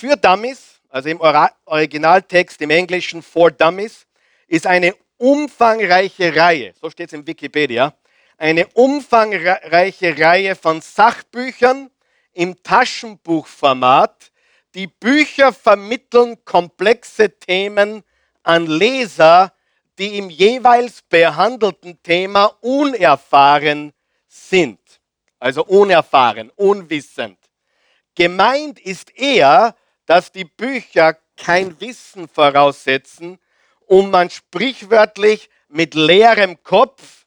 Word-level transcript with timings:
für 0.00 0.16
Dummies, 0.16 0.80
also 0.88 1.10
im 1.10 1.20
Originaltext 1.20 2.62
im 2.62 2.70
Englischen 2.70 3.22
for 3.22 3.50
Dummies, 3.50 4.06
ist 4.48 4.66
eine 4.66 4.94
umfangreiche 5.18 6.34
Reihe, 6.34 6.72
so 6.80 6.88
steht 6.88 7.08
es 7.08 7.12
in 7.12 7.26
Wikipedia, 7.26 7.92
eine 8.38 8.66
umfangreiche 8.68 10.18
Reihe 10.18 10.56
von 10.56 10.80
Sachbüchern 10.80 11.90
im 12.32 12.62
Taschenbuchformat. 12.62 14.32
Die 14.74 14.86
Bücher 14.86 15.52
vermitteln 15.52 16.42
komplexe 16.46 17.38
Themen 17.38 18.02
an 18.42 18.66
Leser, 18.66 19.52
die 19.98 20.16
im 20.16 20.30
jeweils 20.30 21.02
behandelten 21.02 22.02
Thema 22.02 22.46
unerfahren 22.62 23.92
sind. 24.28 24.80
Also 25.38 25.62
unerfahren, 25.66 26.50
unwissend. 26.56 27.36
Gemeint 28.14 28.80
ist 28.80 29.16
eher, 29.18 29.74
dass 30.10 30.32
die 30.32 30.44
Bücher 30.44 31.16
kein 31.36 31.80
Wissen 31.80 32.26
voraussetzen 32.26 33.38
und 33.86 34.10
man 34.10 34.28
sprichwörtlich 34.28 35.48
mit 35.68 35.94
leerem 35.94 36.60
Kopf, 36.64 37.26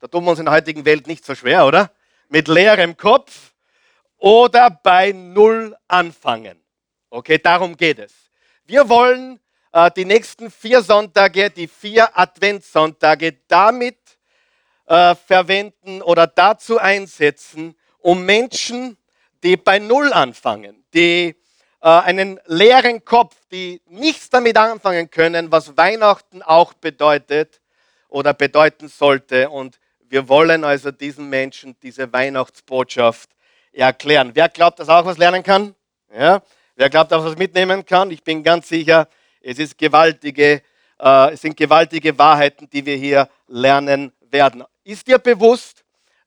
da 0.00 0.06
tun 0.06 0.24
wir 0.24 0.30
uns 0.30 0.38
in 0.38 0.46
der 0.46 0.54
heutigen 0.54 0.86
Welt 0.86 1.06
nicht 1.08 1.26
so 1.26 1.34
schwer, 1.34 1.66
oder? 1.66 1.90
Mit 2.30 2.48
leerem 2.48 2.96
Kopf 2.96 3.52
oder 4.16 4.70
bei 4.70 5.12
Null 5.12 5.76
anfangen. 5.88 6.58
Okay, 7.10 7.36
darum 7.36 7.76
geht 7.76 7.98
es. 7.98 8.14
Wir 8.64 8.88
wollen 8.88 9.38
äh, 9.72 9.90
die 9.90 10.06
nächsten 10.06 10.50
vier 10.50 10.80
Sonntage, 10.80 11.50
die 11.50 11.68
vier 11.68 12.18
Adventssonntage 12.18 13.40
damit 13.46 13.98
äh, 14.86 15.14
verwenden 15.14 16.00
oder 16.00 16.26
dazu 16.26 16.78
einsetzen, 16.78 17.76
um 17.98 18.24
Menschen, 18.24 18.96
die 19.42 19.58
bei 19.58 19.78
Null 19.78 20.14
anfangen, 20.14 20.82
die 20.94 21.36
einen 21.80 22.40
leeren 22.46 23.04
Kopf, 23.04 23.36
die 23.50 23.80
nichts 23.86 24.30
damit 24.30 24.56
anfangen 24.56 25.10
können, 25.10 25.52
was 25.52 25.76
Weihnachten 25.76 26.42
auch 26.42 26.72
bedeutet 26.74 27.60
oder 28.08 28.34
bedeuten 28.34 28.88
sollte. 28.88 29.50
Und 29.50 29.78
wir 30.08 30.28
wollen 30.28 30.64
also 30.64 30.90
diesen 30.90 31.28
Menschen 31.28 31.76
diese 31.82 32.12
Weihnachtsbotschaft 32.12 33.30
erklären. 33.72 34.30
Wer 34.34 34.48
glaubt, 34.48 34.78
dass 34.78 34.88
er 34.88 35.00
auch 35.00 35.04
was 35.04 35.18
lernen 35.18 35.42
kann? 35.42 35.74
Ja? 36.12 36.42
Wer 36.76 36.90
glaubt, 36.90 37.12
dass 37.12 37.22
er 37.22 37.30
was 37.30 37.38
mitnehmen 37.38 37.84
kann? 37.84 38.10
Ich 38.10 38.22
bin 38.22 38.42
ganz 38.42 38.68
sicher, 38.68 39.08
es, 39.40 39.58
ist 39.58 39.78
gewaltige, 39.78 40.62
äh, 40.98 41.32
es 41.32 41.40
sind 41.40 41.56
gewaltige 41.56 42.18
Wahrheiten, 42.18 42.68
die 42.70 42.84
wir 42.84 42.96
hier 42.96 43.28
lernen 43.48 44.12
werden. 44.20 44.64
Ist 44.84 45.06
dir 45.06 45.18
bewusst, 45.18 45.84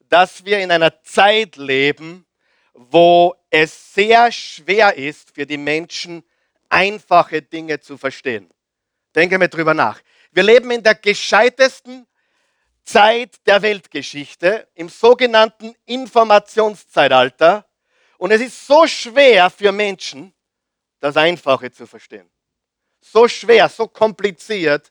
dass 0.08 0.44
wir 0.44 0.58
in 0.58 0.70
einer 0.70 1.02
Zeit 1.02 1.56
leben, 1.56 2.26
wo 2.74 3.34
es 3.50 3.94
sehr 3.94 4.30
schwer 4.32 4.96
ist 4.96 5.34
für 5.34 5.46
die 5.46 5.56
Menschen, 5.56 6.24
einfache 6.68 7.42
Dinge 7.42 7.80
zu 7.80 7.96
verstehen? 7.96 8.48
Denke 9.14 9.38
mir 9.38 9.48
drüber 9.48 9.74
nach. 9.74 10.00
Wir 10.32 10.42
leben 10.42 10.70
in 10.70 10.82
der 10.82 10.94
gescheitesten 10.94 12.06
Zeit 12.84 13.44
der 13.46 13.62
Weltgeschichte, 13.62 14.68
im 14.74 14.88
sogenannten 14.88 15.74
Informationszeitalter. 15.86 17.66
Und 18.18 18.30
es 18.30 18.40
ist 18.40 18.66
so 18.66 18.86
schwer 18.86 19.50
für 19.50 19.72
Menschen, 19.72 20.32
das 21.00 21.16
Einfache 21.16 21.70
zu 21.72 21.86
verstehen 21.86 22.30
so 23.00 23.26
schwer, 23.28 23.68
so 23.68 23.88
kompliziert, 23.88 24.90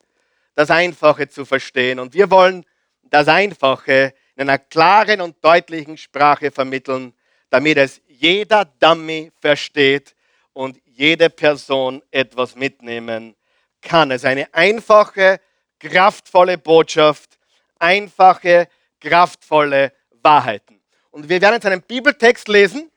das 0.55 0.69
Einfache 0.69 1.30
zu 1.30 1.45
verstehen. 1.45 2.00
Und 2.00 2.13
wir 2.13 2.30
wollen 2.30 2.66
das 3.03 3.27
Einfache 3.27 4.13
in 4.35 4.50
einer 4.50 4.57
klaren 4.57 5.22
und 5.22 5.44
deutlichen 5.44 5.97
Sprache 5.97 6.52
vermitteln, 6.52 7.13
damit 7.50 7.78
es 7.78 8.02
jeder 8.08 8.66
Dummy 8.66 9.31
versteht 9.39 10.16
und 10.53 10.80
jede 10.86 11.30
Person 11.30 12.02
etwas 12.11 12.56
mitnehmen 12.56 13.36
kann. 13.81 14.11
Es 14.11 14.23
ist 14.23 14.25
eine 14.25 14.53
einfache, 14.53 15.39
kraftvolle 15.80 16.58
Botschaft, 16.58 17.38
einfache, 17.80 18.67
kraftvolle 19.00 19.94
Wahrheiten. 20.22 20.79
Und 21.12 21.29
wir 21.29 21.41
werden 21.41 21.56
jetzt 21.56 21.66
einen 21.66 21.81
Bibeltext 21.81 22.47
lesen 22.47 22.91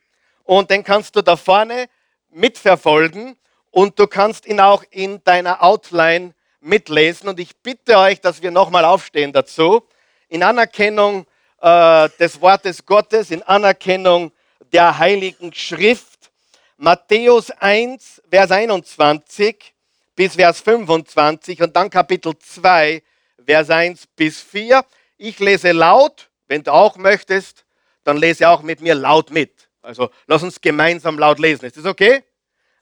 und 0.44 0.70
den 0.70 0.82
kannst 0.82 1.14
du 1.16 1.22
da 1.22 1.36
vorne 1.36 1.86
mitverfolgen 2.30 3.36
und 3.70 3.98
du 3.98 4.06
kannst 4.06 4.46
ihn 4.46 4.60
auch 4.60 4.84
in 4.90 5.22
deiner 5.24 5.62
Outline 5.62 6.34
mitlesen. 6.60 7.28
Und 7.28 7.40
ich 7.40 7.56
bitte 7.56 7.96
euch, 7.96 8.20
dass 8.20 8.42
wir 8.42 8.50
nochmal 8.50 8.84
aufstehen 8.84 9.32
dazu, 9.32 9.82
in 10.28 10.42
Anerkennung 10.42 11.26
äh, 11.60 12.08
des 12.18 12.40
Wortes 12.40 12.84
Gottes, 12.84 13.30
in 13.30 13.42
Anerkennung 13.42 14.32
der 14.72 14.98
Heiligen 14.98 15.52
Schrift. 15.52 16.30
Matthäus 16.76 17.50
1, 17.50 18.22
Vers 18.28 18.50
21 18.50 19.72
bis 20.16 20.34
Vers 20.34 20.60
25 20.60 21.62
und 21.62 21.76
dann 21.76 21.90
Kapitel 21.90 22.36
2, 22.36 23.02
Vers 23.46 23.70
1 23.70 24.06
bis 24.16 24.40
4. 24.40 24.84
Ich 25.16 25.38
lese 25.38 25.72
laut, 25.72 26.30
wenn 26.48 26.62
du 26.62 26.72
auch 26.72 26.96
möchtest, 26.96 27.64
dann 28.04 28.16
lese 28.16 28.48
auch 28.48 28.62
mit 28.62 28.80
mir 28.80 28.94
laut 28.94 29.30
mit. 29.30 29.68
Also 29.80 30.10
lass 30.26 30.42
uns 30.42 30.60
gemeinsam 30.60 31.18
laut 31.18 31.38
lesen. 31.38 31.66
Ist 31.66 31.76
das 31.76 31.84
okay? 31.84 32.24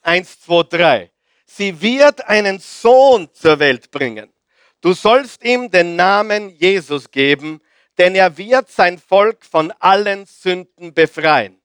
Eins, 0.02 0.40
zwei, 0.40 0.62
drei. 0.62 1.10
Sie 1.44 1.80
wird 1.80 2.26
einen 2.26 2.58
Sohn 2.58 3.28
zur 3.34 3.58
Welt 3.58 3.90
bringen. 3.90 4.32
Du 4.80 4.94
sollst 4.94 5.44
ihm 5.44 5.70
den 5.70 5.96
Namen 5.96 6.48
Jesus 6.56 7.10
geben, 7.10 7.60
denn 7.98 8.14
er 8.14 8.38
wird 8.38 8.70
sein 8.70 8.98
Volk 8.98 9.44
von 9.44 9.72
allen 9.78 10.24
Sünden 10.24 10.94
befreien. 10.94 11.59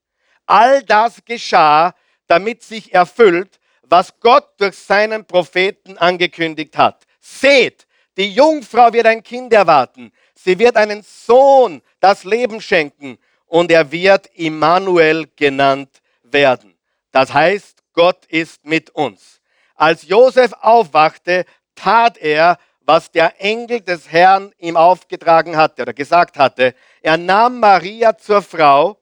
All 0.46 0.84
das 0.84 1.24
geschah, 1.26 1.94
damit 2.28 2.64
sich 2.64 2.94
erfüllt, 2.94 3.60
was 3.84 4.20
Gott 4.20 4.48
durch 4.58 4.78
seinen 4.78 5.26
Propheten 5.26 5.98
angekündigt 5.98 6.78
hat. 6.78 7.06
Seht, 7.20 7.86
die 8.18 8.32
Jungfrau 8.32 8.92
wird 8.94 9.08
ein 9.08 9.24
Kind 9.24 9.54
erwarten. 9.54 10.12
Sie 10.34 10.58
wird 10.58 10.78
einen 10.78 11.04
Sohn 11.04 11.82
das 12.00 12.24
Leben 12.24 12.62
schenken 12.62 13.18
und 13.48 13.72
er 13.72 13.92
wird 13.92 14.28
Immanuel 14.36 15.28
genannt 15.36 16.02
werden. 16.24 16.76
Das 17.12 17.34
heißt, 17.34 17.84
Gott 17.94 18.26
ist 18.26 18.66
mit 18.66 18.90
uns. 18.92 19.42
Als 19.76 20.08
Josef 20.08 20.54
aufwachte, 20.62 21.46
tat 21.76 22.18
er, 22.18 22.58
was 22.82 23.12
der 23.12 23.42
Engel 23.42 23.82
des 23.82 24.12
Herrn 24.12 24.54
ihm 24.60 24.78
aufgetragen 24.78 25.58
hatte 25.58 25.82
oder 25.82 25.94
gesagt 25.94 26.38
hatte. 26.38 26.76
Er 27.02 27.18
nahm 27.18 27.60
Maria 27.60 28.18
zur 28.18 28.42
Frau, 28.42 28.98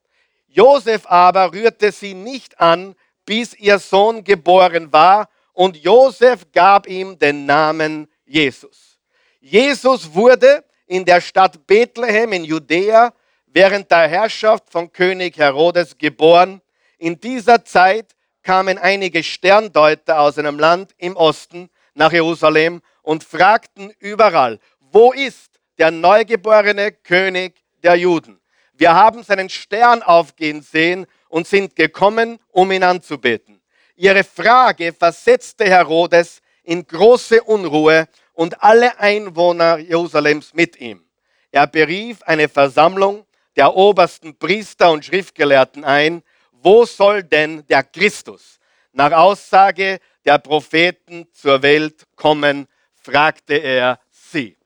Josef 0.54 1.08
aber 1.08 1.52
rührte 1.52 1.92
sie 1.92 2.14
nicht 2.14 2.60
an, 2.60 2.96
bis 3.26 3.56
ihr 3.56 3.80
Sohn 3.80 4.24
geboren 4.24 4.94
war, 4.94 5.30
und 5.54 5.78
Josef 5.78 6.52
gab 6.52 6.88
ihm 6.88 7.18
den 7.18 7.46
Namen 7.46 8.08
Jesus. 8.26 9.00
Jesus 9.40 10.14
wurde 10.14 10.64
in 10.86 11.06
der 11.06 11.22
Stadt 11.22 11.66
Bethlehem 11.66 12.34
in 12.34 12.44
Judäa 12.44 13.14
während 13.48 13.90
der 13.90 14.08
Herrschaft 14.08 14.70
von 14.70 14.92
König 14.92 15.38
Herodes 15.38 15.98
geboren. 15.98 16.62
In 16.98 17.20
dieser 17.20 17.64
Zeit 17.66 18.16
kamen 18.44 18.78
einige 18.78 19.24
Sterndeuter 19.24 20.20
aus 20.20 20.38
einem 20.38 20.60
Land 20.60 20.94
im 20.98 21.16
Osten 21.16 21.70
nach 21.94 22.12
Jerusalem 22.12 22.82
und 23.02 23.24
fragten 23.24 23.92
überall, 24.00 24.60
wo 24.80 25.12
ist 25.14 25.60
der 25.78 25.92
neugeborene 25.92 26.92
König 26.92 27.64
der 27.84 27.96
Juden? 27.96 28.40
Wir 28.74 28.94
haben 28.94 29.24
seinen 29.24 29.50
Stern 29.50 30.02
aufgehen 30.02 30.62
sehen 30.62 31.06
und 31.30 31.48
sind 31.48 31.76
gekommen, 31.76 32.40
um 32.50 32.72
ihn 32.72 32.84
anzubeten. 32.84 33.62
Ihre 33.96 34.24
Frage 34.24 34.94
versetzte 34.94 35.66
Herodes 35.66 36.42
in 36.64 36.86
große 36.86 37.44
Unruhe 37.44 38.08
und 38.34 38.64
alle 38.64 39.00
Einwohner 39.00 39.78
Jerusalems 39.78 40.54
mit 40.54 40.80
ihm. 40.80 41.06
Er 41.52 41.68
berief 41.68 42.24
eine 42.24 42.50
Versammlung 42.50 43.26
der 43.56 43.76
obersten 43.76 44.38
Priester 44.38 44.92
und 44.92 45.06
Schriftgelehrten 45.06 45.84
ein, 45.84 46.24
wo 46.52 46.86
soll 46.86 47.24
denn 47.24 47.66
der 47.68 47.84
Christus 47.84 48.60
nach 48.94 49.12
Aussage 49.12 50.00
der 50.26 50.38
Propheten 50.40 51.28
zur 51.34 51.62
Welt 51.62 52.06
kommen, 52.16 52.68
fragte 52.94 53.56
er 53.56 54.00
sie. 54.10 54.58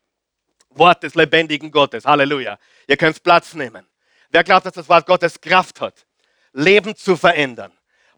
Wort 0.69 1.03
des 1.03 1.15
lebendigen 1.15 1.71
Gottes. 1.71 2.05
Halleluja. 2.05 2.59
Ihr 2.87 2.97
könnt 2.97 3.23
Platz 3.23 3.53
nehmen. 3.53 3.87
Wer 4.29 4.43
glaubt, 4.43 4.65
dass 4.65 4.73
das 4.73 4.89
Wort 4.89 5.05
Gottes 5.05 5.39
Kraft 5.39 5.81
hat, 5.81 6.05
Leben 6.53 6.95
zu 6.95 7.15
verändern? 7.15 7.71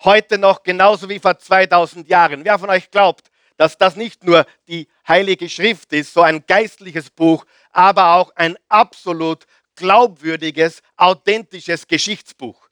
Heute 0.03 0.37
noch 0.37 0.63
genauso 0.63 1.09
wie 1.09 1.19
vor 1.19 1.37
2000 1.37 2.07
Jahren. 2.07 2.45
Wer 2.45 2.57
von 2.57 2.69
euch 2.69 2.89
glaubt, 2.89 3.29
dass 3.57 3.77
das 3.77 3.95
nicht 3.95 4.23
nur 4.23 4.45
die 4.67 4.87
Heilige 5.07 5.49
Schrift 5.49 5.91
ist, 5.93 6.13
so 6.13 6.21
ein 6.21 6.45
geistliches 6.47 7.09
Buch, 7.09 7.45
aber 7.71 8.15
auch 8.15 8.31
ein 8.35 8.57
absolut 8.69 9.45
glaubwürdiges, 9.75 10.81
authentisches 10.95 11.87
Geschichtsbuch? 11.87 12.69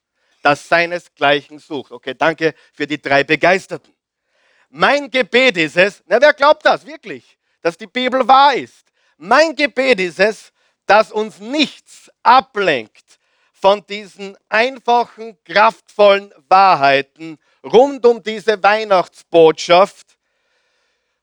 das 0.48 0.66
seinesgleichen 0.69 1.60
sucht. 1.60 1.92
Okay, 1.92 2.16
danke 2.18 2.56
für 2.72 2.88
die 2.88 3.01
drei 3.01 3.25
Begeisterten. 3.25 3.94
Mein 4.69 5.12
Gebet 5.12 5.57
ist 5.57 5.75
es, 5.75 6.01
na, 6.06 6.22
wer 6.22 6.34
glaubt 6.34 6.66
das 6.66 6.86
wirklich, 6.86 7.38
dass 7.62 7.78
die 7.78 7.88
Bibel 7.88 8.25
wahr 8.25 8.56
ist? 8.56 8.88
Mein 9.18 9.56
Gebet 9.56 10.00
ist 10.00 10.19
es, 10.22 10.54
dass 10.86 11.12
uns 11.12 11.39
nichts 11.39 12.10
ablenkt 12.24 13.16
von 13.67 13.85
diesen 13.85 14.37
einfachen, 14.47 15.37
kraftvollen 15.43 16.33
Wahrheiten 16.47 17.37
rund 17.65 18.05
um 18.05 18.23
diese 18.23 18.63
Weihnachtsbotschaft. 18.63 20.17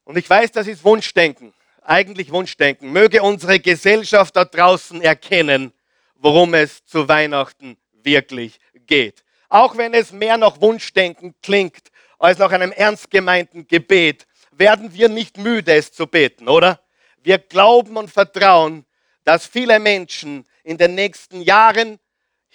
Und 0.05 0.19
ich 0.19 0.29
weiß, 0.29 0.53
das 0.53 0.67
ist 0.67 0.85
Wunschdenken, 0.85 1.55
eigentlich 1.81 2.31
Wunschdenken. 2.31 2.93
Möge 2.93 3.23
unsere 3.23 3.61
Gesellschaft 3.61 4.37
da 4.37 4.45
draußen 4.45 5.01
erkennen, 5.01 5.73
worum 6.17 6.53
es 6.53 6.85
zu 6.85 7.09
Weihnachten 7.09 7.79
wirklich 8.03 8.61
geht. 8.75 9.25
Auch 9.49 9.79
wenn 9.79 9.95
es 9.95 10.13
mehr 10.13 10.37
nach 10.37 10.61
Wunschdenken 10.61 11.35
klingt 11.43 11.89
als 12.19 12.37
nach 12.37 12.53
einem 12.53 12.73
ernst 12.73 13.11
gemeinten 13.11 13.67
Gebet, 13.67 14.27
werden 14.51 14.93
wir 14.93 15.09
nicht 15.09 15.39
müde, 15.39 15.73
es 15.73 15.93
zu 15.93 16.07
beten, 16.07 16.49
oder? 16.49 16.79
Wir 17.23 17.39
glauben 17.39 17.97
und 17.97 18.11
vertrauen, 18.11 18.85
dass 19.25 19.47
viele 19.47 19.81
Menschen 19.81 20.45
in 20.63 20.77
den 20.77 20.95
nächsten 20.95 21.41
Jahren, 21.41 21.99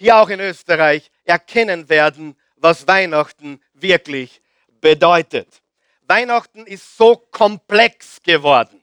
hier 0.00 0.16
auch 0.16 0.30
in 0.30 0.40
Österreich, 0.40 1.10
erkennen 1.24 1.90
werden, 1.90 2.34
was 2.56 2.88
Weihnachten 2.88 3.60
wirklich 3.74 4.40
bedeutet. 4.80 5.62
Weihnachten 6.08 6.64
ist 6.66 6.96
so 6.96 7.16
komplex 7.16 8.22
geworden. 8.22 8.82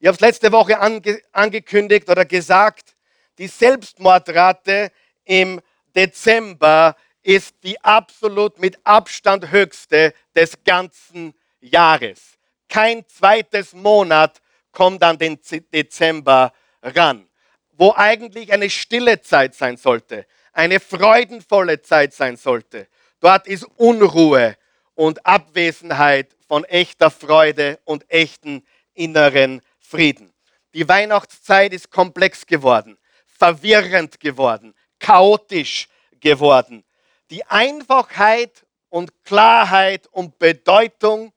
Ich 0.00 0.08
habe 0.08 0.16
es 0.16 0.20
letzte 0.20 0.50
Woche 0.50 0.80
ange 0.80 1.22
angekündigt 1.30 2.10
oder 2.10 2.24
gesagt, 2.24 2.96
die 3.38 3.46
Selbstmordrate 3.46 4.90
im 5.24 5.60
Dezember 5.94 6.96
ist 7.22 7.54
die 7.62 7.80
absolut 7.84 8.58
mit 8.58 8.76
Abstand 8.82 9.52
höchste 9.52 10.12
des 10.34 10.64
ganzen 10.64 11.32
Jahres. 11.60 12.38
Kein 12.68 13.06
zweites 13.06 13.72
Monat 13.72 14.42
kommt 14.72 15.04
an 15.04 15.16
den 15.16 15.38
Dezember 15.72 16.52
ran, 16.82 17.28
wo 17.70 17.94
eigentlich 17.94 18.52
eine 18.52 18.68
stille 18.68 19.20
Zeit 19.20 19.54
sein 19.54 19.76
sollte, 19.76 20.26
eine 20.52 20.80
freudenvolle 20.80 21.82
Zeit 21.82 22.12
sein 22.14 22.36
sollte. 22.36 22.88
Dort 23.20 23.46
ist 23.46 23.64
Unruhe 23.76 24.56
und 24.94 25.24
Abwesenheit 25.26 26.34
von 26.46 26.64
echter 26.64 27.10
Freude 27.10 27.78
und 27.84 28.10
echten 28.10 28.66
inneren 28.94 29.62
Frieden. 29.78 30.32
Die 30.74 30.88
Weihnachtszeit 30.88 31.72
ist 31.72 31.90
komplex 31.90 32.46
geworden, 32.46 32.98
verwirrend 33.26 34.20
geworden, 34.20 34.74
chaotisch 34.98 35.88
geworden. 36.20 36.84
Die 37.30 37.44
Einfachheit 37.46 38.64
und 38.88 39.24
Klarheit 39.24 40.06
und 40.08 40.38
Bedeutung 40.38 41.32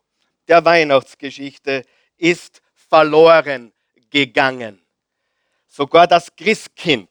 der 0.48 0.66
Weihnachtsgeschichte 0.66 1.84
ist 2.18 2.62
verloren 2.74 3.72
gegangen. 4.10 4.82
Sogar 5.68 6.06
das 6.06 6.36
Christkind, 6.36 7.10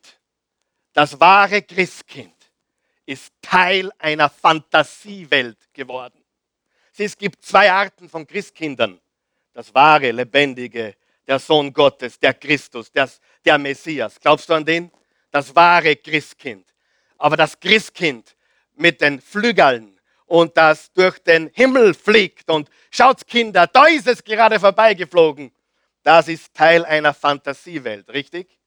das 0.93 1.19
wahre 1.19 1.63
Christkind, 1.63 2.35
ist 3.07 3.33
Teil 3.41 3.91
einer 3.99 4.29
Fantasiewelt 4.29 5.73
geworden. 5.73 6.23
Es 6.97 7.17
gibt 7.17 7.45
zwei 7.45 7.73
Arten 7.73 8.09
von 8.09 8.27
Christkindern. 8.27 9.01
Das 9.55 9.75
wahre, 9.75 10.11
lebendige, 10.13 10.95
der 11.27 11.39
Sohn 11.39 11.73
Gottes, 11.73 12.19
der 12.19 12.35
Christus, 12.35 12.91
der, 12.93 13.11
der 13.45 13.59
Messias. 13.59 14.21
Glaubst 14.21 14.49
du 14.49 14.55
an 14.55 14.65
den? 14.65 14.91
Das 15.31 15.55
wahre 15.55 15.97
Christkind. 15.97 16.67
Aber 17.19 17.37
das 17.37 17.59
Christkind 17.59 18.37
mit 18.75 19.01
den 19.01 19.21
Flügeln 19.21 19.99
und 20.27 20.57
das 20.57 20.93
durch 20.93 21.19
den 21.19 21.51
Himmel 21.55 21.95
fliegt 21.95 22.51
und 22.51 22.69
schaut 22.91 23.27
Kinder, 23.27 23.67
da 23.67 23.87
ist 23.87 24.07
es 24.07 24.23
gerade 24.23 24.59
vorbeigeflogen. 24.61 25.53
Das 26.03 26.29
ist 26.29 26.55
Teil 26.55 26.85
einer 26.85 27.15
Fantasiewelt, 27.15 28.09
richtig? 28.11 28.59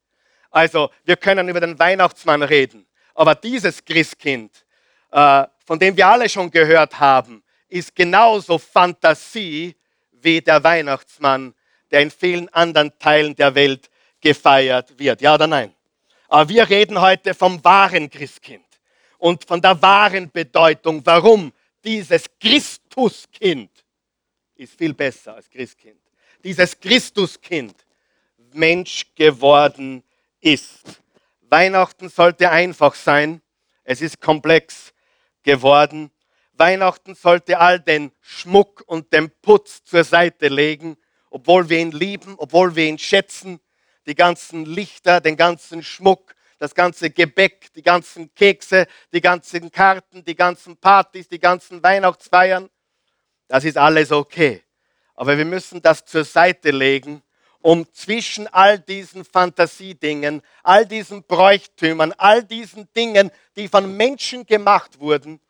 Also 0.56 0.88
wir 1.04 1.18
können 1.18 1.50
über 1.50 1.60
den 1.60 1.78
Weihnachtsmann 1.78 2.42
reden, 2.42 2.86
aber 3.12 3.34
dieses 3.34 3.84
Christkind, 3.84 4.64
äh, 5.10 5.44
von 5.66 5.78
dem 5.78 5.94
wir 5.94 6.06
alle 6.06 6.30
schon 6.30 6.50
gehört 6.50 6.98
haben, 6.98 7.44
ist 7.68 7.94
genauso 7.94 8.56
Fantasie 8.56 9.76
wie 10.12 10.40
der 10.40 10.64
Weihnachtsmann, 10.64 11.54
der 11.90 12.00
in 12.00 12.10
vielen 12.10 12.48
anderen 12.54 12.98
Teilen 12.98 13.36
der 13.36 13.54
Welt 13.54 13.90
gefeiert 14.18 14.98
wird. 14.98 15.20
Ja 15.20 15.34
oder 15.34 15.46
nein? 15.46 15.74
Aber 16.26 16.48
wir 16.48 16.66
reden 16.66 16.98
heute 16.98 17.34
vom 17.34 17.62
wahren 17.62 18.08
Christkind 18.08 18.64
und 19.18 19.44
von 19.44 19.60
der 19.60 19.82
wahren 19.82 20.30
Bedeutung, 20.30 21.04
warum 21.04 21.52
dieses 21.84 22.24
Christuskind 22.40 23.70
ist 24.54 24.78
viel 24.78 24.94
besser 24.94 25.34
als 25.34 25.50
Christkind. 25.50 26.00
Dieses 26.42 26.80
Christuskind 26.80 27.74
Mensch 28.54 29.04
geworden 29.14 30.02
ist. 30.46 31.02
Weihnachten 31.40 32.08
sollte 32.08 32.50
einfach 32.50 32.94
sein. 32.94 33.42
Es 33.84 34.00
ist 34.00 34.20
komplex 34.20 34.94
geworden. 35.42 36.10
Weihnachten 36.52 37.14
sollte 37.14 37.58
all 37.58 37.80
den 37.80 38.12
Schmuck 38.20 38.82
und 38.86 39.12
den 39.12 39.30
Putz 39.42 39.84
zur 39.84 40.04
Seite 40.04 40.48
legen, 40.48 40.96
obwohl 41.30 41.68
wir 41.68 41.78
ihn 41.78 41.92
lieben, 41.92 42.34
obwohl 42.38 42.74
wir 42.74 42.86
ihn 42.86 42.98
schätzen. 42.98 43.60
Die 44.06 44.14
ganzen 44.14 44.64
Lichter, 44.64 45.20
den 45.20 45.36
ganzen 45.36 45.82
Schmuck, 45.82 46.34
das 46.58 46.74
ganze 46.74 47.10
Gebäck, 47.10 47.72
die 47.74 47.82
ganzen 47.82 48.32
Kekse, 48.34 48.86
die 49.12 49.20
ganzen 49.20 49.70
Karten, 49.70 50.24
die 50.24 50.36
ganzen 50.36 50.76
Partys, 50.76 51.28
die 51.28 51.40
ganzen 51.40 51.82
Weihnachtsfeiern. 51.82 52.70
Das 53.48 53.64
ist 53.64 53.76
alles 53.76 54.12
okay. 54.12 54.62
Aber 55.14 55.36
wir 55.36 55.44
müssen 55.44 55.82
das 55.82 56.04
zur 56.04 56.24
Seite 56.24 56.70
legen, 56.70 57.22
um 57.62 57.86
zwischen 57.92 58.46
all 58.48 58.78
diesen 58.78 59.24
Fantasiedingen, 59.24 60.42
all 60.62 60.86
diesen 60.86 61.22
Bräuchtümern, 61.22 62.12
all 62.16 62.44
diesen 62.44 62.88
Dingen, 62.94 63.30
die 63.56 63.68
von 63.68 63.96
Menschen 63.96 64.46
gemacht 64.46 65.00
wurden, 65.00 65.40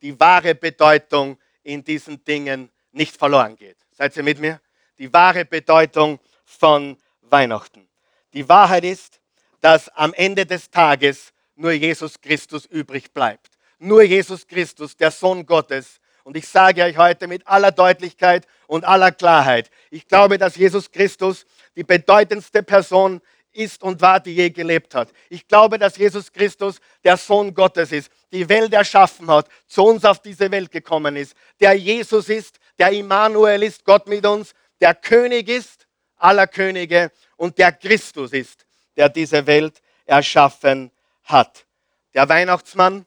die 0.00 0.18
wahre 0.18 0.54
Bedeutung 0.54 1.38
in 1.62 1.84
diesen 1.84 2.24
Dingen 2.24 2.70
nicht 2.92 3.16
verloren 3.16 3.56
geht. 3.56 3.76
Seid 3.92 4.16
ihr 4.16 4.22
mit 4.22 4.38
mir? 4.38 4.60
Die 4.98 5.12
wahre 5.12 5.44
Bedeutung 5.44 6.18
von 6.44 6.96
Weihnachten. 7.22 7.88
Die 8.32 8.48
Wahrheit 8.48 8.84
ist, 8.84 9.20
dass 9.60 9.88
am 9.90 10.12
Ende 10.14 10.44
des 10.44 10.70
Tages 10.70 11.32
nur 11.54 11.72
Jesus 11.72 12.20
Christus 12.20 12.66
übrig 12.66 13.12
bleibt. 13.12 13.50
Nur 13.78 14.02
Jesus 14.02 14.46
Christus, 14.46 14.96
der 14.96 15.10
Sohn 15.10 15.46
Gottes. 15.46 16.00
Und 16.24 16.36
ich 16.36 16.46
sage 16.48 16.84
euch 16.84 16.96
heute 16.96 17.26
mit 17.26 17.46
aller 17.46 17.72
Deutlichkeit 17.72 18.46
und 18.66 18.84
aller 18.84 19.12
Klarheit, 19.12 19.70
ich 19.90 20.06
glaube, 20.06 20.38
dass 20.38 20.56
Jesus 20.56 20.90
Christus 20.90 21.46
die 21.76 21.84
bedeutendste 21.84 22.62
Person 22.62 23.20
ist 23.52 23.82
und 23.82 24.00
war, 24.00 24.20
die 24.20 24.34
je 24.34 24.50
gelebt 24.50 24.94
hat. 24.94 25.12
Ich 25.28 25.46
glaube, 25.46 25.78
dass 25.78 25.96
Jesus 25.96 26.32
Christus 26.32 26.80
der 27.04 27.16
Sohn 27.16 27.52
Gottes 27.52 27.92
ist, 27.92 28.10
die 28.32 28.48
Welt 28.48 28.72
erschaffen 28.72 29.30
hat, 29.30 29.46
zu 29.66 29.84
uns 29.84 30.04
auf 30.04 30.20
diese 30.20 30.50
Welt 30.50 30.70
gekommen 30.70 31.16
ist, 31.16 31.34
der 31.60 31.74
Jesus 31.74 32.28
ist, 32.28 32.58
der 32.78 32.90
Immanuel 32.90 33.62
ist, 33.62 33.84
Gott 33.84 34.08
mit 34.08 34.24
uns, 34.24 34.54
der 34.80 34.94
König 34.94 35.48
ist 35.48 35.86
aller 36.16 36.46
Könige 36.46 37.10
und 37.36 37.58
der 37.58 37.72
Christus 37.72 38.32
ist, 38.32 38.64
der 38.96 39.08
diese 39.08 39.46
Welt 39.46 39.82
erschaffen 40.06 40.90
hat. 41.24 41.66
Der 42.14 42.28
Weihnachtsmann 42.28 43.06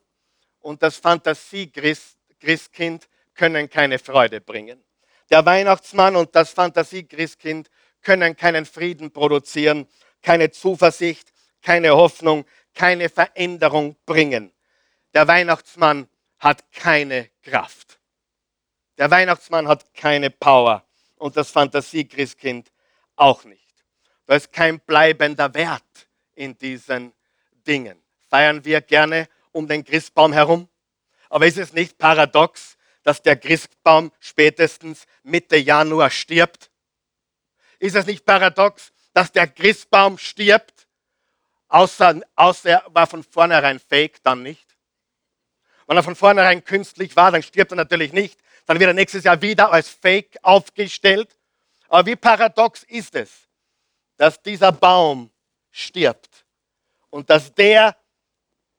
und 0.59 0.83
das 0.83 0.97
Fantasie-Christkind 2.45 3.09
können 3.33 3.69
keine 3.69 3.99
Freude 3.99 4.39
bringen. 4.39 4.83
Der 5.29 5.45
Weihnachtsmann 5.45 6.15
und 6.15 6.35
das 6.35 6.51
Fantasie-Christkind 6.51 7.69
können 8.01 8.35
keinen 8.35 8.65
Frieden 8.65 9.11
produzieren, 9.11 9.87
keine 10.21 10.51
Zuversicht, 10.51 11.33
keine 11.61 11.95
Hoffnung, 11.95 12.45
keine 12.73 13.09
Veränderung 13.09 13.95
bringen. 14.05 14.51
Der 15.13 15.27
Weihnachtsmann 15.27 16.07
hat 16.37 16.71
keine 16.71 17.29
Kraft. 17.41 17.99
Der 18.97 19.09
Weihnachtsmann 19.09 19.67
hat 19.67 19.93
keine 19.93 20.29
Power 20.29 20.85
und 21.17 21.35
das 21.35 21.49
Fantasie-Christkind 21.49 22.71
auch 23.15 23.43
nicht. 23.43 23.61
Da 24.27 24.35
ist 24.35 24.53
kein 24.53 24.79
bleibender 24.79 25.53
Wert 25.53 26.07
in 26.35 26.57
diesen 26.57 27.13
Dingen. 27.65 28.01
Feiern 28.29 28.63
wir 28.63 28.81
gerne 28.81 29.27
um 29.51 29.67
den 29.67 29.83
Christbaum 29.83 30.33
herum? 30.33 30.69
Aber 31.35 31.47
ist 31.47 31.57
es 31.57 31.73
nicht 31.73 31.97
paradox, 31.97 32.77
dass 33.03 33.21
der 33.21 33.35
Christbaum 33.35 34.13
spätestens 34.21 35.05
Mitte 35.21 35.57
Januar 35.57 36.09
stirbt? 36.09 36.71
Ist 37.77 37.97
es 37.97 38.05
nicht 38.05 38.23
paradox, 38.23 38.93
dass 39.13 39.33
der 39.33 39.45
Christbaum 39.47 40.17
stirbt? 40.17 40.87
Außer, 41.67 42.21
außer 42.37 42.69
er 42.69 42.85
war 42.87 43.05
von 43.05 43.21
vornherein 43.21 43.81
fake, 43.81 44.23
dann 44.23 44.43
nicht. 44.43 44.77
Wenn 45.87 45.97
er 45.97 46.03
von 46.03 46.15
vornherein 46.15 46.63
künstlich 46.63 47.17
war, 47.17 47.31
dann 47.31 47.43
stirbt 47.43 47.73
er 47.73 47.75
natürlich 47.75 48.13
nicht. 48.13 48.39
Dann 48.65 48.79
wird 48.79 48.91
er 48.91 48.93
nächstes 48.93 49.25
Jahr 49.25 49.41
wieder 49.41 49.73
als 49.73 49.89
Fake 49.89 50.37
aufgestellt. 50.41 51.37
Aber 51.89 52.05
wie 52.05 52.15
paradox 52.15 52.83
ist 52.83 53.13
es, 53.13 53.49
dass 54.15 54.41
dieser 54.41 54.71
Baum 54.71 55.29
stirbt 55.69 56.45
und 57.09 57.29
dass 57.29 57.53
der, 57.53 57.97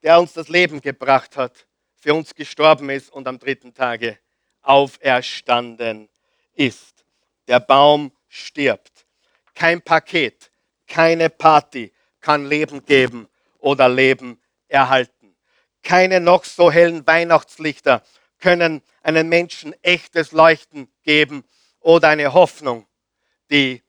der 0.02 0.18
uns 0.18 0.32
das 0.32 0.48
Leben 0.48 0.80
gebracht 0.80 1.36
hat, 1.36 1.65
für 2.06 2.14
uns 2.14 2.36
gestorben 2.36 2.88
ist 2.88 3.10
und 3.10 3.26
am 3.26 3.36
dritten 3.36 3.74
Tage 3.74 4.16
auferstanden 4.62 6.08
ist. 6.54 7.04
Der 7.48 7.58
Baum 7.58 8.12
stirbt. 8.28 9.04
Kein 9.56 9.82
Paket, 9.82 10.52
keine 10.86 11.30
Party 11.30 11.92
kann 12.20 12.46
Leben 12.46 12.84
geben 12.86 13.28
oder 13.58 13.88
Leben 13.88 14.40
erhalten. 14.68 15.34
keine 15.82 16.20
noch 16.20 16.44
so 16.44 16.70
hellen 16.70 17.04
Weihnachtslichter 17.08 18.04
können 18.38 18.82
einem 19.02 19.28
Menschen 19.28 19.74
echtes 19.82 20.30
Leuchten 20.30 20.88
geben 21.02 21.42
oder 21.80 22.10
eine 22.10 22.32
Hoffnung, 22.32 22.86
die 23.50 23.82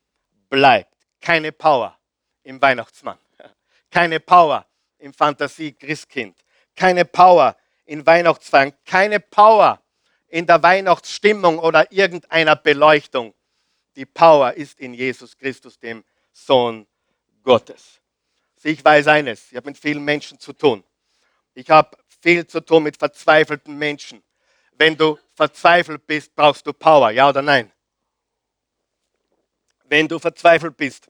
bleibt. 0.48 0.92
Keine 1.20 1.52
Power 1.52 1.96
im 2.42 2.60
Weihnachtsmann, 2.60 3.18
keine 3.92 4.18
Power 4.18 4.66
im 4.98 5.14
Fantasie-Christkind, 5.14 6.36
keine 6.74 7.04
Power 7.04 7.56
in 7.88 8.04
Weihnachtsfeiern, 8.06 8.74
keine 8.84 9.18
Power 9.18 9.82
in 10.28 10.46
der 10.46 10.62
Weihnachtsstimmung 10.62 11.58
oder 11.58 11.90
irgendeiner 11.90 12.54
Beleuchtung. 12.54 13.34
Die 13.96 14.04
Power 14.04 14.52
ist 14.52 14.78
in 14.78 14.92
Jesus 14.92 15.36
Christus, 15.36 15.78
dem 15.78 16.04
Sohn 16.32 16.86
Gottes. 17.42 18.00
Ich 18.62 18.84
weiß 18.84 19.06
eines, 19.08 19.50
ich 19.50 19.56
habe 19.56 19.70
mit 19.70 19.78
vielen 19.78 20.04
Menschen 20.04 20.38
zu 20.38 20.52
tun. 20.52 20.84
Ich 21.54 21.70
habe 21.70 21.96
viel 22.20 22.46
zu 22.46 22.60
tun 22.60 22.82
mit 22.82 22.98
verzweifelten 22.98 23.76
Menschen. 23.78 24.22
Wenn 24.72 24.96
du 24.96 25.18
verzweifelt 25.34 26.06
bist, 26.06 26.34
brauchst 26.34 26.66
du 26.66 26.74
Power, 26.74 27.10
ja 27.10 27.30
oder 27.30 27.40
nein? 27.40 27.72
Wenn 29.84 30.06
du 30.06 30.18
verzweifelt 30.18 30.76
bist, 30.76 31.08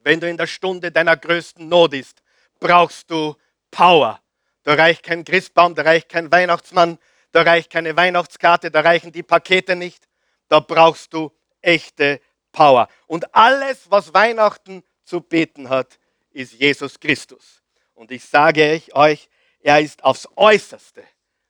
wenn 0.00 0.20
du 0.20 0.28
in 0.28 0.36
der 0.36 0.46
Stunde 0.46 0.92
deiner 0.92 1.16
größten 1.16 1.66
Not 1.66 1.92
bist, 1.92 2.22
brauchst 2.60 3.10
du 3.10 3.34
Power. 3.70 4.20
Da 4.62 4.74
reicht 4.74 5.02
kein 5.02 5.24
Christbaum, 5.24 5.74
da 5.74 5.82
reicht 5.82 6.08
kein 6.08 6.30
Weihnachtsmann, 6.30 6.98
da 7.32 7.42
reicht 7.42 7.70
keine 7.70 7.96
Weihnachtskarte, 7.96 8.70
da 8.70 8.80
reichen 8.80 9.10
die 9.10 9.22
Pakete 9.22 9.74
nicht. 9.74 10.08
Da 10.48 10.60
brauchst 10.60 11.12
du 11.12 11.32
echte 11.62 12.20
Power. 12.52 12.88
Und 13.06 13.34
alles, 13.34 13.90
was 13.90 14.12
Weihnachten 14.12 14.84
zu 15.04 15.20
beten 15.20 15.68
hat, 15.68 15.98
ist 16.30 16.52
Jesus 16.52 17.00
Christus. 17.00 17.62
Und 17.94 18.10
ich 18.10 18.24
sage 18.24 18.82
euch, 18.92 19.28
er 19.60 19.80
ist 19.80 20.04
aufs 20.04 20.28
äußerste 20.36 21.04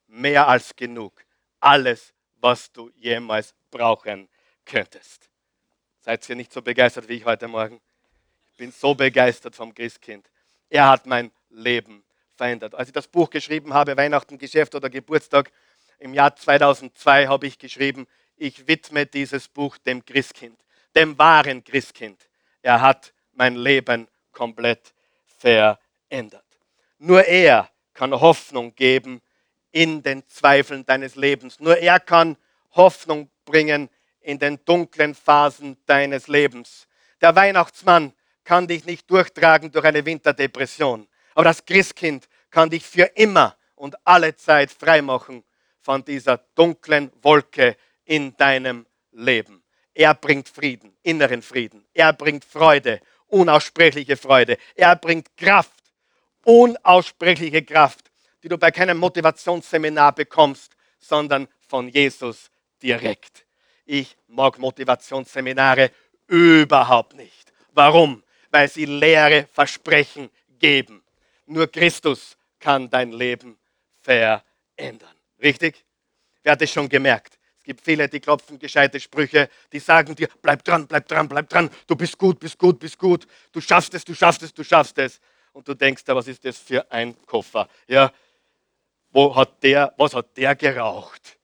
mehr 0.07 0.47
als 0.47 0.75
genug. 0.77 1.25
Alles, 1.61 2.13
was 2.41 2.71
du 2.73 2.91
jemals 2.97 3.55
brauchen 3.71 4.29
könntest. 4.65 5.29
Seid 6.01 6.29
ihr 6.29 6.37
nicht 6.37 6.53
so 6.53 6.63
begeistert 6.63 7.09
wie 7.09 7.15
ich 7.15 7.25
heute 7.25 7.49
Morgen? 7.49 7.81
Ich 8.51 8.57
bin 8.57 8.73
so 8.73 8.95
begeistert 8.95 9.57
vom 9.57 9.75
Christkind. 9.75 10.29
Er 10.69 10.89
hat 10.89 11.07
mein 11.07 11.31
Leben 11.51 12.05
verändert. 12.43 12.75
Als 12.75 12.89
ich 12.89 12.93
das 12.93 13.07
Buch 13.07 13.31
geschrieben 13.31 13.73
habe, 13.73 13.97
Weihnachten, 13.97 14.37
Geschäft 14.37 14.75
oder 14.75 14.91
Geburtstag, 14.91 15.53
im 16.01 16.13
Jahr 16.13 16.35
2002 16.35 17.29
habe 17.29 17.47
ich 17.47 17.57
geschrieben, 17.57 18.09
ich 18.37 18.67
widme 18.67 19.07
dieses 19.07 19.47
Buch 19.47 19.79
dem 19.79 20.05
Christkind, 20.05 20.59
dem 20.97 21.17
wahren 21.17 21.63
Christkind. 21.63 22.21
Er 22.61 22.81
hat 22.81 23.13
mein 23.35 23.55
Leben 23.55 24.09
komplett 24.33 24.93
verändert. 25.39 26.45
Nur 26.99 27.25
er 27.25 27.71
kann 27.95 28.13
Hoffnung 28.13 28.75
geben 28.75 29.23
in 29.71 30.03
den 30.03 30.27
Zweifeln 30.27 30.85
deines 30.85 31.15
Lebens. 31.15 31.61
Nur 31.61 31.79
er 31.79 32.01
kann 32.01 32.37
Hoffnung 32.73 33.31
bringen 33.45 33.89
in 34.21 34.41
den 34.41 34.59
dunklen 34.65 35.15
Phasen 35.15 35.77
deines 35.87 36.27
Lebens. 36.27 36.89
Der 37.21 37.37
Weihnachtsmann 37.37 38.13
kann 38.43 38.67
dich 38.67 38.85
nicht 38.85 39.09
durchtragen 39.09 39.71
durch 39.71 39.85
eine 39.85 40.05
Winterdepression. 40.05 41.07
Aber 41.35 41.45
das 41.45 41.65
Christkind 41.65 42.29
kann 42.53 42.71
dich 42.71 42.85
für 42.85 43.11
immer 43.17 43.57
und 43.75 43.97
alle 44.05 44.37
Zeit 44.37 44.71
freimachen 44.71 45.43
von 45.81 46.05
dieser 46.05 46.37
dunklen 46.55 47.11
Wolke 47.23 47.77
in 48.05 48.37
deinem 48.37 48.87
Leben. 49.11 49.65
Er 49.95 50.15
bringt 50.15 50.49
Frieden, 50.49 50.97
inneren 51.03 51.43
Frieden. 51.43 51.85
Er 51.93 52.13
bringt 52.13 52.45
Freude, 52.45 53.01
unaussprechliche 53.27 54.17
Freude. 54.17 54.57
Er 54.77 54.95
bringt 54.97 55.37
Kraft, 55.37 55.83
unaussprechliche 56.45 57.63
Kraft, 57.63 58.11
die 58.43 58.49
du 58.49 58.57
bei 58.57 58.71
keinem 58.71 58.99
Motivationsseminar 58.99 60.15
bekommst, 60.15 60.73
sondern 60.99 61.49
von 61.67 61.89
Jesus 61.89 62.51
direkt. 62.83 63.45
Ich 63.85 64.17
mag 64.29 64.59
Motivationsseminare 64.59 65.91
überhaupt 66.27 67.15
nicht. 67.15 67.53
Warum? 67.73 68.23
Weil 68.51 68.69
sie 68.69 68.85
leere 68.85 69.49
Versprechen 69.53 70.31
geben. 70.59 71.03
Nur 71.47 71.67
Christus 71.67 72.37
kann 72.63 72.89
dein 72.89 73.13
Leben 73.13 73.59
verändern. 74.01 75.15
Richtig? 75.43 75.85
Wer 76.43 76.53
hat 76.53 76.63
es 76.63 76.71
schon 76.71 76.89
gemerkt? 76.89 77.39
Es 77.59 77.65
gibt 77.65 77.81
viele, 77.81 78.09
die 78.09 78.21
klopfen 78.21 78.59
gescheite 78.59 78.99
Sprüche, 78.99 79.49
die 79.73 79.79
sagen 79.79 80.17
dir, 80.17 80.29
bleib 80.41 80.65
dran, 80.65 80.87
bleib 80.87 81.07
dran, 81.07 81.29
bleib 81.29 81.49
dran, 81.49 81.71
du 81.87 81.95
bist 81.95 82.19
gut, 82.19 82.41
bist 82.41 82.59
gut, 82.59 82.81
bist 82.81 82.99
gut, 82.99 83.27
du 83.53 83.61
schaffst 83.61 83.95
es, 83.95 84.05
du 84.05 84.15
schaffst 84.15 84.43
es, 84.43 84.53
du 84.53 84.65
schaffst 84.65 84.99
es. 84.99 85.21
Und 85.53 85.69
du 85.69 85.75
denkst, 85.75 86.03
was 86.07 86.27
ist 86.29 86.45
das 86.45 86.59
für 86.59 86.91
ein 86.91 87.15
Koffer? 87.27 87.69
Ja, 87.87 88.11
wo 89.11 89.37
hat 89.37 89.63
der, 89.63 89.93
was 89.99 90.15
hat 90.15 90.37
der 90.37 90.57
geraucht? 90.57 91.39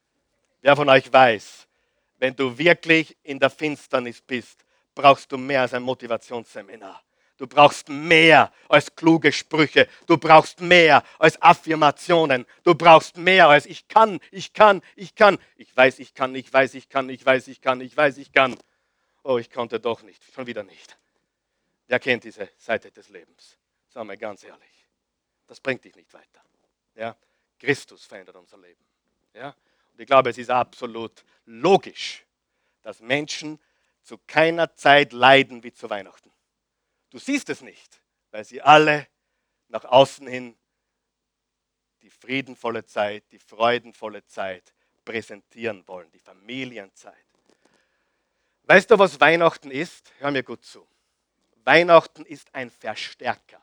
Wer 0.62 0.74
von 0.74 0.88
euch 0.88 1.12
weiß, 1.12 1.68
wenn 2.16 2.34
du 2.34 2.56
wirklich 2.56 3.16
in 3.22 3.38
der 3.38 3.50
Finsternis 3.50 4.20
bist, 4.22 4.64
brauchst 4.94 5.30
du 5.30 5.38
mehr 5.38 5.60
als 5.60 5.74
ein 5.74 5.82
Motivationsseminar. 5.82 7.02
Du 7.38 7.46
brauchst 7.46 7.88
mehr 7.88 8.52
als 8.68 8.94
kluge 8.94 9.32
Sprüche. 9.32 9.88
Du 10.06 10.18
brauchst 10.18 10.60
mehr 10.60 11.04
als 11.20 11.40
Affirmationen. 11.40 12.44
Du 12.64 12.74
brauchst 12.74 13.16
mehr 13.16 13.48
als 13.48 13.64
ich 13.64 13.86
kann, 13.86 14.18
ich 14.32 14.52
kann, 14.52 14.82
ich 14.96 15.14
kann. 15.14 15.38
Ich 15.56 15.74
weiß, 15.74 16.00
ich 16.00 16.14
kann, 16.14 16.34
ich 16.34 16.52
weiß, 16.52 16.74
ich 16.74 16.88
kann, 16.88 17.08
ich 17.08 17.24
weiß, 17.24 17.46
ich 17.46 17.60
kann, 17.60 17.80
ich 17.80 17.96
weiß, 17.96 18.18
ich 18.18 18.32
kann. 18.32 18.56
Oh, 19.22 19.38
ich 19.38 19.50
konnte 19.50 19.78
doch 19.78 20.02
nicht, 20.02 20.22
schon 20.34 20.46
wieder 20.46 20.64
nicht. 20.64 20.98
Wer 21.86 22.00
kennt 22.00 22.24
diese 22.24 22.50
Seite 22.56 22.90
des 22.90 23.08
Lebens? 23.08 23.56
Sagen 23.88 24.08
wir 24.08 24.16
ganz 24.16 24.42
ehrlich. 24.42 24.88
Das 25.46 25.60
bringt 25.60 25.84
dich 25.84 25.94
nicht 25.94 26.12
weiter. 26.12 26.42
Ja? 26.96 27.16
Christus 27.58 28.04
verändert 28.04 28.36
unser 28.36 28.58
Leben. 28.58 28.84
Ja? 29.32 29.54
Und 29.92 30.00
ich 30.00 30.06
glaube, 30.06 30.30
es 30.30 30.38
ist 30.38 30.50
absolut 30.50 31.24
logisch, 31.46 32.24
dass 32.82 33.00
Menschen 33.00 33.60
zu 34.02 34.18
keiner 34.26 34.74
Zeit 34.74 35.12
leiden 35.12 35.62
wie 35.62 35.72
zu 35.72 35.88
Weihnachten. 35.88 36.30
Du 37.10 37.18
siehst 37.18 37.48
es 37.48 37.62
nicht, 37.62 38.00
weil 38.30 38.44
sie 38.44 38.60
alle 38.60 39.06
nach 39.68 39.84
außen 39.84 40.26
hin 40.26 40.56
die 42.02 42.10
friedenvolle 42.10 42.84
Zeit, 42.84 43.24
die 43.32 43.38
freudenvolle 43.38 44.24
Zeit 44.26 44.72
präsentieren 45.04 45.86
wollen, 45.86 46.10
die 46.12 46.18
Familienzeit. 46.18 47.14
Weißt 48.64 48.90
du, 48.90 48.98
was 48.98 49.20
Weihnachten 49.20 49.70
ist? 49.70 50.12
Hör 50.18 50.30
mir 50.30 50.42
gut 50.42 50.64
zu. 50.64 50.86
Weihnachten 51.64 52.24
ist 52.24 52.54
ein 52.54 52.70
Verstärker. 52.70 53.60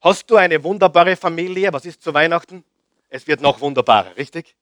Hast 0.00 0.30
du 0.30 0.36
eine 0.36 0.62
wunderbare 0.62 1.16
Familie? 1.16 1.72
Was 1.72 1.84
ist 1.84 2.02
zu 2.02 2.14
Weihnachten? 2.14 2.64
Es 3.08 3.26
wird 3.26 3.40
noch 3.40 3.60
wunderbarer, 3.60 4.16
richtig? 4.16 4.56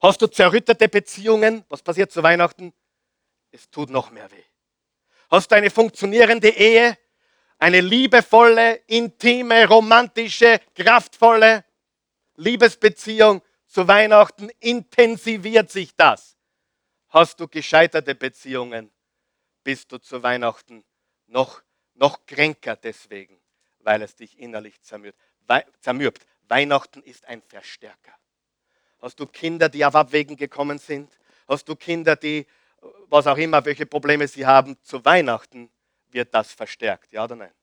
Hast 0.00 0.22
du 0.22 0.26
zerrüttete 0.26 0.88
Beziehungen? 0.88 1.64
Was 1.68 1.82
passiert 1.82 2.10
zu 2.10 2.22
Weihnachten? 2.22 2.72
Es 3.50 3.70
tut 3.70 3.90
noch 3.90 4.10
mehr 4.10 4.30
weh. 4.30 4.44
Hast 5.30 5.50
du 5.50 5.56
eine 5.56 5.70
funktionierende 5.70 6.48
Ehe? 6.48 6.98
Eine 7.58 7.80
liebevolle, 7.80 8.82
intime, 8.86 9.66
romantische, 9.66 10.60
kraftvolle 10.74 11.64
Liebesbeziehung 12.36 13.42
zu 13.66 13.88
Weihnachten 13.88 14.50
intensiviert 14.60 15.70
sich 15.70 15.94
das. 15.96 16.36
Hast 17.08 17.40
du 17.40 17.48
gescheiterte 17.48 18.14
Beziehungen, 18.14 18.90
bist 19.64 19.90
du 19.90 19.98
zu 19.98 20.22
Weihnachten 20.22 20.84
noch, 21.26 21.62
noch 21.94 22.26
kränker 22.26 22.76
deswegen, 22.76 23.40
weil 23.80 24.02
es 24.02 24.14
dich 24.14 24.38
innerlich 24.38 24.80
zermürbt. 24.82 25.18
zermürbt. 25.80 26.26
Weihnachten 26.48 27.02
ist 27.02 27.24
ein 27.24 27.42
Verstärker. 27.42 28.14
Hast 29.00 29.18
du 29.18 29.26
Kinder, 29.26 29.68
die 29.68 29.84
auf 29.84 29.94
Abwägen 29.94 30.36
gekommen 30.36 30.78
sind? 30.78 31.18
Hast 31.48 31.68
du 31.68 31.74
Kinder, 31.74 32.16
die 32.16 32.46
was 33.08 33.26
auch 33.26 33.36
immer, 33.36 33.64
welche 33.64 33.86
Probleme 33.86 34.26
sie 34.28 34.46
haben, 34.46 34.76
zu 34.82 35.04
Weihnachten 35.04 35.70
wird 36.08 36.32
das 36.34 36.52
verstärkt. 36.52 37.12
Ja 37.12 37.24
oder 37.24 37.36
nein? 37.36 37.54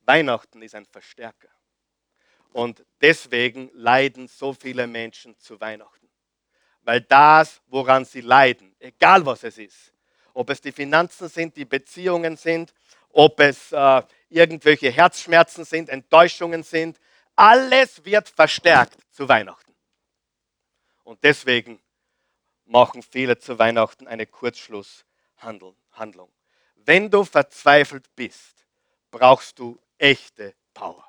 Weihnachten 0.00 0.62
ist 0.62 0.74
ein 0.74 0.86
Verstärker. 0.86 1.48
Und 2.52 2.84
deswegen 3.00 3.70
leiden 3.74 4.26
so 4.28 4.52
viele 4.52 4.86
Menschen 4.86 5.38
zu 5.38 5.60
Weihnachten. 5.60 6.08
Weil 6.82 7.02
das, 7.02 7.60
woran 7.66 8.04
sie 8.04 8.22
leiden, 8.22 8.74
egal 8.78 9.24
was 9.24 9.44
es 9.44 9.58
ist, 9.58 9.92
ob 10.32 10.50
es 10.50 10.60
die 10.60 10.72
Finanzen 10.72 11.28
sind, 11.28 11.56
die 11.56 11.64
Beziehungen 11.64 12.36
sind, 12.36 12.72
ob 13.10 13.38
es 13.40 13.72
äh, 13.72 14.02
irgendwelche 14.28 14.90
Herzschmerzen 14.90 15.64
sind, 15.64 15.88
Enttäuschungen 15.88 16.62
sind, 16.62 16.98
alles 17.36 18.04
wird 18.04 18.28
verstärkt 18.28 18.98
zu 19.10 19.28
Weihnachten. 19.28 19.74
Und 21.04 21.22
deswegen 21.22 21.80
machen 22.70 23.02
viele 23.02 23.38
zu 23.38 23.58
Weihnachten 23.58 24.06
eine 24.06 24.26
Kurzschlusshandlung. 24.26 25.74
Wenn 26.76 27.10
du 27.10 27.24
verzweifelt 27.24 28.14
bist, 28.14 28.64
brauchst 29.10 29.58
du 29.58 29.78
echte 29.98 30.54
Power. 30.72 31.04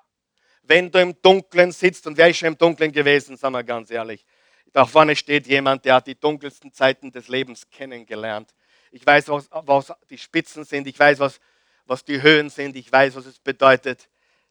Wenn 0.63 0.91
du 0.91 0.99
im 0.99 1.21
Dunkeln 1.21 1.71
sitzt, 1.71 2.07
und 2.07 2.17
wer 2.17 2.29
ist 2.29 2.37
schon 2.37 2.49
im 2.49 2.57
Dunkeln 2.57 2.91
gewesen, 2.91 3.37
sagen 3.37 3.53
wir 3.53 3.63
ganz 3.63 3.91
ehrlich, 3.91 4.25
da 4.73 4.85
vorne 4.85 5.15
steht 5.15 5.47
jemand, 5.47 5.85
der 5.85 5.95
hat 5.95 6.07
die 6.07 6.19
dunkelsten 6.19 6.71
Zeiten 6.71 7.11
des 7.11 7.27
Lebens 7.27 7.69
kennengelernt. 7.69 8.53
Ich 8.91 9.05
weiß, 9.05 9.27
was, 9.29 9.49
was 9.51 9.93
die 10.09 10.17
Spitzen 10.17 10.63
sind, 10.63 10.87
ich 10.87 10.97
weiß, 10.97 11.19
was, 11.19 11.39
was 11.85 12.03
die 12.03 12.21
Höhen 12.21 12.49
sind, 12.49 12.75
ich 12.75 12.91
weiß, 12.91 13.15
was 13.15 13.25
es 13.25 13.39
bedeutet, 13.39 14.09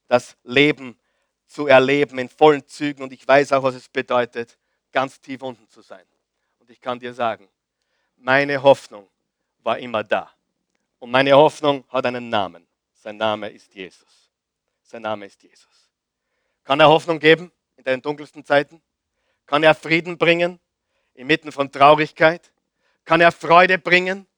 das 0.08 0.36
Leben 0.44 0.98
zu 1.46 1.66
erleben 1.66 2.18
in 2.18 2.28
vollen 2.28 2.66
Zügen 2.66 3.02
und 3.02 3.12
ich 3.12 3.26
weiß 3.26 3.52
auch, 3.52 3.62
was 3.62 3.74
es 3.74 3.88
bedeutet, 3.88 4.58
ganz 4.92 5.20
tief 5.20 5.42
unten 5.42 5.68
zu 5.68 5.82
sein. 5.82 6.04
Ich 6.70 6.80
kann 6.80 7.00
dir 7.00 7.12
sagen, 7.12 7.48
meine 8.16 8.62
Hoffnung 8.62 9.08
war 9.64 9.76
immer 9.78 10.04
da. 10.04 10.30
Und 11.00 11.10
meine 11.10 11.32
Hoffnung 11.32 11.84
hat 11.88 12.06
einen 12.06 12.28
Namen. 12.28 12.64
Sein 12.94 13.16
Name 13.16 13.48
ist 13.48 13.74
Jesus. 13.74 14.30
Sein 14.84 15.02
Name 15.02 15.26
ist 15.26 15.42
Jesus. 15.42 15.90
Kann 16.62 16.78
er 16.78 16.88
Hoffnung 16.88 17.18
geben 17.18 17.50
in 17.76 17.82
deinen 17.82 18.00
dunkelsten 18.00 18.44
Zeiten? 18.44 18.80
Kann 19.46 19.64
er 19.64 19.74
Frieden 19.74 20.16
bringen 20.16 20.60
inmitten 21.14 21.50
von 21.50 21.72
Traurigkeit? 21.72 22.52
Kann 23.04 23.20
er 23.20 23.32
Freude 23.32 23.76
bringen, 23.76 24.28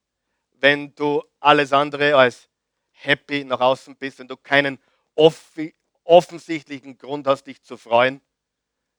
wenn 0.52 0.94
du 0.94 1.22
alles 1.38 1.70
andere 1.74 2.16
als 2.16 2.48
happy 2.92 3.44
nach 3.44 3.60
außen 3.60 3.94
bist, 3.96 4.20
wenn 4.20 4.28
du 4.28 4.38
keinen 4.38 4.78
offensichtlichen 6.04 6.96
Grund 6.96 7.26
hast, 7.26 7.44
dich 7.44 7.62
zu 7.62 7.76
freuen? 7.76 8.22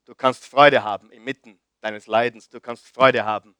Du 0.06 0.13
kannst 0.13 0.46
Freude 0.46 0.84
haben 0.84 1.10
inmitten 1.10 1.60
deines 1.84 2.08
Leidens. 2.08 2.50
Du 2.50 2.62
kannst 2.62 2.88
Freude 2.88 3.25
haben. 3.25 3.56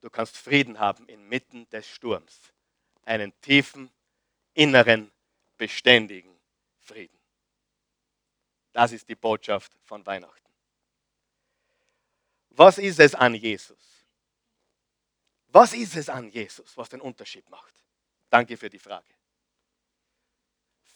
Du 0.00 0.10
kannst 0.10 0.36
Frieden 0.36 0.78
haben 0.78 1.08
inmitten 1.08 1.68
des 1.70 1.88
Sturms. 1.88 2.52
Einen 3.04 3.38
tiefen, 3.40 3.90
inneren, 4.54 5.10
beständigen 5.56 6.38
Frieden. 6.80 7.18
Das 8.72 8.92
ist 8.92 9.08
die 9.08 9.14
Botschaft 9.14 9.72
von 9.84 10.04
Weihnachten. 10.06 10.52
Was 12.50 12.78
ist 12.78 13.00
es 13.00 13.14
an 13.14 13.34
Jesus? 13.34 14.06
Was 15.48 15.72
ist 15.72 15.96
es 15.96 16.08
an 16.08 16.28
Jesus, 16.28 16.76
was 16.76 16.88
den 16.88 17.00
Unterschied 17.00 17.48
macht? 17.48 17.74
Danke 18.28 18.56
für 18.56 18.68
die 18.68 18.78
Frage. 18.78 19.14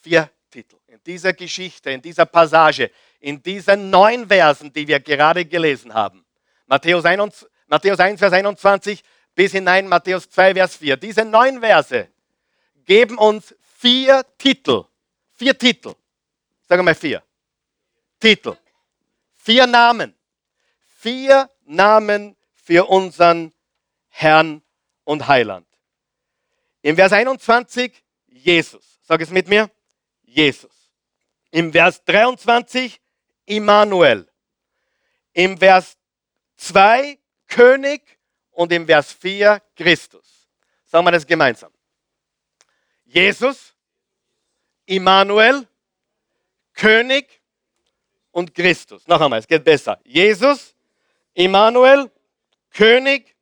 Vier 0.02 0.30
Titel. 0.52 0.76
In 0.86 1.00
dieser 1.04 1.32
Geschichte, 1.32 1.90
in 1.90 2.02
dieser 2.02 2.26
Passage, 2.26 2.90
in 3.18 3.42
diesen 3.42 3.90
neun 3.90 4.28
Versen, 4.28 4.72
die 4.72 4.86
wir 4.86 5.00
gerade 5.00 5.44
gelesen 5.44 5.92
haben. 5.92 6.24
Matthäus 6.66 7.04
1, 7.04 7.48
Matthäus 7.66 7.98
1 7.98 8.20
Vers 8.20 8.32
21 8.32 9.02
bis 9.34 9.52
hinein 9.52 9.88
Matthäus 9.88 10.28
2, 10.28 10.54
Vers 10.54 10.76
4. 10.76 10.96
Diese 10.98 11.24
neun 11.24 11.60
Verse 11.60 12.08
geben 12.84 13.18
uns 13.18 13.54
vier 13.78 14.24
Titel. 14.38 14.84
Vier 15.32 15.58
Titel. 15.58 15.94
Sagen 16.68 16.86
wir 16.86 16.94
vier. 16.94 17.22
Titel. 18.20 18.56
Vier 19.34 19.66
Namen. 19.66 20.14
Vier 20.98 21.50
Namen 21.64 22.36
für 22.54 22.88
unseren 22.88 23.52
Herrn 24.08 24.62
und 25.04 25.26
Heiland. 25.26 25.66
Im 26.82 26.96
Vers 26.96 27.12
21 27.12 28.04
Jesus. 28.28 29.00
Sag 29.02 29.20
es 29.20 29.30
mit 29.30 29.48
mir. 29.48 29.70
Jesus. 30.32 30.90
Im 31.50 31.72
Vers 31.72 32.02
23 32.04 33.00
Immanuel. 33.46 34.26
Im 35.32 35.58
Vers 35.58 35.96
2 36.56 37.18
König 37.46 38.18
und 38.52 38.72
im 38.72 38.86
Vers 38.86 39.12
4 39.12 39.62
Christus. 39.76 40.48
Sagen 40.86 41.04
wir 41.06 41.12
das 41.12 41.26
gemeinsam. 41.26 41.72
Jesus, 43.04 43.74
Immanuel, 44.86 45.66
König 46.72 47.42
und 48.30 48.54
Christus. 48.54 49.06
Noch 49.06 49.20
einmal, 49.20 49.40
es 49.40 49.46
geht 49.46 49.64
besser. 49.64 50.00
Jesus, 50.04 50.74
Immanuel, 51.34 52.10
König, 52.70 53.36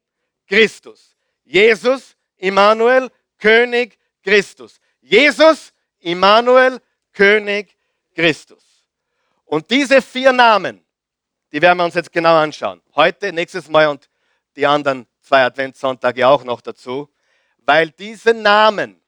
Christus. 0.47 1.17
Jesus, 1.45 2.17
Immanuel, 2.37 3.11
König, 3.39 3.99
Christus. 4.23 4.81
Jesus, 5.01 5.73
Immanuel, 6.01 6.81
König, 7.13 7.77
Christus. 8.15 8.65
Und 9.45 9.71
diese 9.71 10.01
vier 10.03 10.33
Namen, 10.33 10.85
die 11.53 11.61
werden 11.61 11.79
wir 11.79 11.85
uns 11.85 11.95
jetzt 11.95 12.13
genau 12.13 12.37
anschauen. 12.37 12.81
Heute, 12.95 13.33
nächstes 13.33 13.69
Mal 13.69 13.89
und 13.89 14.09
die 14.57 14.67
anderen 14.67 15.07
zwei 15.21 15.45
Adventssonntage 15.45 16.27
auch 16.27 16.45
noch 16.45 16.61
dazu, 16.61 17.09
weil 17.59 17.91
diese 17.91 18.35
Namen 18.35 19.01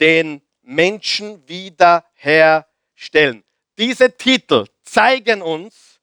den 0.00 0.42
Menschen 0.62 1.46
wiederherstellen. 1.48 3.44
Diese 3.78 4.16
Titel 4.16 4.66
zeigen 4.82 5.42
uns, 5.42 6.00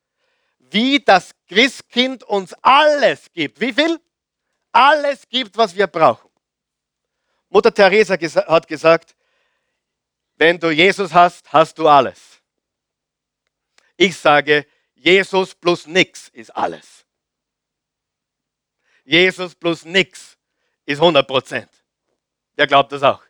wie 0.59 0.99
das 0.99 1.31
Christkind 1.47 2.23
uns 2.23 2.53
alles 2.61 3.31
gibt. 3.33 3.59
Wie 3.59 3.73
viel? 3.73 3.99
Alles 4.71 5.27
gibt, 5.27 5.57
was 5.57 5.75
wir 5.75 5.87
brauchen. 5.87 6.29
Mutter 7.49 7.73
Teresa 7.73 8.15
hat 8.47 8.67
gesagt, 8.67 9.15
wenn 10.41 10.57
du 10.57 10.71
Jesus 10.71 11.13
hast, 11.13 11.53
hast 11.53 11.77
du 11.77 11.87
alles. 11.87 12.41
Ich 13.95 14.17
sage, 14.17 14.65
Jesus 14.95 15.53
plus 15.53 15.85
nix 15.85 16.29
ist 16.29 16.49
alles. 16.55 17.05
Jesus 19.03 19.53
plus 19.53 19.85
nix 19.85 20.39
ist 20.83 20.99
100 20.99 21.27
Prozent. 21.27 21.69
Wer 22.55 22.65
glaubt 22.65 22.91
das 22.91 23.03
auch? 23.03 23.21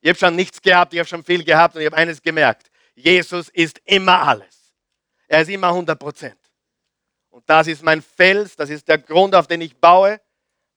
Ich 0.00 0.08
habe 0.08 0.18
schon 0.18 0.34
nichts 0.34 0.60
gehabt, 0.60 0.92
ich 0.92 0.98
habe 0.98 1.08
schon 1.08 1.22
viel 1.22 1.44
gehabt 1.44 1.76
und 1.76 1.82
ich 1.82 1.86
habe 1.86 1.96
eines 1.96 2.20
gemerkt. 2.20 2.68
Jesus 2.96 3.48
ist 3.50 3.80
immer 3.84 4.20
alles. 4.26 4.74
Er 5.28 5.42
ist 5.42 5.50
immer 5.50 5.68
100 5.68 5.96
Prozent. 5.96 6.40
Und 7.30 7.48
das 7.48 7.68
ist 7.68 7.80
mein 7.84 8.02
Fels, 8.02 8.56
das 8.56 8.70
ist 8.70 8.88
der 8.88 8.98
Grund, 8.98 9.36
auf 9.36 9.46
den 9.46 9.60
ich 9.60 9.76
baue, 9.76 10.20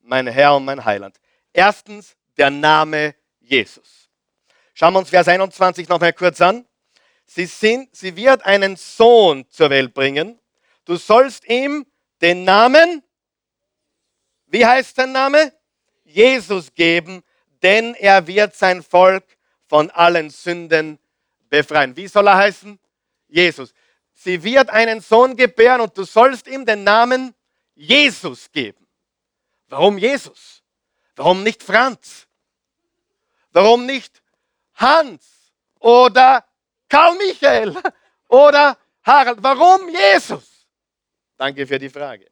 mein 0.02 0.28
Herr 0.28 0.56
und 0.56 0.66
mein 0.66 0.86
Heiland. 0.86 1.20
Erstens 1.52 2.16
der 2.38 2.52
Name 2.52 3.16
Jesus. 3.40 4.07
Schauen 4.80 4.94
wir 4.94 5.00
uns 5.00 5.10
Vers 5.10 5.28
21 5.28 5.90
noch 5.90 6.00
mal 6.00 6.14
kurz 6.14 6.40
an. 6.40 6.64
Sie, 7.26 7.48
sind, 7.48 7.96
sie 7.96 8.16
wird 8.16 8.46
einen 8.46 8.76
Sohn 8.76 9.50
zur 9.50 9.72
Welt 9.72 9.92
bringen. 9.92 10.40
Du 10.86 10.98
sollst 10.98 11.50
ihm 11.50 11.88
den 12.22 12.44
Namen, 12.44 13.02
wie 14.46 14.64
heißt 14.64 14.98
sein 14.98 15.14
Name? 15.14 15.52
Jesus 16.04 16.72
geben, 16.76 17.24
denn 17.64 17.96
er 17.96 18.28
wird 18.28 18.56
sein 18.56 18.84
Volk 18.84 19.24
von 19.66 19.90
allen 19.90 20.30
Sünden 20.30 21.00
befreien. 21.50 21.96
Wie 21.96 22.08
soll 22.08 22.28
er 22.28 22.38
heißen? 22.38 22.78
Jesus. 23.30 23.74
Sie 24.14 24.44
wird 24.44 24.70
einen 24.70 25.02
Sohn 25.02 25.36
gebären 25.36 25.82
und 25.82 25.98
du 25.98 26.04
sollst 26.04 26.48
ihm 26.48 26.68
den 26.68 26.84
Namen 26.84 27.34
Jesus 27.74 28.52
geben. 28.52 28.86
Warum 29.70 29.98
Jesus? 29.98 30.62
Warum 31.16 31.42
nicht 31.42 31.64
Franz? 31.64 32.28
Warum 33.52 33.88
nicht 33.88 34.22
Hans 34.78 35.52
oder 35.80 36.46
Karl 36.90 37.18
Michael 37.18 37.76
oder 38.28 38.78
Harald. 39.04 39.40
Warum 39.42 39.90
Jesus? 39.90 40.68
Danke 41.36 41.68
für 41.68 41.78
die 41.78 41.90
Frage. 41.90 42.28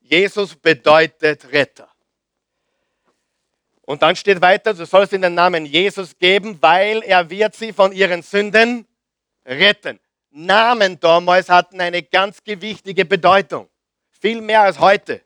Jesus 0.00 0.54
bedeutet 0.54 1.50
Retter. 1.52 1.88
Und 3.82 4.02
dann 4.02 4.16
steht 4.16 4.40
weiter, 4.40 4.74
du 4.74 4.84
sollst 4.84 5.12
ihnen 5.12 5.22
den 5.22 5.34
Namen 5.34 5.64
Jesus 5.64 6.16
geben, 6.18 6.60
weil 6.60 7.02
er 7.02 7.30
wird 7.30 7.54
sie 7.54 7.72
von 7.72 7.92
ihren 7.92 8.22
Sünden 8.22 8.86
retten. 9.44 10.00
Namen 10.30 10.98
damals 10.98 11.48
hatten 11.48 11.80
eine 11.80 12.02
ganz 12.02 12.42
gewichtige 12.42 13.04
Bedeutung. 13.04 13.70
Viel 14.10 14.40
mehr 14.40 14.62
als 14.62 14.80
heute. 14.80 15.22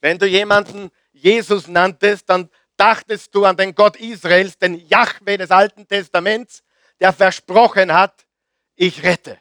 Wenn 0.00 0.16
du 0.16 0.26
jemanden 0.26 0.90
Jesus 1.12 1.66
nanntest, 1.66 2.30
dann 2.30 2.48
dachtest 2.78 3.34
du 3.34 3.44
an 3.44 3.56
den 3.56 3.74
Gott 3.74 3.96
Israels, 3.96 4.56
den 4.56 4.86
Jahwe 4.88 5.36
des 5.36 5.50
Alten 5.50 5.86
Testaments, 5.86 6.62
der 7.00 7.12
versprochen 7.12 7.92
hat, 7.92 8.26
ich 8.74 9.02
rette. 9.02 9.38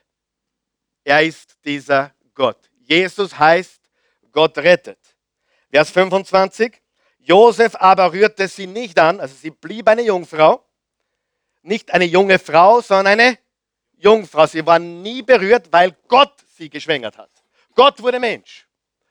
Er 1.04 1.24
ist 1.24 1.58
dieser 1.64 2.14
Gott. 2.34 2.58
Jesus 2.80 3.38
heißt, 3.38 3.80
Gott 4.32 4.58
rettet. 4.58 5.00
Vers 5.70 5.92
25. 5.92 6.82
Josef 7.20 7.76
aber 7.76 8.12
rührte 8.12 8.48
sie 8.48 8.68
nicht 8.68 8.98
an, 9.00 9.20
also 9.20 9.36
sie 9.36 9.52
blieb 9.52 9.88
eine 9.88 10.02
Jungfrau. 10.02 10.64
Nicht 11.62 11.94
eine 11.94 12.06
junge 12.06 12.40
Frau, 12.40 12.82
sondern 12.82 13.20
eine 13.20 13.38
Jungfrau. 13.98 14.46
Sie 14.46 14.66
war 14.66 14.80
nie 14.80 15.22
berührt, 15.22 15.72
weil 15.72 15.96
Gott 16.08 16.34
sie 16.56 16.70
geschwängert 16.70 17.18
hat. 17.18 17.32
Gott 17.76 18.02
wurde 18.02 18.20
Mensch. 18.20 18.68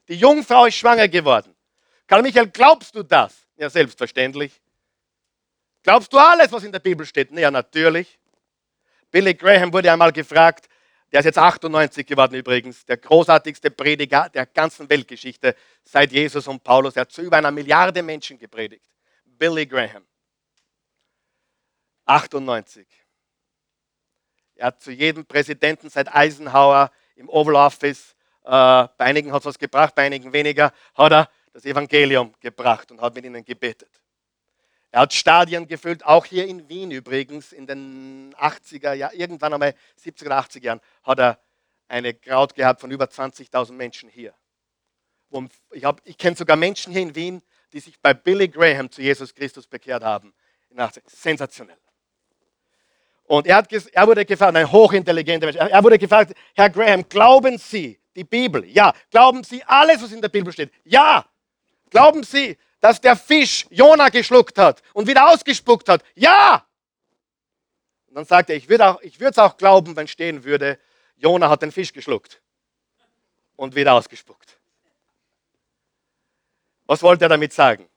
Die 0.07 0.15
Jungfrau 0.15 0.65
ist 0.65 0.75
schwanger 0.75 1.07
geworden. 1.07 1.55
Karl 2.07 2.21
Michael, 2.21 2.47
glaubst 2.47 2.95
du 2.95 3.03
das? 3.03 3.46
Ja, 3.57 3.69
selbstverständlich. 3.69 4.61
Glaubst 5.81 6.13
du 6.13 6.17
alles, 6.17 6.51
was 6.51 6.63
in 6.63 6.71
der 6.71 6.79
Bibel 6.79 7.05
steht? 7.05 7.31
Ja, 7.31 7.49
natürlich. 7.49 8.19
Billy 9.09 9.33
Graham 9.33 9.73
wurde 9.73 9.91
einmal 9.91 10.11
gefragt, 10.11 10.69
der 11.11 11.21
ist 11.21 11.25
jetzt 11.25 11.37
98 11.37 12.05
geworden 12.05 12.35
übrigens, 12.35 12.85
der 12.85 12.97
großartigste 12.97 13.71
Prediger 13.71 14.29
der 14.29 14.45
ganzen 14.45 14.89
Weltgeschichte 14.89 15.55
seit 15.83 16.11
Jesus 16.11 16.47
und 16.47 16.63
Paulus. 16.63 16.95
Er 16.97 17.01
hat 17.01 17.11
zu 17.11 17.21
über 17.21 17.37
einer 17.37 17.51
Milliarde 17.51 18.03
Menschen 18.03 18.37
gepredigt. 18.37 18.85
Billy 19.23 19.65
Graham. 19.65 20.05
98. 22.05 22.85
Er 24.55 24.67
hat 24.67 24.81
zu 24.81 24.91
jedem 24.91 25.25
Präsidenten 25.25 25.89
seit 25.89 26.13
Eisenhower 26.13 26.91
im 27.15 27.29
Oval 27.29 27.55
Office, 27.55 28.15
äh, 28.43 28.49
bei 28.49 29.05
einigen 29.05 29.31
hat 29.31 29.41
es 29.41 29.45
was 29.45 29.59
gebracht, 29.59 29.95
bei 29.95 30.03
einigen 30.03 30.33
weniger, 30.33 30.73
hat 30.95 31.11
er 31.11 31.29
das 31.53 31.65
Evangelium 31.65 32.33
gebracht 32.39 32.91
und 32.91 33.01
hat 33.01 33.15
mit 33.15 33.25
ihnen 33.25 33.43
gebetet. 33.43 33.89
Er 34.91 35.01
hat 35.01 35.13
Stadien 35.13 35.67
gefüllt, 35.67 36.05
auch 36.05 36.25
hier 36.25 36.47
in 36.47 36.67
Wien 36.69 36.91
übrigens, 36.91 37.51
in 37.51 37.67
den 37.67 38.33
80er 38.35 38.93
Jahren, 38.93 39.15
irgendwann 39.15 39.53
einmal 39.53 39.75
70er, 40.03 40.29
80er 40.29 40.63
Jahren, 40.63 40.81
hat 41.03 41.19
er 41.19 41.39
eine 41.87 42.13
Kraut 42.13 42.55
gehabt 42.55 42.81
von 42.81 42.91
über 42.91 43.05
20.000 43.05 43.73
Menschen 43.73 44.09
hier. 44.09 44.33
Und 45.29 45.51
ich, 45.71 45.83
ich 46.05 46.17
kenne 46.17 46.35
sogar 46.35 46.55
Menschen 46.55 46.93
hier 46.93 47.01
in 47.01 47.15
Wien, 47.15 47.41
die 47.73 47.79
sich 47.79 47.99
bei 47.99 48.13
Billy 48.13 48.47
Graham 48.47 48.89
zu 48.89 49.01
Jesus 49.01 49.33
Christus 49.33 49.67
bekehrt 49.67 50.03
haben. 50.03 50.33
Sensationell. 51.05 51.77
Und 53.23 53.45
er, 53.45 53.57
hat, 53.57 53.71
er 53.71 54.07
wurde 54.07 54.25
gefragt, 54.25 54.55
ein 54.55 54.71
hochintelligenter 54.71 55.47
Mensch, 55.47 55.57
er 55.57 55.83
wurde 55.83 55.99
gefragt, 55.99 56.33
Herr 56.55 56.69
Graham, 56.69 57.07
glauben 57.09 57.57
Sie 57.57 57.99
die 58.15 58.23
Bibel? 58.23 58.63
Ja. 58.65 58.93
Glauben 59.11 59.43
Sie 59.43 59.61
alles, 59.65 60.01
was 60.01 60.13
in 60.13 60.21
der 60.21 60.29
Bibel 60.29 60.53
steht? 60.53 60.71
Ja. 60.85 61.25
Glauben 61.89 62.23
Sie, 62.23 62.57
dass 62.79 63.01
der 63.01 63.15
Fisch 63.15 63.65
Jona 63.69 64.09
geschluckt 64.09 64.57
hat 64.57 64.81
und 64.93 65.07
wieder 65.07 65.29
ausgespuckt 65.29 65.89
hat? 65.89 66.03
Ja. 66.15 66.65
Und 68.07 68.15
dann 68.15 68.25
sagt 68.25 68.49
er, 68.49 68.55
ich 68.55 68.69
würde 68.69 68.99
es 69.01 69.37
auch 69.37 69.57
glauben, 69.57 69.95
wenn 69.95 70.07
stehen 70.07 70.43
würde, 70.43 70.79
Jona 71.15 71.49
hat 71.49 71.61
den 71.61 71.71
Fisch 71.71 71.91
geschluckt 71.91 72.41
und 73.55 73.75
wieder 73.75 73.93
ausgespuckt. 73.93 74.57
Was 76.85 77.03
wollte 77.03 77.25
er 77.25 77.29
damit 77.29 77.51
sagen? 77.51 77.89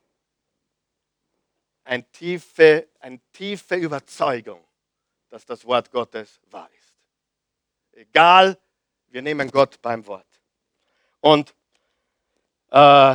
Eine 1.85 2.05
tiefe, 2.11 2.88
eine 2.98 3.20
tiefe 3.33 3.76
Überzeugung, 3.76 4.62
dass 5.29 5.44
das 5.44 5.64
Wort 5.64 5.90
Gottes 5.90 6.40
wahr 6.50 6.68
ist. 6.79 6.94
Egal, 7.92 8.59
wir 9.09 9.22
nehmen 9.22 9.50
Gott 9.50 9.81
beim 9.83 10.07
Wort. 10.07 10.26
Und 11.20 11.55
äh, 12.70 13.14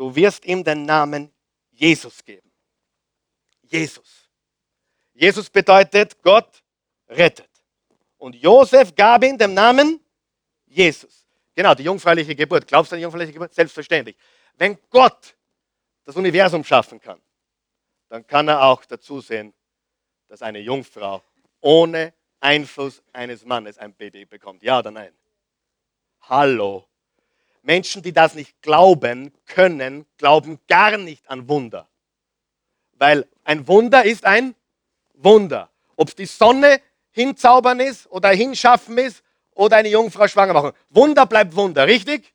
du 0.00 0.14
wirst 0.14 0.46
ihm 0.46 0.64
den 0.64 0.86
Namen 0.86 1.30
Jesus 1.70 2.24
geben. 2.24 2.50
Jesus. 3.60 4.30
Jesus 5.12 5.50
bedeutet, 5.50 6.22
Gott 6.22 6.62
rettet. 7.06 7.50
Und 8.16 8.34
Josef 8.34 8.94
gab 8.94 9.22
ihm 9.24 9.36
den 9.36 9.52
Namen 9.52 10.00
Jesus. 10.64 11.26
Genau, 11.54 11.74
die 11.74 11.82
jungfräuliche 11.82 12.34
Geburt. 12.34 12.66
Glaubst 12.66 12.90
du 12.90 12.94
an 12.94 13.00
die 13.00 13.02
jungfräuliche 13.02 13.34
Geburt? 13.34 13.52
Selbstverständlich. 13.52 14.16
Wenn 14.56 14.78
Gott 14.88 15.36
das 16.04 16.16
Universum 16.16 16.64
schaffen 16.64 16.98
kann, 16.98 17.20
dann 18.08 18.26
kann 18.26 18.48
er 18.48 18.62
auch 18.62 18.82
dazu 18.86 19.20
sehen, 19.20 19.52
dass 20.28 20.40
eine 20.40 20.60
Jungfrau 20.60 21.22
ohne 21.60 22.14
Einfluss 22.40 23.02
eines 23.12 23.44
Mannes 23.44 23.76
ein 23.76 23.92
Baby 23.92 24.24
bekommt. 24.24 24.62
Ja 24.62 24.78
oder 24.78 24.92
nein? 24.92 25.12
Hallo. 26.22 26.89
Menschen, 27.62 28.02
die 28.02 28.12
das 28.12 28.34
nicht 28.34 28.60
glauben 28.62 29.32
können, 29.46 30.06
glauben 30.18 30.58
gar 30.68 30.96
nicht 30.96 31.28
an 31.28 31.48
Wunder. 31.48 31.88
Weil 32.92 33.26
ein 33.44 33.66
Wunder 33.68 34.04
ist 34.04 34.24
ein 34.24 34.54
Wunder. 35.14 35.70
Ob 35.96 36.08
es 36.08 36.14
die 36.14 36.26
Sonne 36.26 36.80
hinzaubern 37.10 37.80
ist 37.80 38.06
oder 38.10 38.30
hinschaffen 38.30 38.98
ist 38.98 39.22
oder 39.54 39.76
eine 39.76 39.88
Jungfrau 39.88 40.26
schwanger 40.28 40.52
machen. 40.52 40.72
Wunder 40.88 41.26
bleibt 41.26 41.54
Wunder, 41.54 41.86
richtig? 41.86 42.32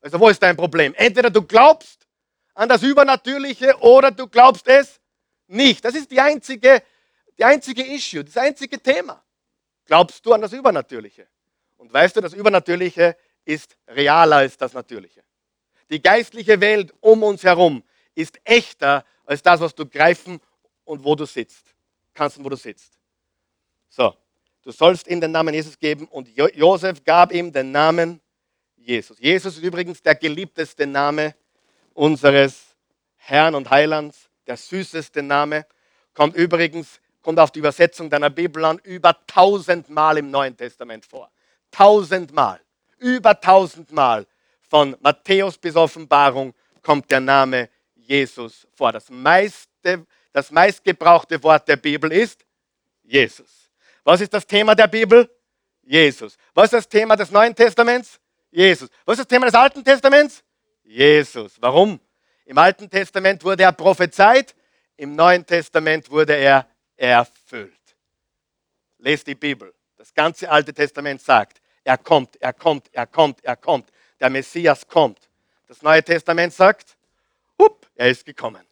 Also 0.00 0.20
wo 0.20 0.28
ist 0.28 0.42
dein 0.42 0.56
Problem? 0.56 0.94
Entweder 0.94 1.30
du 1.30 1.42
glaubst 1.42 2.06
an 2.54 2.68
das 2.68 2.82
Übernatürliche 2.82 3.76
oder 3.80 4.10
du 4.10 4.26
glaubst 4.26 4.66
es 4.68 5.00
nicht. 5.46 5.84
Das 5.84 5.94
ist 5.94 6.10
die 6.10 6.20
einzige, 6.20 6.82
die 7.38 7.44
einzige 7.44 7.82
Issue, 7.82 8.24
das 8.24 8.36
einzige 8.36 8.80
Thema. 8.80 9.22
Glaubst 9.84 10.24
du 10.26 10.32
an 10.32 10.40
das 10.40 10.52
Übernatürliche? 10.52 11.28
Und 11.76 11.92
weißt 11.92 12.16
du, 12.16 12.20
das 12.20 12.32
Übernatürliche 12.32 13.16
ist 13.46 13.76
realer 13.88 14.36
als 14.36 14.58
das 14.58 14.74
Natürliche. 14.74 15.22
Die 15.88 16.02
geistliche 16.02 16.60
Welt 16.60 16.92
um 17.00 17.22
uns 17.22 17.42
herum 17.44 17.82
ist 18.14 18.38
echter 18.44 19.04
als 19.24 19.42
das, 19.42 19.60
was 19.60 19.74
du 19.74 19.86
greifen 19.86 20.40
und 20.84 21.04
wo 21.04 21.14
du 21.14 21.24
sitzt. 21.24 21.74
Kannst 22.12 22.38
und 22.38 22.44
wo 22.44 22.48
du 22.48 22.56
sitzt. 22.56 22.98
So, 23.88 24.14
du 24.62 24.72
sollst 24.72 25.06
ihm 25.06 25.20
den 25.20 25.30
Namen 25.30 25.54
Jesus 25.54 25.78
geben 25.78 26.06
und 26.08 26.28
Josef 26.28 27.04
gab 27.04 27.32
ihm 27.32 27.52
den 27.52 27.70
Namen 27.70 28.20
Jesus. 28.76 29.18
Jesus 29.20 29.56
ist 29.56 29.62
übrigens 29.62 30.02
der 30.02 30.14
geliebteste 30.14 30.86
Name 30.86 31.34
unseres 31.94 32.76
Herrn 33.16 33.54
und 33.54 33.70
Heilands, 33.70 34.28
der 34.46 34.56
süßeste 34.56 35.22
Name. 35.22 35.66
Kommt 36.14 36.36
übrigens, 36.36 37.00
kommt 37.22 37.38
auf 37.38 37.50
die 37.50 37.58
Übersetzung 37.58 38.10
deiner 38.10 38.30
Bibel 38.30 38.64
an, 38.64 38.78
über 38.84 39.16
tausendmal 39.26 40.18
im 40.18 40.30
Neuen 40.30 40.56
Testament 40.56 41.04
vor. 41.04 41.30
Tausendmal. 41.70 42.60
Über 42.98 43.40
tausendmal. 43.40 44.26
Von 44.68 44.96
Matthäus 45.00 45.56
bis 45.58 45.76
Offenbarung 45.76 46.54
kommt 46.82 47.10
der 47.10 47.20
Name 47.20 47.68
Jesus 47.94 48.66
vor. 48.74 48.92
Das 48.92 49.10
meiste, 49.10 50.06
das 50.32 50.50
meistgebrauchte 50.50 51.42
Wort 51.42 51.68
der 51.68 51.76
Bibel 51.76 52.12
ist 52.12 52.44
Jesus. 53.02 53.70
Was 54.04 54.20
ist 54.20 54.32
das 54.32 54.46
Thema 54.46 54.74
der 54.74 54.86
Bibel? 54.86 55.28
Jesus. 55.82 56.36
Was 56.54 56.66
ist 56.66 56.72
das 56.74 56.88
Thema 56.88 57.16
des 57.16 57.30
Neuen 57.30 57.54
Testaments? 57.54 58.20
Jesus. 58.50 58.88
Was 59.04 59.14
ist 59.14 59.20
das 59.20 59.28
Thema 59.28 59.46
des 59.46 59.54
Alten 59.54 59.84
Testaments? 59.84 60.42
Jesus. 60.84 61.60
Warum? 61.60 62.00
Im 62.44 62.58
Alten 62.58 62.88
Testament 62.88 63.42
wurde 63.42 63.64
er 63.64 63.72
prophezeit, 63.72 64.54
im 64.96 65.14
Neuen 65.14 65.44
Testament 65.44 66.10
wurde 66.10 66.34
er 66.34 66.66
erfüllt. 66.96 67.72
Lest 68.98 69.26
die 69.26 69.34
Bibel. 69.34 69.74
Das 69.96 70.14
ganze 70.14 70.48
Alte 70.50 70.72
Testament 70.72 71.20
sagt, 71.20 71.60
er 71.86 71.98
kommt, 71.98 72.34
er 72.42 72.52
kommt, 72.52 72.92
er 72.92 73.06
kommt, 73.06 73.44
er 73.44 73.56
kommt. 73.56 73.92
Der 74.18 74.28
Messias 74.28 74.86
kommt. 74.88 75.30
Das 75.68 75.82
Neue 75.82 76.02
Testament 76.02 76.52
sagt, 76.52 76.96
up, 77.58 77.86
er 77.94 78.10
ist 78.10 78.24
gekommen. 78.24 78.66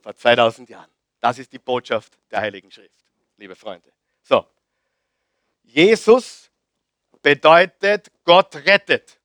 Vor 0.00 0.16
2000 0.16 0.70
Jahren. 0.70 0.90
Das 1.20 1.38
ist 1.38 1.52
die 1.52 1.58
Botschaft 1.58 2.18
der 2.30 2.40
Heiligen 2.40 2.70
Schrift, 2.70 3.04
liebe 3.36 3.54
Freunde. 3.54 3.92
So. 4.22 4.46
Jesus 5.64 6.50
bedeutet, 7.20 8.10
Gott 8.24 8.56
rettet. 8.56 9.20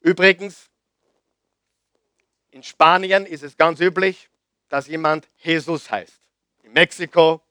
Übrigens, 0.00 0.70
in 2.50 2.62
Spanien 2.62 3.26
ist 3.26 3.42
es 3.42 3.56
ganz 3.56 3.80
üblich, 3.80 4.30
dass 4.68 4.86
jemand 4.86 5.28
Jesus 5.38 5.90
heißt. 5.90 6.20
In 6.62 6.72
Mexiko, 6.72 7.42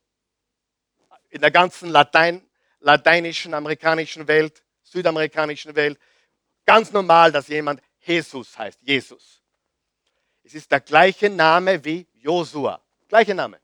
in 1.29 1.41
der 1.41 1.51
ganzen 1.51 1.89
Latein, 1.89 2.41
lateinischen, 2.85 3.53
amerikanischen 3.53 4.27
Welt, 4.27 4.63
südamerikanischen 4.83 5.75
Welt, 5.75 5.99
ganz 6.65 6.91
normal, 6.91 7.31
dass 7.31 7.47
jemand 7.47 7.81
Jesus 7.99 8.57
heißt. 8.57 8.79
Jesus. 8.83 9.41
Es 10.43 10.53
ist 10.53 10.71
der 10.71 10.81
gleiche 10.81 11.29
Name 11.29 11.83
wie 11.83 12.05
Josua. 12.13 12.79
Gleiche 13.07 13.33
Name. 13.33 13.59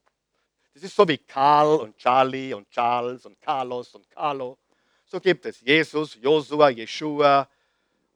Das 0.73 0.81
ist 0.81 0.95
so 0.95 1.07
wie 1.07 1.19
Karl 1.19 1.81
und 1.81 1.95
Charlie 1.97 2.53
und 2.53 2.67
Charles 2.71 3.25
und 3.27 3.39
Carlos 3.39 3.93
und 3.93 4.09
Carlo. 4.09 4.57
So 5.05 5.19
gibt 5.19 5.45
es 5.45 5.61
Jesus, 5.61 6.17
Josua, 6.19 6.69
Jeshua 6.69 7.47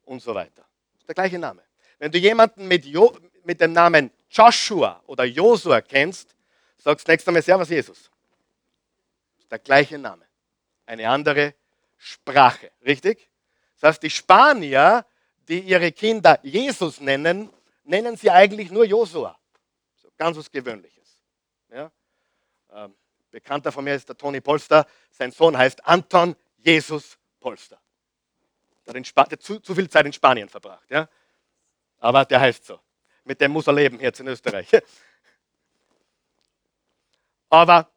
und 0.06 0.20
so 0.20 0.34
weiter. 0.34 0.64
Der 1.06 1.14
gleiche 1.14 1.38
Name. 1.38 1.62
Wenn 1.98 2.10
du 2.10 2.18
jemanden 2.18 2.66
mit, 2.66 2.84
jo, 2.84 3.16
mit 3.44 3.60
dem 3.60 3.72
Namen 3.72 4.10
Joshua 4.28 5.00
oder 5.06 5.24
Josua 5.24 5.80
kennst, 5.80 6.34
sagst 6.78 7.06
du 7.06 7.12
nächstes 7.12 7.32
Mal 7.32 7.42
Servus 7.42 7.68
Jesus. 7.68 8.10
Das 9.36 9.44
ist 9.44 9.52
der 9.52 9.60
gleiche 9.60 9.98
Name. 9.98 10.25
Eine 10.86 11.08
andere 11.08 11.54
Sprache. 11.96 12.70
Richtig? 12.84 13.28
Das 13.74 13.90
heißt, 13.90 14.02
die 14.02 14.10
Spanier, 14.10 15.04
die 15.48 15.60
ihre 15.60 15.92
Kinder 15.92 16.38
Jesus 16.42 17.00
nennen, 17.00 17.50
nennen 17.84 18.16
sie 18.16 18.30
eigentlich 18.30 18.70
nur 18.70 18.84
Josua. 18.84 19.38
Ganz 20.16 20.36
was 20.38 20.50
Gewöhnliches. 20.50 21.20
Ja? 21.70 21.90
Ähm, 22.72 22.94
Bekannter 23.30 23.70
von 23.70 23.84
mir 23.84 23.94
ist 23.94 24.08
der 24.08 24.16
Toni 24.16 24.40
Polster. 24.40 24.86
Sein 25.10 25.30
Sohn 25.30 25.58
heißt 25.58 25.86
Anton 25.86 26.34
Jesus 26.56 27.18
Polster. 27.38 27.78
Der 28.86 28.94
hat 28.94 29.42
zu, 29.42 29.60
zu, 29.60 29.74
viel 29.74 29.90
Zeit 29.90 30.06
in 30.06 30.12
Spanien 30.12 30.48
verbracht. 30.48 30.88
Ja? 30.90 31.08
Aber 31.98 32.24
der 32.24 32.40
heißt 32.40 32.64
so. 32.64 32.80
Mit 33.24 33.40
dem 33.40 33.50
muss 33.50 33.66
er 33.66 33.72
leben 33.74 34.00
jetzt 34.00 34.20
in 34.20 34.28
Österreich. 34.28 34.68
Aber 37.50 37.90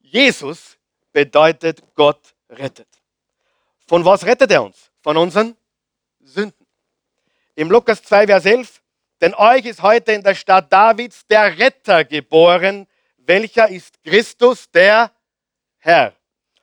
Jesus 0.00 0.78
bedeutet, 1.14 1.82
Gott 1.94 2.34
rettet. 2.50 2.88
Von 3.86 4.04
was 4.04 4.26
rettet 4.26 4.50
er 4.50 4.62
uns? 4.62 4.90
Von 5.00 5.16
unseren 5.16 5.56
Sünden. 6.20 6.66
Im 7.54 7.70
Lukas 7.70 8.02
2, 8.02 8.26
Vers 8.26 8.44
11, 8.44 8.82
denn 9.20 9.32
euch 9.34 9.64
ist 9.64 9.80
heute 9.80 10.12
in 10.12 10.22
der 10.22 10.34
Stadt 10.34 10.70
Davids 10.70 11.26
der 11.26 11.56
Retter 11.56 12.04
geboren, 12.04 12.86
welcher 13.18 13.68
ist 13.68 14.02
Christus, 14.02 14.68
der 14.70 15.12
Herr. 15.78 16.14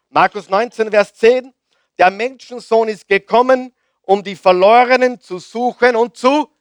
Markus 0.10 0.50
19, 0.50 0.92
Vers 0.92 1.14
10, 1.14 1.54
der 1.98 2.12
Menschensohn 2.12 2.90
ist 2.90 3.08
gekommen, 3.08 3.74
um 4.02 4.22
die 4.22 4.36
Verlorenen 4.36 5.20
zu 5.22 5.40
suchen 5.40 5.96
und 5.96 6.18
zu 6.18 6.52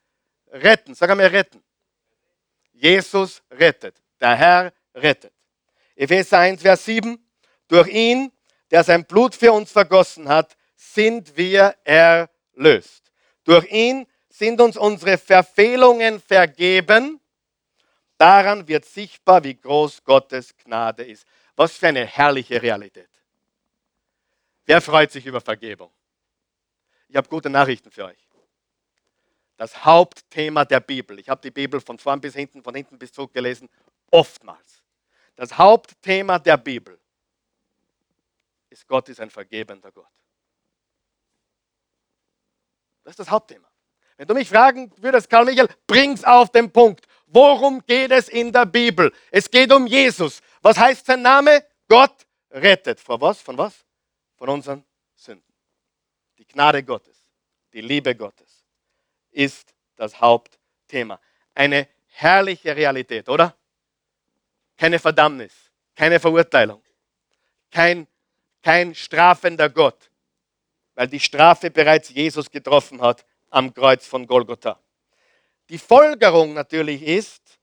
retten. 0.53 0.95
Sag 0.95 1.11
einmal 1.11 1.27
retten. 1.27 1.61
Jesus 2.73 3.43
rettet. 3.51 4.01
Der 4.21 4.37
Herr 4.37 4.73
rettet. 4.95 5.33
Epheser 5.97 6.39
1, 6.39 6.63
Vers 6.63 6.85
7, 6.85 7.19
durch 7.71 7.89
ihn, 7.89 8.33
der 8.71 8.85
sein 8.85 9.05
Blut 9.05 9.35
für 9.35 9.53
uns 9.53 9.73
vergossen 9.73 10.29
hat, 10.29 10.57
sind 10.77 11.37
wir 11.37 11.77
erlöst. 11.85 13.13
Durch 13.45 13.71
ihn 13.71 14.07
sind 14.29 14.61
uns 14.61 14.77
unsere 14.77 15.19
Verfehlungen 15.19 16.21
vergeben 16.21 17.21
daran 18.21 18.69
wird 18.69 18.85
sichtbar, 18.85 19.43
wie 19.45 19.55
groß 19.55 20.05
Gottes 20.05 20.55
Gnade 20.59 21.05
ist. 21.05 21.27
Was 21.57 21.77
für 21.77 21.89
eine 21.89 22.05
herrliche 22.05 22.61
Realität. 22.61 23.09
Wer 24.67 24.81
freut 24.81 25.11
sich 25.11 25.25
über 25.25 25.41
Vergebung? 25.41 25.91
Ich 27.09 27.17
habe 27.17 27.29
gute 27.29 27.49
Nachrichten 27.49 27.91
für 27.91 28.05
euch. 28.05 28.29
Das 29.57 29.85
Hauptthema 29.85 30.65
der 30.65 30.81
Bibel, 30.81 31.19
ich 31.19 31.29
habe 31.29 31.41
die 31.41 31.51
Bibel 31.51 31.81
von 31.81 31.99
vorn 31.99 32.21
bis 32.21 32.35
hinten, 32.35 32.63
von 32.63 32.75
hinten 32.75 32.99
bis 32.99 33.13
zurück 33.13 33.33
gelesen, 33.33 33.69
oftmals. 34.11 34.83
Das 35.37 35.57
Hauptthema 35.57 36.39
der 36.39 36.57
Bibel 36.59 37.00
ist, 38.71 38.87
Gott 38.87 39.09
ist 39.09 39.21
ein 39.21 39.31
vergebender 39.31 39.93
Gott. 39.93 40.07
Das 43.03 43.13
ist 43.13 43.19
das 43.19 43.31
Hauptthema. 43.31 43.69
Wenn 44.17 44.29
du 44.29 44.35
mich 44.35 44.49
fragen 44.49 44.93
würdest, 44.99 45.31
Karl 45.31 45.47
Michael, 45.47 45.69
bring's 45.87 46.25
auf 46.25 46.51
den 46.51 46.71
Punkt. 46.71 47.07
Worum 47.27 47.85
geht 47.87 48.11
es 48.11 48.29
in 48.29 48.53
der 48.53 48.67
Bibel? 48.67 49.13
Es 49.31 49.51
geht 49.51 49.73
um 49.73 49.87
Jesus. 49.87 50.41
Was 50.63 50.79
heißt 50.79 51.07
sein 51.07 51.23
Name? 51.23 51.65
Gott 51.89 52.27
rettet. 52.51 53.01
Vor 53.01 53.21
was? 53.21 53.41
Von 53.41 53.57
was? 53.57 53.85
Von 54.37 54.49
unseren 54.49 54.85
Sünden. 55.15 55.55
Die 56.39 56.47
Gnade 56.47 56.83
Gottes, 56.83 57.27
die 57.73 57.81
Liebe 57.81 58.15
Gottes 58.15 58.65
ist 59.31 59.75
das 59.97 60.21
Hauptthema. 60.21 61.21
Eine 61.55 61.89
herrliche 62.09 62.75
Realität, 62.75 63.29
oder? 63.29 63.57
Keine 64.77 64.99
Verdammnis, 64.99 65.53
keine 65.95 66.19
Verurteilung, 66.19 66.83
kein, 67.71 68.07
kein 68.63 68.95
strafender 68.95 69.69
Gott, 69.69 70.11
weil 70.95 71.09
die 71.09 71.21
Strafe 71.21 71.71
bereits 71.71 72.11
Jesus 72.11 72.51
getroffen 72.51 73.01
hat 73.01 73.25
am 73.51 73.73
Kreuz 73.73 74.07
von 74.07 74.27
Golgotha. 74.27 74.79
Die 75.69 75.79
Folgerung 75.79 76.53
natürlich 76.53 77.03
ist, 77.03 77.59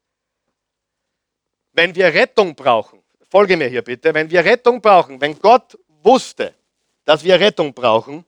wenn 1.73 1.93
wir 1.93 2.13
Rettung 2.13 2.55
brauchen, 2.55 3.03
folge 3.29 3.57
mir 3.57 3.67
hier 3.67 3.83
bitte, 3.83 4.13
wenn 4.13 4.29
wir 4.29 4.43
Rettung 4.43 4.81
brauchen, 4.81 5.19
wenn 5.21 5.37
Gott 5.39 5.77
wusste, 6.01 6.55
dass 7.05 7.23
wir 7.23 7.39
Rettung 7.39 7.73
brauchen, 7.73 8.25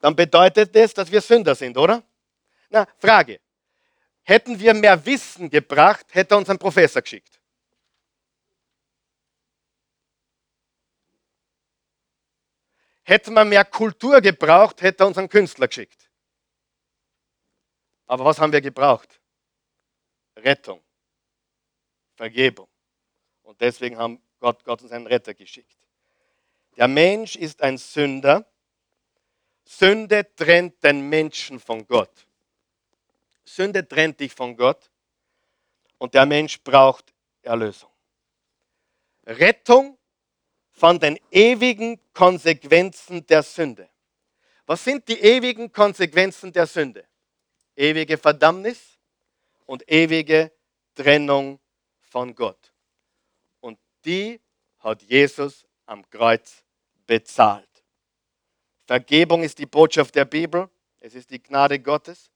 dann 0.00 0.16
bedeutet 0.16 0.74
das, 0.74 0.94
dass 0.94 1.10
wir 1.10 1.20
Sünder 1.20 1.54
sind, 1.54 1.76
oder? 1.76 2.02
Na, 2.70 2.86
Frage. 2.98 3.40
Hätten 4.22 4.58
wir 4.58 4.74
mehr 4.74 5.04
Wissen 5.04 5.50
gebracht, 5.50 6.06
hätte 6.10 6.34
er 6.34 6.38
uns 6.38 6.48
einen 6.48 6.58
Professor 6.58 7.02
geschickt. 7.02 7.39
Hätten 13.02 13.34
wir 13.34 13.44
mehr 13.44 13.64
Kultur 13.64 14.20
gebraucht, 14.20 14.82
hätte 14.82 15.04
er 15.04 15.06
uns 15.08 15.18
einen 15.18 15.28
Künstler 15.28 15.68
geschickt. 15.68 16.10
Aber 18.06 18.24
was 18.24 18.38
haben 18.38 18.52
wir 18.52 18.60
gebraucht? 18.60 19.20
Rettung, 20.36 20.82
Vergebung. 22.16 22.68
Und 23.42 23.60
deswegen 23.60 23.96
haben 23.96 24.22
Gott, 24.38 24.64
Gott 24.64 24.82
uns 24.82 24.92
einen 24.92 25.06
Retter 25.06 25.34
geschickt. 25.34 25.76
Der 26.76 26.88
Mensch 26.88 27.36
ist 27.36 27.62
ein 27.62 27.78
Sünder. 27.78 28.46
Sünde 29.64 30.34
trennt 30.34 30.82
den 30.82 31.08
Menschen 31.08 31.60
von 31.60 31.86
Gott. 31.86 32.26
Sünde 33.44 33.86
trennt 33.86 34.20
dich 34.20 34.32
von 34.32 34.56
Gott 34.56 34.90
und 35.98 36.14
der 36.14 36.26
Mensch 36.26 36.60
braucht 36.62 37.12
Erlösung. 37.42 37.90
Rettung 39.26 39.98
von 40.80 40.98
den 40.98 41.18
ewigen 41.30 42.00
Konsequenzen 42.12 43.26
der 43.26 43.42
Sünde. 43.42 43.88
Was 44.66 44.82
sind 44.82 45.06
die 45.08 45.20
ewigen 45.20 45.70
Konsequenzen 45.70 46.52
der 46.52 46.66
Sünde? 46.66 47.06
ewige 47.80 48.18
Verdammnis 48.18 48.98
und 49.66 49.90
ewige 49.90 50.52
Trennung 50.94 51.58
von 52.00 52.34
Gott. 52.34 52.72
Und 53.60 53.78
die 54.04 54.40
hat 54.78 55.02
Jesus 55.02 55.66
am 55.86 56.08
Kreuz 56.10 56.62
bezahlt. 57.06 57.68
Vergebung 58.86 59.42
ist 59.42 59.58
die 59.58 59.66
Botschaft 59.66 60.14
der 60.14 60.24
Bibel. 60.24 60.68
Es 60.98 61.14
ist 61.14 61.30
die 61.30 61.42
Gnade 61.42 61.78
Gottes. 61.78 62.30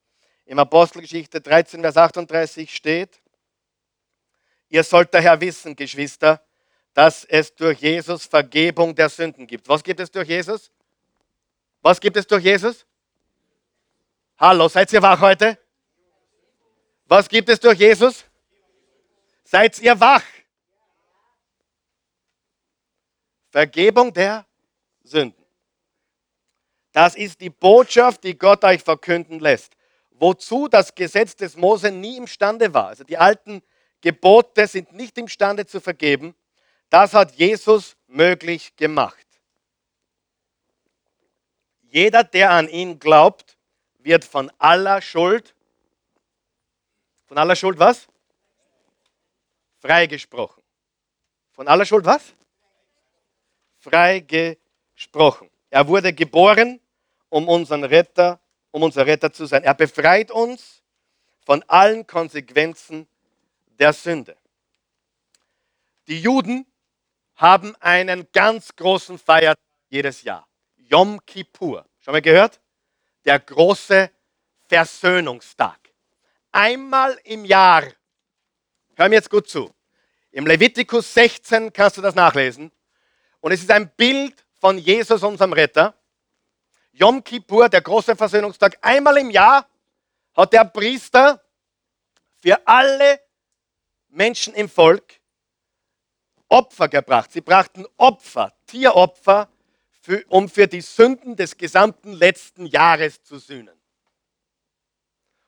Im 0.47 0.59
Apostelgeschichte 0.59 1.41
13, 1.41 1.81
Vers 1.81 1.97
38 1.97 2.75
steht, 2.75 3.21
ihr 4.69 4.85
sollt 4.85 5.13
daher 5.13 5.41
wissen, 5.41 5.75
Geschwister, 5.75 6.44
dass 6.95 7.25
es 7.25 7.55
durch 7.55 7.81
Jesus 7.81 8.25
Vergebung 8.25 8.95
der 8.95 9.09
Sünden 9.09 9.47
gibt. 9.47 9.69
Was 9.69 9.83
gibt 9.83 9.99
es 10.01 10.11
durch 10.11 10.29
Jesus? 10.29 10.71
Was 11.83 12.01
gibt 12.01 12.17
es 12.17 12.27
durch 12.27 12.45
Jesus? 12.45 12.87
Hallo, 14.39 14.69
seid 14.69 14.93
ihr 14.93 15.03
wach 15.03 15.21
heute? 15.21 15.59
Was 17.07 17.29
gibt 17.29 17.49
es 17.49 17.61
durch 17.61 17.79
Jesus? 17.79 18.25
Seid 19.43 19.79
ihr 19.81 19.99
wach? 19.99 20.23
Vergebung 23.51 24.13
der 24.13 24.47
Sünden. 25.03 25.45
Das 26.93 27.17
ist 27.17 27.41
die 27.41 27.51
Botschaft, 27.51 28.23
die 28.23 28.39
Gott 28.39 28.65
euch 28.65 28.83
verkünden 28.83 29.41
lässt. 29.41 29.77
Wozu 30.13 30.69
das 30.69 30.95
Gesetz 30.95 31.35
des 31.35 31.57
Mose 31.57 31.91
nie 31.91 32.17
imstande 32.17 32.73
war. 32.73 32.89
Also 32.89 33.03
die 33.03 33.19
alten 33.19 33.63
Gebote 34.01 34.67
sind 34.69 34.93
nicht 34.93 35.19
imstande 35.19 35.67
zu 35.67 35.81
vergeben. 35.81 36.35
Das 36.95 37.13
hat 37.13 37.35
Jesus 37.35 37.97
möglich 38.07 38.77
gemacht. 38.77 39.27
Jeder, 41.83 42.23
der 42.23 42.53
an 42.53 42.69
ihn 42.69 43.01
glaubt, 43.01 43.59
wird 43.99 44.25
von 44.25 44.49
aller 44.59 45.03
Schuld, 45.03 45.57
von 47.25 47.37
aller 47.37 47.57
Schuld 47.57 47.81
was? 47.81 48.07
Freigesprochen. 49.81 50.63
Von 51.51 51.67
aller 51.67 51.85
Schuld 51.85 52.05
was? 52.05 52.33
Freigesprochen. 53.81 55.51
Er 55.71 55.89
wurde 55.89 56.13
geboren, 56.13 56.79
um 57.29 57.49
unseren 57.49 57.83
Retter, 57.83 58.39
um 58.71 58.85
unser 58.85 59.05
Retter 59.05 59.33
zu 59.33 59.47
sein. 59.47 59.65
Er 59.65 59.75
befreit 59.75 60.31
uns 60.31 60.85
von 61.45 61.65
allen 61.65 62.07
Konsequenzen 62.07 63.09
der 63.81 63.93
Sünde. 63.93 64.37
Die 66.07 66.21
Juden 66.21 66.65
haben 67.45 67.77
einen 67.81 68.27
ganz 68.33 68.75
großen 68.75 69.19
Feiertag 69.19 69.59
jedes 69.89 70.23
Jahr. 70.23 70.49
Yom 70.77 71.21
Kippur. 71.27 71.85
Schon 72.01 72.13
mal 72.13 72.23
gehört? 72.23 72.61
der 73.25 73.39
große 73.39 74.11
Versöhnungstag. 74.69 75.79
Einmal 76.53 77.19
im 77.25 77.45
Jahr, 77.45 77.85
hör 78.97 79.09
mir 79.09 79.17
jetzt 79.17 79.31
gut 79.31 79.49
zu, 79.49 79.75
im 80.31 80.47
Levitikus 80.47 81.13
16 81.15 81.73
kannst 81.73 81.97
du 81.97 82.03
das 82.03 82.15
nachlesen. 82.15 82.71
Und 83.41 83.53
es 83.53 83.61
ist 83.61 83.71
ein 83.71 83.91
Bild 83.97 84.45
von 84.61 84.79
Jesus, 84.79 85.23
unserem 85.23 85.53
Retter. 85.53 85.95
Yom 86.93 87.23
Kippur, 87.23 87.69
der 87.69 87.83
große 87.83 88.17
Versöhnungstag. 88.17 88.79
Einmal 88.81 89.19
im 89.19 89.31
Jahr 89.31 89.69
hat 90.35 90.53
der 90.53 90.65
Priester 90.65 91.43
für 92.41 92.67
alle 92.67 93.21
Menschen 94.09 94.55
im 94.55 94.69
Volk 94.69 95.21
Opfer 96.49 96.89
gebracht. 96.89 97.33
Sie 97.33 97.41
brachten 97.41 97.87
Opfer, 97.97 98.53
Tieropfer 98.67 99.49
für, 100.01 100.25
um 100.29 100.49
für 100.49 100.67
die 100.67 100.81
Sünden 100.81 101.37
des 101.37 101.57
gesamten 101.57 102.13
letzten 102.13 102.67
Jahres 102.67 103.23
zu 103.23 103.39
sühnen. 103.39 103.75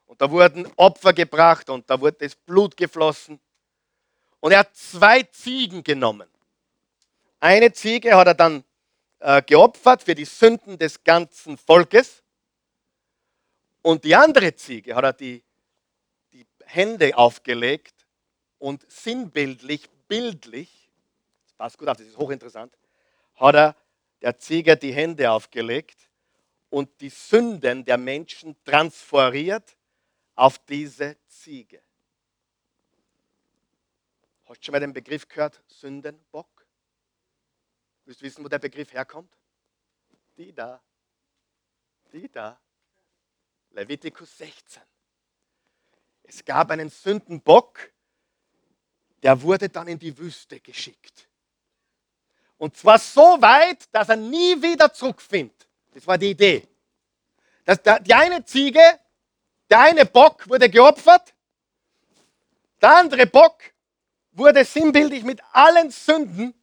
Und 0.06 0.20
da 0.20 0.30
wurden 0.30 0.66
Opfer 0.76 1.12
gebracht 1.12 1.68
und 1.68 1.88
da 1.90 2.00
wurde 2.00 2.16
das 2.20 2.34
Blut 2.34 2.76
geflossen. 2.76 3.40
Und 4.40 4.52
er 4.52 4.60
hat 4.60 4.76
zwei 4.76 5.22
Ziegen 5.24 5.82
genommen. 5.82 6.28
Eine 7.40 7.72
Ziege 7.72 8.16
hat 8.16 8.28
er 8.28 8.34
dann 8.34 8.64
äh, 9.18 9.42
geopfert 9.42 10.02
für 10.02 10.14
die 10.14 10.24
Sünden 10.24 10.78
des 10.78 11.02
ganzen 11.04 11.58
Volkes. 11.58 12.22
Und 13.82 14.04
die 14.04 14.14
andere 14.14 14.54
Ziege 14.54 14.94
hat 14.94 15.04
er 15.04 15.12
die, 15.12 15.42
die 16.32 16.46
Hände 16.64 17.16
aufgelegt 17.16 18.06
und 18.58 18.90
sinnbildlich, 18.90 19.88
bildlich, 20.08 20.85
passt 21.56 21.78
gut 21.78 21.88
auf, 21.88 21.96
das 21.96 22.06
ist 22.06 22.16
hochinteressant, 22.16 22.76
hat 23.36 23.54
er 23.54 23.76
der 24.22 24.38
Ziege 24.38 24.76
die 24.76 24.92
Hände 24.92 25.30
aufgelegt 25.30 26.10
und 26.70 27.00
die 27.00 27.08
Sünden 27.08 27.84
der 27.84 27.98
Menschen 27.98 28.56
transferiert 28.64 29.76
auf 30.34 30.58
diese 30.58 31.16
Ziege. 31.26 31.82
Hast 34.44 34.60
du 34.60 34.64
schon 34.66 34.72
mal 34.72 34.80
den 34.80 34.92
Begriff 34.92 35.26
gehört? 35.28 35.62
Sündenbock? 35.66 36.66
Willst 38.04 38.20
du 38.20 38.24
wissen, 38.24 38.44
wo 38.44 38.48
der 38.48 38.60
Begriff 38.60 38.92
herkommt? 38.92 39.36
Die 40.36 40.52
da. 40.52 40.80
Die 42.12 42.30
da. 42.30 42.60
Levitikus 43.70 44.38
16. 44.38 44.82
Es 46.22 46.44
gab 46.44 46.70
einen 46.70 46.88
Sündenbock, 46.88 47.92
der 49.22 49.40
wurde 49.42 49.68
dann 49.68 49.88
in 49.88 49.98
die 49.98 50.16
Wüste 50.16 50.60
geschickt. 50.60 51.28
Und 52.58 52.76
zwar 52.76 52.98
so 52.98 53.40
weit, 53.40 53.88
dass 53.92 54.08
er 54.08 54.16
nie 54.16 54.60
wieder 54.62 54.92
zurückfindet. 54.92 55.68
Das 55.92 56.06
war 56.06 56.16
die 56.16 56.30
Idee. 56.30 56.66
Dass 57.64 57.82
der, 57.82 58.00
die 58.00 58.14
eine 58.14 58.44
Ziege, 58.44 58.80
der 59.68 59.80
eine 59.80 60.06
Bock 60.06 60.48
wurde 60.48 60.70
geopfert 60.70 61.34
Der 62.80 62.96
andere 62.96 63.26
Bock 63.26 63.62
wurde 64.32 64.64
sinnbildlich 64.64 65.24
mit 65.24 65.40
allen 65.52 65.90
Sünden 65.90 66.54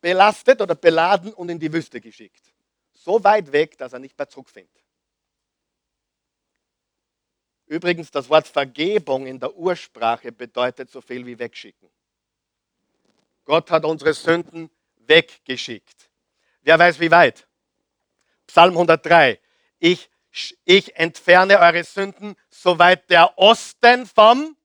belastet 0.00 0.60
oder 0.60 0.74
beladen 0.74 1.32
und 1.32 1.48
in 1.48 1.58
die 1.58 1.72
Wüste 1.72 2.00
geschickt. 2.00 2.52
So 2.92 3.24
weit 3.24 3.50
weg, 3.50 3.78
dass 3.78 3.94
er 3.94 3.98
nicht 3.98 4.16
mehr 4.18 4.28
zurückfindet. 4.28 4.84
Übrigens, 7.66 8.10
das 8.10 8.28
Wort 8.28 8.46
Vergebung 8.46 9.26
in 9.26 9.40
der 9.40 9.56
Ursprache 9.56 10.30
bedeutet 10.30 10.90
so 10.90 11.00
viel 11.00 11.24
wie 11.24 11.38
wegschicken. 11.38 11.88
Gott 13.44 13.70
hat 13.70 13.84
unsere 13.84 14.14
Sünden 14.14 14.70
weggeschickt. 14.96 16.10
Wer 16.62 16.78
weiß 16.78 17.00
wie 17.00 17.10
weit? 17.10 17.46
Psalm 18.46 18.72
103. 18.72 19.38
Ich, 19.78 20.10
ich 20.64 20.96
entferne 20.96 21.58
eure 21.58 21.84
Sünden, 21.84 22.36
soweit 22.48 23.10
der 23.10 23.38
Osten 23.38 24.06
vom 24.06 24.56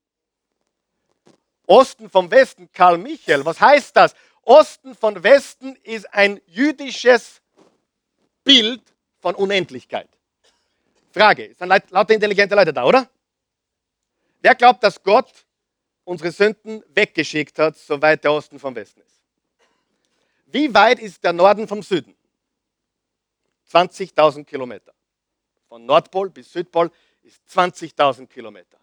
Osten 1.66 2.10
vom 2.10 2.30
Westen. 2.30 2.70
Karl 2.72 2.98
Michael, 2.98 3.44
was 3.44 3.60
heißt 3.60 3.94
das? 3.96 4.14
Osten 4.42 4.94
von 4.94 5.22
Westen 5.22 5.76
ist 5.76 6.12
ein 6.12 6.40
jüdisches 6.46 7.40
Bild 8.42 8.82
von 9.20 9.34
Unendlichkeit. 9.34 10.08
Frage, 11.12 11.54
sind 11.56 11.68
lauter 11.68 12.14
intelligente 12.14 12.54
Leute 12.54 12.72
da, 12.72 12.84
oder? 12.84 13.08
Wer 14.40 14.54
glaubt, 14.54 14.82
dass 14.82 15.02
Gott 15.02 15.30
unsere 16.10 16.32
Sünden 16.32 16.82
weggeschickt 16.88 17.56
hat, 17.60 17.76
soweit 17.76 18.24
der 18.24 18.32
Osten 18.32 18.58
vom 18.58 18.74
Westen 18.74 19.00
ist? 19.00 19.20
Wie 20.46 20.74
weit 20.74 20.98
ist 20.98 21.22
der 21.22 21.32
Norden 21.32 21.68
vom 21.68 21.84
Süden? 21.84 22.16
20.000 23.70 24.44
Kilometer. 24.44 24.92
Von 25.68 25.86
Nordpol 25.86 26.30
bis 26.30 26.52
Südpol 26.52 26.90
ist 27.22 27.40
20.000 27.48 28.26
Kilometer. 28.26 28.76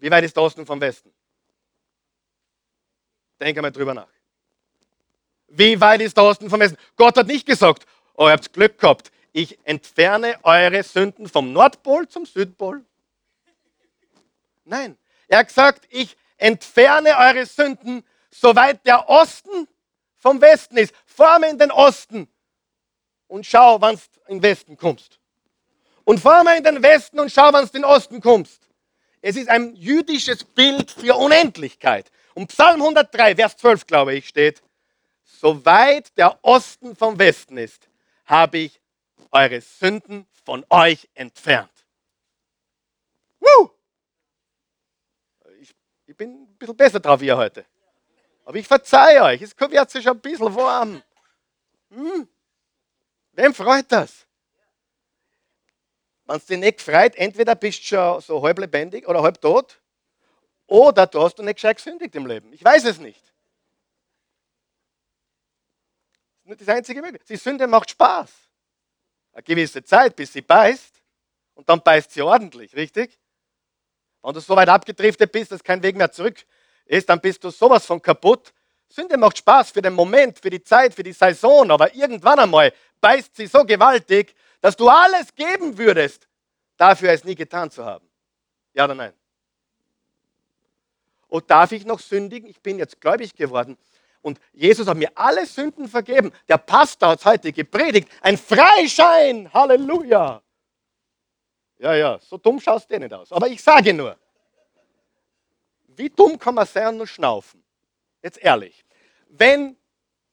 Wie 0.00 0.10
weit 0.10 0.24
ist 0.24 0.34
der 0.34 0.42
Osten 0.42 0.66
vom 0.66 0.80
Westen? 0.80 1.12
Denk 3.38 3.56
einmal 3.56 3.70
drüber 3.70 3.94
nach. 3.94 4.10
Wie 5.46 5.80
weit 5.80 6.00
ist 6.00 6.16
der 6.16 6.24
Osten 6.24 6.50
vom 6.50 6.58
Westen? 6.58 6.76
Gott 6.96 7.16
hat 7.16 7.28
nicht 7.28 7.46
gesagt, 7.46 7.86
oh, 8.14 8.26
ihr 8.26 8.32
habt 8.32 8.52
Glück 8.52 8.80
gehabt, 8.80 9.12
ich 9.30 9.56
entferne 9.62 10.40
eure 10.42 10.82
Sünden 10.82 11.28
vom 11.28 11.52
Nordpol 11.52 12.08
zum 12.08 12.26
Südpol. 12.26 12.84
Nein, 14.64 14.98
er 15.28 15.38
hat 15.38 15.48
gesagt, 15.48 15.86
ich 15.90 16.16
entferne 16.36 17.16
eure 17.16 17.46
Sünden, 17.46 18.04
soweit 18.30 18.84
der 18.86 19.08
Osten 19.08 19.68
vom 20.18 20.40
Westen 20.40 20.76
ist. 20.76 20.94
Forme 21.06 21.48
in 21.50 21.58
den 21.58 21.70
Osten 21.70 22.28
und 23.28 23.46
schau, 23.46 23.80
wann 23.80 23.96
du 23.96 24.20
in 24.28 24.36
den 24.38 24.42
Westen 24.42 24.76
kommst. 24.76 25.18
Und 26.04 26.20
forme 26.20 26.56
in 26.56 26.64
den 26.64 26.82
Westen 26.82 27.20
und 27.20 27.30
schau, 27.30 27.52
wann 27.52 27.66
du 27.66 27.76
in 27.76 27.82
den 27.82 27.84
Osten 27.84 28.20
kommst. 28.20 28.68
Es 29.20 29.36
ist 29.36 29.48
ein 29.48 29.74
jüdisches 29.76 30.44
Bild 30.44 30.90
für 30.90 31.14
Unendlichkeit. 31.14 32.10
Und 32.34 32.48
Psalm 32.48 32.80
103, 32.80 33.36
Vers 33.36 33.56
12, 33.56 33.86
glaube 33.86 34.14
ich, 34.14 34.28
steht, 34.28 34.62
soweit 35.24 36.16
der 36.18 36.38
Osten 36.42 36.96
vom 36.96 37.18
Westen 37.18 37.56
ist, 37.56 37.88
habe 38.26 38.58
ich 38.58 38.80
eure 39.30 39.60
Sünden 39.60 40.26
von 40.44 40.64
euch 40.70 41.08
entfernt. 41.14 41.70
Woo! 43.40 43.70
Bin 46.22 46.42
ein 46.42 46.56
bisschen 46.56 46.76
besser 46.76 47.00
drauf 47.00 47.20
wie 47.20 47.32
heute. 47.32 47.66
Aber 48.44 48.56
ich 48.56 48.68
verzeihe 48.68 49.22
euch, 49.24 49.42
es 49.42 49.58
wird 49.58 49.90
sich 49.90 50.08
ein 50.08 50.20
bisschen 50.20 50.54
warm. 50.54 51.02
Hm. 51.90 52.28
Wem 53.32 53.52
freut 53.52 53.90
das? 53.90 54.24
Wenn 56.24 56.36
es 56.36 56.46
dich 56.46 56.58
nicht 56.58 56.80
freut, 56.80 57.16
entweder 57.16 57.56
bist 57.56 57.80
du 57.80 57.86
schon 57.86 58.20
so 58.20 58.40
halb 58.40 58.60
lebendig 58.60 59.08
oder 59.08 59.20
halb 59.20 59.40
tot, 59.40 59.80
oder 60.68 61.08
du 61.08 61.20
hast 61.20 61.40
du 61.40 61.42
nicht 61.42 61.56
gescheit 61.56 61.78
gesündigt 61.78 62.14
im 62.14 62.26
Leben. 62.26 62.52
Ich 62.52 62.64
weiß 62.64 62.84
es 62.84 62.98
nicht. 63.00 63.20
Das 66.34 66.44
ist 66.44 66.48
nicht 66.50 66.60
das 66.60 66.68
einzige 66.68 67.02
Mögliche. 67.02 67.24
Die 67.24 67.36
Sünde 67.36 67.66
macht 67.66 67.90
Spaß. 67.90 68.30
Eine 69.32 69.42
gewisse 69.42 69.82
Zeit, 69.82 70.14
bis 70.14 70.32
sie 70.32 70.42
beißt. 70.42 71.02
Und 71.54 71.68
dann 71.68 71.82
beißt 71.82 72.12
sie 72.12 72.22
ordentlich, 72.22 72.76
richtig? 72.76 73.18
Wenn 74.22 74.34
du 74.34 74.40
so 74.40 74.54
weit 74.54 74.68
abgedriftet 74.68 75.32
bist, 75.32 75.52
dass 75.52 75.62
kein 75.62 75.82
Weg 75.82 75.96
mehr 75.96 76.10
zurück 76.10 76.36
ist, 76.86 77.08
dann 77.08 77.20
bist 77.20 77.42
du 77.42 77.50
sowas 77.50 77.84
von 77.84 78.00
kaputt. 78.00 78.52
Sünde 78.88 79.16
macht 79.16 79.38
Spaß 79.38 79.70
für 79.70 79.82
den 79.82 79.94
Moment, 79.94 80.38
für 80.38 80.50
die 80.50 80.62
Zeit, 80.62 80.94
für 80.94 81.02
die 81.02 81.12
Saison, 81.12 81.70
aber 81.70 81.94
irgendwann 81.94 82.38
einmal 82.38 82.72
beißt 83.00 83.34
sie 83.34 83.46
so 83.46 83.64
gewaltig, 83.64 84.34
dass 84.60 84.76
du 84.76 84.88
alles 84.88 85.34
geben 85.34 85.76
würdest, 85.76 86.28
dafür 86.76 87.10
es 87.10 87.24
nie 87.24 87.34
getan 87.34 87.70
zu 87.70 87.84
haben. 87.84 88.06
Ja 88.74 88.84
oder 88.84 88.94
nein? 88.94 89.12
Und 91.28 91.50
darf 91.50 91.72
ich 91.72 91.86
noch 91.86 91.98
sündigen? 91.98 92.48
Ich 92.48 92.60
bin 92.60 92.78
jetzt 92.78 93.00
gläubig 93.00 93.34
geworden. 93.34 93.78
Und 94.20 94.38
Jesus 94.52 94.86
hat 94.86 94.96
mir 94.96 95.10
alle 95.14 95.46
Sünden 95.46 95.88
vergeben. 95.88 96.30
Der 96.48 96.58
Pastor 96.58 97.10
hat 97.10 97.24
heute 97.24 97.52
gepredigt. 97.52 98.08
Ein 98.20 98.36
Freischein. 98.36 99.52
Halleluja. 99.52 100.42
Ja, 101.82 101.94
ja, 101.96 102.20
so 102.20 102.38
dumm 102.38 102.60
schaust 102.60 102.88
du 102.88 102.96
nicht 103.00 103.12
aus. 103.12 103.32
Aber 103.32 103.48
ich 103.48 103.60
sage 103.60 103.92
nur, 103.92 104.16
wie 105.88 106.08
dumm 106.08 106.38
kann 106.38 106.54
man 106.54 106.64
sein 106.64 106.86
und 106.86 106.98
nur 106.98 107.08
schnaufen? 107.08 107.60
Jetzt 108.22 108.38
ehrlich. 108.38 108.84
Wenn 109.28 109.76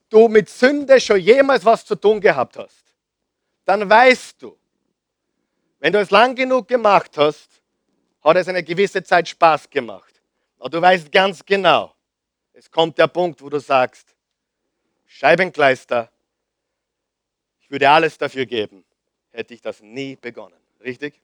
du 0.10 0.28
mit 0.28 0.48
Sünde 0.48 1.02
schon 1.02 1.20
jemals 1.20 1.66
was 1.66 1.84
zu 1.84 1.96
tun 1.96 2.22
gehabt 2.22 2.56
hast, 2.56 2.94
dann 3.66 3.90
weißt 3.90 4.40
du, 4.44 4.56
wenn 5.80 5.92
du 5.92 6.00
es 6.00 6.12
lang 6.12 6.36
genug 6.36 6.68
gemacht 6.68 7.18
hast, 7.18 7.50
hat 8.22 8.38
es 8.38 8.48
eine 8.48 8.64
gewisse 8.64 9.02
Zeit 9.02 9.28
Spaß 9.28 9.72
gemacht. 9.72 10.22
Aber 10.60 10.70
du 10.70 10.80
weißt 10.80 11.12
ganz 11.12 11.44
genau, 11.44 11.96
es 12.54 12.70
kommt 12.70 12.96
der 13.00 13.08
Punkt, 13.08 13.42
wo 13.42 13.50
du 13.50 13.60
sagst, 13.60 14.16
Scheibenkleister, 15.08 16.12
ich 17.60 17.72
würde 17.72 17.90
alles 17.90 18.20
dafür 18.20 18.46
geben, 18.46 18.86
hätte 19.32 19.56
ich 19.56 19.62
das 19.62 19.82
nie 19.82 20.16
begonnen. 20.16 20.60
Richtig? 20.80 21.20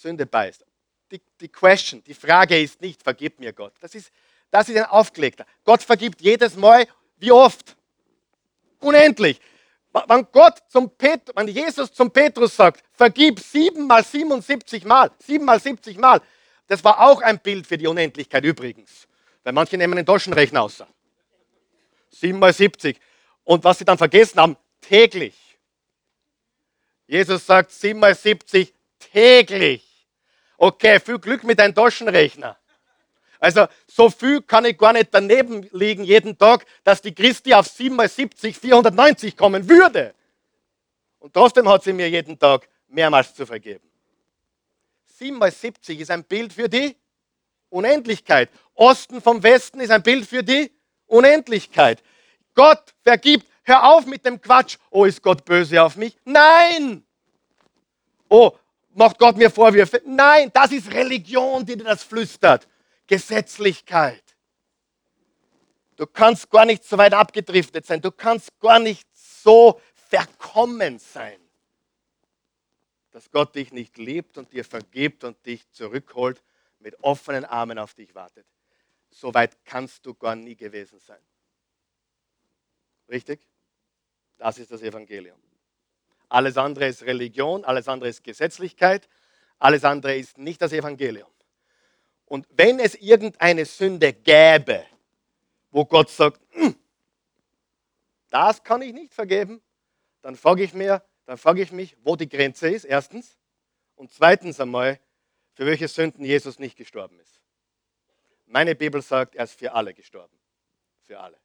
Sünde 0.00 0.26
beißt. 0.26 0.64
Die, 1.10 1.20
die 1.40 1.48
Question, 1.48 2.02
die 2.04 2.14
Frage 2.14 2.60
ist 2.60 2.80
nicht, 2.80 3.02
vergib 3.02 3.38
mir 3.40 3.52
Gott. 3.52 3.72
Das 3.80 3.94
ist, 3.94 4.10
das 4.50 4.68
ist 4.68 4.76
ein 4.76 4.84
Aufgelegter. 4.84 5.44
Gott 5.64 5.82
vergibt 5.82 6.20
jedes 6.20 6.56
Mal, 6.56 6.86
wie 7.18 7.32
oft? 7.32 7.76
Unendlich. 8.80 9.40
Wenn 10.06 10.26
Gott 10.30 10.58
zum 10.68 10.88
Pet, 10.96 11.32
wenn 11.34 11.48
Jesus 11.48 11.92
zum 11.92 12.10
Petrus 12.10 12.54
sagt, 12.54 12.84
vergib 12.92 13.40
sieben 13.40 13.86
mal 13.86 14.04
77 14.04 14.84
Mal, 14.84 15.10
sieben 15.18 15.44
mal 15.44 15.58
70 15.58 15.98
Mal, 15.98 16.22
das 16.68 16.84
war 16.84 17.00
auch 17.00 17.20
ein 17.20 17.40
Bild 17.40 17.66
für 17.66 17.76
die 17.76 17.88
Unendlichkeit 17.88 18.44
übrigens. 18.44 19.08
Weil 19.42 19.52
manche 19.52 19.76
nehmen 19.76 19.96
den 19.96 20.06
Taschenrechner 20.06 20.62
aus. 20.62 20.84
7 22.10 22.38
mal 22.38 22.52
70. 22.52 22.98
Und 23.42 23.64
was 23.64 23.78
sie 23.78 23.84
dann 23.84 23.98
vergessen 23.98 24.38
haben, 24.38 24.56
täglich. 24.80 25.34
Jesus 27.08 27.44
sagt 27.44 27.72
7 27.72 27.98
mal 27.98 28.14
70 28.14 28.72
täglich. 29.00 29.89
Okay, 30.62 31.00
viel 31.00 31.18
Glück 31.18 31.42
mit 31.42 31.58
deinem 31.58 31.74
Taschenrechner. 31.74 32.54
Also 33.38 33.66
so 33.86 34.10
viel 34.10 34.42
kann 34.42 34.66
ich 34.66 34.76
gar 34.76 34.92
nicht 34.92 35.08
daneben 35.10 35.66
liegen 35.72 36.04
jeden 36.04 36.36
Tag, 36.36 36.66
dass 36.84 37.00
die 37.00 37.14
Christi 37.14 37.54
auf 37.54 37.66
7 37.66 37.96
mal 37.96 38.10
70 38.10 38.58
490 38.58 39.38
kommen 39.38 39.66
würde. 39.66 40.14
Und 41.18 41.32
trotzdem 41.32 41.66
hat 41.66 41.82
sie 41.82 41.94
mir 41.94 42.10
jeden 42.10 42.38
Tag 42.38 42.68
mehrmals 42.88 43.34
zu 43.34 43.46
vergeben. 43.46 43.88
7 45.16 45.38
mal 45.38 45.50
70 45.50 45.98
ist 45.98 46.10
ein 46.10 46.24
Bild 46.24 46.52
für 46.52 46.68
die 46.68 46.94
Unendlichkeit. 47.70 48.50
Osten 48.74 49.22
vom 49.22 49.42
Westen 49.42 49.80
ist 49.80 49.90
ein 49.90 50.02
Bild 50.02 50.26
für 50.26 50.42
die 50.42 50.70
Unendlichkeit. 51.06 52.02
Gott 52.54 52.94
vergibt. 53.02 53.46
Hör 53.62 53.88
auf 53.88 54.04
mit 54.04 54.26
dem 54.26 54.38
Quatsch. 54.38 54.76
Oh, 54.90 55.06
ist 55.06 55.22
Gott 55.22 55.42
böse 55.46 55.82
auf 55.82 55.96
mich? 55.96 56.18
Nein. 56.26 57.02
Oh, 58.28 58.52
macht 58.94 59.18
Gott 59.18 59.36
mir 59.36 59.50
Vorwürfe? 59.50 60.02
Nein, 60.04 60.50
das 60.52 60.72
ist 60.72 60.92
Religion, 60.92 61.64
die 61.64 61.76
dir 61.76 61.84
das 61.84 62.02
flüstert. 62.02 62.68
Gesetzlichkeit. 63.06 64.22
Du 65.96 66.06
kannst 66.06 66.50
gar 66.50 66.64
nicht 66.64 66.84
so 66.84 66.96
weit 66.96 67.12
abgedriftet 67.12 67.86
sein. 67.86 68.00
Du 68.00 68.10
kannst 68.10 68.58
gar 68.60 68.78
nicht 68.78 69.06
so 69.14 69.80
verkommen 69.94 70.98
sein 70.98 71.40
dass 73.10 73.30
Gott 73.30 73.54
dich 73.54 73.72
nicht 73.72 73.98
liebt 73.98 74.38
und 74.38 74.52
dir 74.52 74.64
vergibt 74.64 75.24
und 75.24 75.44
dich 75.46 75.68
zurückholt, 75.70 76.42
mit 76.78 76.98
offenen 77.02 77.44
Armen 77.44 77.78
auf 77.78 77.94
dich 77.94 78.14
wartet. 78.14 78.46
So 79.10 79.34
weit 79.34 79.64
kannst 79.64 80.06
du 80.06 80.14
gar 80.14 80.36
nie 80.36 80.56
gewesen 80.56 80.98
sein. 81.00 81.20
Richtig? 83.08 83.46
Das 84.38 84.58
ist 84.58 84.70
das 84.70 84.82
Evangelium. 84.82 85.38
Alles 86.30 86.56
andere 86.56 86.86
ist 86.86 87.02
Religion, 87.02 87.64
alles 87.64 87.88
andere 87.88 88.08
ist 88.08 88.22
Gesetzlichkeit, 88.22 89.08
alles 89.58 89.84
andere 89.84 90.16
ist 90.16 90.38
nicht 90.38 90.62
das 90.62 90.72
Evangelium. 90.72 91.28
Und 92.24 92.46
wenn 92.50 92.78
es 92.78 92.94
irgendeine 92.94 93.64
Sünde 93.64 94.12
gäbe, 94.12 94.86
wo 95.72 95.84
Gott 95.84 96.08
sagt, 96.08 96.40
hm, 96.52 96.76
das 98.30 98.62
kann 98.62 98.80
ich 98.80 98.92
nicht 98.92 99.12
vergeben, 99.12 99.60
dann 100.22 100.36
frage 100.36 100.62
ich 100.62 100.72
mir, 100.72 101.02
dann 101.26 101.36
frage 101.36 101.62
ich 101.62 101.72
mich, 101.72 101.96
wo 102.04 102.14
die 102.14 102.28
Grenze 102.28 102.68
ist, 102.70 102.84
erstens. 102.84 103.36
Und 103.96 104.12
zweitens 104.12 104.60
einmal, 104.60 105.00
für 105.54 105.66
welche 105.66 105.88
Sünden 105.88 106.24
Jesus 106.24 106.60
nicht 106.60 106.76
gestorben 106.76 107.18
ist. 107.18 107.40
Meine 108.46 108.76
Bibel 108.76 109.02
sagt, 109.02 109.34
er 109.34 109.44
ist 109.44 109.58
für 109.58 109.72
alle 109.72 109.94
gestorben. 109.94 110.38
Für 111.02 111.18
alle. 111.18 111.38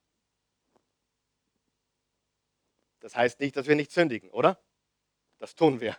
Das 2.99 3.15
heißt 3.15 3.39
nicht, 3.39 3.55
dass 3.57 3.65
wir 3.65 3.75
nicht 3.75 3.91
sündigen, 3.91 4.29
oder? 4.29 4.59
Das 5.45 5.53
tun 5.53 5.79
wir. 5.79 5.95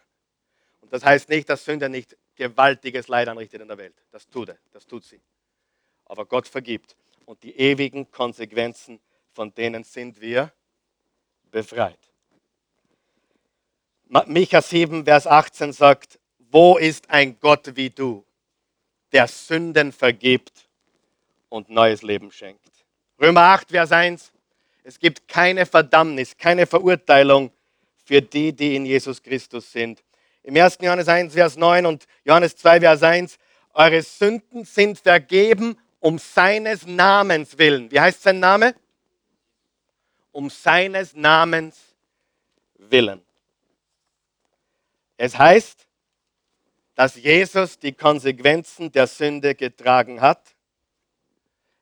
Und 0.80 0.92
das 0.92 1.04
heißt 1.04 1.28
nicht, 1.28 1.48
dass 1.48 1.64
Sünde 1.64 1.88
nicht 1.88 2.16
gewaltiges 2.34 3.06
Leid 3.06 3.28
anrichtet 3.28 3.62
in 3.62 3.68
der 3.68 3.78
Welt. 3.78 3.94
Das 4.10 4.26
tut 4.26 4.48
er, 4.48 4.58
das 4.72 4.88
tut 4.88 5.04
sie. 5.04 5.20
Aber 6.06 6.26
Gott 6.26 6.48
vergibt. 6.48 6.96
Und 7.26 7.44
die 7.44 7.56
ewigen 7.56 8.10
Konsequenzen, 8.10 8.98
von 9.34 9.54
denen 9.54 9.84
sind 9.84 10.20
wir 10.20 10.52
befreit. 11.52 12.00
Micha 14.08 14.60
7, 14.60 15.04
Vers 15.04 15.28
18 15.28 15.72
sagt, 15.72 16.18
wo 16.50 16.76
ist 16.76 17.08
ein 17.08 17.38
Gott 17.38 17.76
wie 17.76 17.90
du, 17.90 18.26
der 19.12 19.28
Sünden 19.28 19.92
vergibt 19.92 20.68
und 21.50 21.70
neues 21.70 22.02
Leben 22.02 22.32
schenkt? 22.32 22.84
Römer 23.20 23.42
8, 23.42 23.70
Vers 23.70 23.92
1, 23.92 24.32
es 24.82 24.98
gibt 24.98 25.28
keine 25.28 25.66
Verdammnis, 25.66 26.36
keine 26.36 26.66
Verurteilung 26.66 27.52
für 28.06 28.22
die, 28.22 28.52
die 28.52 28.76
in 28.76 28.86
Jesus 28.86 29.20
Christus 29.20 29.70
sind. 29.70 30.02
Im 30.44 30.56
1. 30.56 30.78
Johannes 30.80 31.08
1, 31.08 31.34
Vers 31.34 31.56
9 31.56 31.84
und 31.86 32.06
Johannes 32.24 32.56
2, 32.56 32.80
Vers 32.80 33.02
1, 33.02 33.36
eure 33.74 34.00
Sünden 34.00 34.64
sind 34.64 35.00
vergeben 35.00 35.76
um 35.98 36.18
seines 36.18 36.86
Namens 36.86 37.58
willen. 37.58 37.90
Wie 37.90 37.98
heißt 37.98 38.22
sein 38.22 38.38
Name? 38.38 38.76
Um 40.30 40.48
seines 40.48 41.14
Namens 41.14 41.76
willen. 42.76 43.20
Es 45.16 45.36
heißt, 45.36 45.86
dass 46.94 47.16
Jesus 47.16 47.78
die 47.78 47.92
Konsequenzen 47.92 48.92
der 48.92 49.08
Sünde 49.08 49.56
getragen 49.56 50.20
hat. 50.20 50.54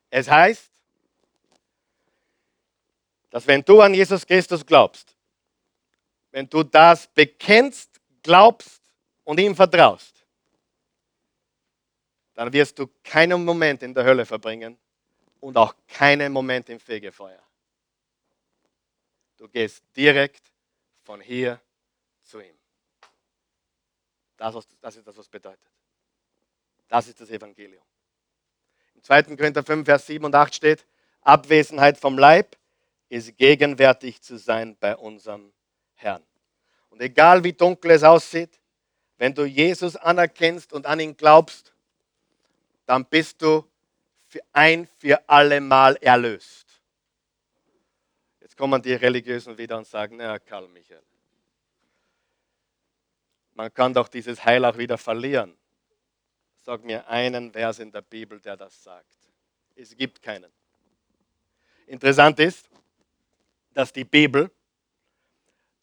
Es 0.09 0.27
heißt, 0.27 0.71
dass 3.29 3.45
wenn 3.45 3.61
du 3.61 3.81
an 3.81 3.93
Jesus 3.93 4.25
Christus 4.25 4.65
glaubst, 4.65 5.14
wenn 6.35 6.49
du 6.49 6.63
das 6.63 7.07
bekennst, 7.07 8.01
glaubst 8.21 8.81
und 9.23 9.39
ihm 9.39 9.55
vertraust, 9.55 10.27
dann 12.33 12.51
wirst 12.51 12.77
du 12.77 12.87
keinen 13.05 13.45
Moment 13.45 13.81
in 13.83 13.93
der 13.93 14.03
Hölle 14.03 14.25
verbringen 14.25 14.77
und 15.39 15.55
auch 15.55 15.73
keinen 15.87 16.33
Moment 16.33 16.67
im 16.67 16.77
Fegefeuer. 16.77 17.41
Du 19.37 19.47
gehst 19.47 19.81
direkt 19.95 20.51
von 21.03 21.21
hier 21.21 21.61
zu 22.21 22.41
ihm. 22.41 22.57
Das, 24.35 24.67
das 24.81 24.97
ist 24.97 25.07
das, 25.07 25.15
was 25.15 25.29
bedeutet. 25.29 25.71
Das 26.89 27.07
ist 27.07 27.21
das 27.21 27.29
Evangelium. 27.29 27.85
Im 28.93 29.03
2. 29.03 29.23
Korinther 29.37 29.63
5, 29.63 29.85
Vers 29.85 30.05
7 30.07 30.25
und 30.25 30.35
8 30.35 30.53
steht, 30.53 30.85
Abwesenheit 31.21 31.97
vom 31.97 32.17
Leib 32.17 32.57
ist 33.07 33.37
gegenwärtig 33.37 34.21
zu 34.21 34.37
sein 34.37 34.75
bei 34.77 34.97
unserem 34.97 35.53
Herrn. 35.95 36.23
Und 36.89 37.01
egal 37.01 37.43
wie 37.43 37.53
dunkel 37.53 37.91
es 37.91 38.03
aussieht, 38.03 38.59
wenn 39.17 39.33
du 39.33 39.45
Jesus 39.45 39.95
anerkennst 39.95 40.73
und 40.73 40.85
an 40.85 40.99
ihn 40.99 41.15
glaubst, 41.15 41.73
dann 42.85 43.05
bist 43.05 43.41
du 43.41 43.65
ein 44.51 44.87
für 44.97 45.21
alle 45.27 45.61
Mal 45.61 45.95
erlöst. 45.97 46.65
Jetzt 48.41 48.57
kommen 48.57 48.81
die 48.81 48.93
Religiösen 48.93 49.57
wieder 49.57 49.77
und 49.77 49.87
sagen, 49.87 50.17
na 50.17 50.37
Karl 50.39 50.67
Michael, 50.67 51.01
man 53.53 53.73
kann 53.73 53.93
doch 53.93 54.09
dieses 54.09 54.43
Heil 54.43 54.65
auch 54.65 54.77
wieder 54.77 54.97
verlieren. 54.97 55.57
Sag 56.57 56.83
mir 56.83 57.07
einen 57.07 57.51
Vers 57.51 57.79
in 57.79 57.91
der 57.91 58.01
Bibel, 58.01 58.39
der 58.39 58.57
das 58.57 58.83
sagt. 58.83 59.15
Es 59.75 59.95
gibt 59.95 60.21
keinen. 60.21 60.51
Interessant 61.87 62.39
ist, 62.39 62.69
dass 63.73 63.93
die 63.93 64.03
Bibel 64.03 64.49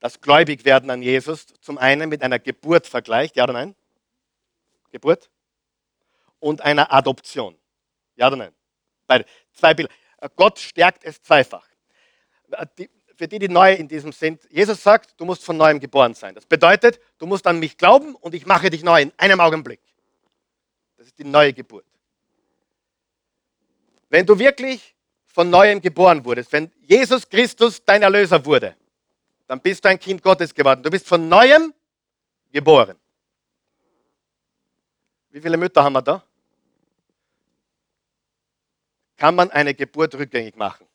das 0.03 0.21
Gläubigwerden 0.21 0.91
an 0.91 1.01
Jesus 1.01 1.47
zum 1.61 1.79
einen 1.79 2.11
mit 2.11 2.23
einer 2.23 2.39
Geburt 2.39 2.87
vergleicht, 2.87 3.37
ja 3.37 3.45
oder 3.45 3.55
nein? 3.55 3.75
Geburt? 4.91 5.31
und 6.43 6.61
einer 6.61 6.93
Adoption. 6.93 7.57
Ja 8.17 8.27
oder 8.27 8.37
nein? 8.37 8.53
Beide. 9.07 9.25
Zwei 9.53 9.75
Bilder. 9.75 9.93
Gott 10.37 10.59
stärkt 10.59 11.05
es 11.05 11.23
zweifach. 11.23 11.67
Für 13.17 13.29
die, 13.29 13.39
die 13.39 13.49
neu 13.49 13.75
in 13.75 13.89
diesem 13.89 14.13
sind, 14.13 14.43
Jesus 14.51 14.83
sagt, 14.83 15.15
du 15.19 15.25
musst 15.25 15.45
von 15.45 15.57
neuem 15.57 15.79
geboren 15.79 16.15
sein. 16.15 16.35
Das 16.35 16.45
bedeutet, 16.45 17.01
du 17.19 17.27
musst 17.27 17.47
an 17.47 17.61
mich 17.61 17.79
glauben 17.79 18.17
und 18.17 18.35
ich 18.35 18.45
mache 18.45 18.71
dich 18.71 18.83
neu 18.83 19.03
in 19.03 19.13
einem 19.17 19.41
Augenblick. 19.41 19.81
Das 20.97 21.07
ist 21.07 21.19
die 21.19 21.25
neue 21.25 21.53
Geburt. 21.53 21.87
Wenn 24.09 24.27
du 24.27 24.39
wirklich 24.39 24.95
von 25.27 25.49
neuem 25.49 25.81
geboren 25.81 26.25
wurdest, 26.25 26.53
wenn 26.53 26.71
Jesus 26.81 27.29
Christus 27.29 27.85
dein 27.85 28.03
Erlöser 28.03 28.45
wurde, 28.45 28.77
dann 29.53 29.61
bist 29.61 29.85
du 29.85 29.91
ein 29.91 29.99
Kind 29.99 30.23
Gottes 30.23 30.55
geworden. 30.55 30.83
Du 30.83 30.89
bist 30.89 31.07
von 31.07 31.29
neuem 31.29 31.75
geboren. 32.53 32.99
Wie 35.29 35.43
viele 35.43 35.59
Mütter 35.59 35.85
haben 35.85 35.93
wir 35.93 36.01
da? 36.01 36.25
Kann 39.19 39.35
man 39.35 39.51
eine 39.51 39.75
Geburt 39.75 40.15
rückgängig 40.15 40.57
machen? 40.57 40.87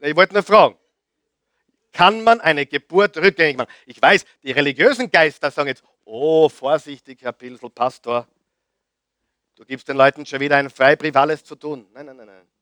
Ich 0.00 0.16
wollte 0.16 0.32
nur 0.32 0.42
fragen. 0.42 0.78
Kann 1.92 2.24
man 2.24 2.40
eine 2.40 2.64
Geburt 2.64 3.18
rückgängig 3.18 3.58
machen? 3.58 3.70
Ich 3.84 4.00
weiß, 4.00 4.24
die 4.42 4.52
religiösen 4.52 5.10
Geister 5.10 5.50
sagen 5.50 5.68
jetzt, 5.68 5.84
oh, 6.06 6.48
vorsichtig, 6.48 7.20
Herr 7.20 7.32
Pilsel, 7.32 7.68
Pastor. 7.68 8.26
Du 9.54 9.66
gibst 9.66 9.86
den 9.86 9.98
Leuten 9.98 10.24
schon 10.24 10.40
wieder 10.40 10.56
einen 10.56 10.70
Freibrief, 10.70 11.14
alles 11.14 11.44
zu 11.44 11.56
tun. 11.56 11.86
Nein, 11.92 12.06
nein, 12.06 12.16
nein, 12.16 12.26
nein. 12.26 12.55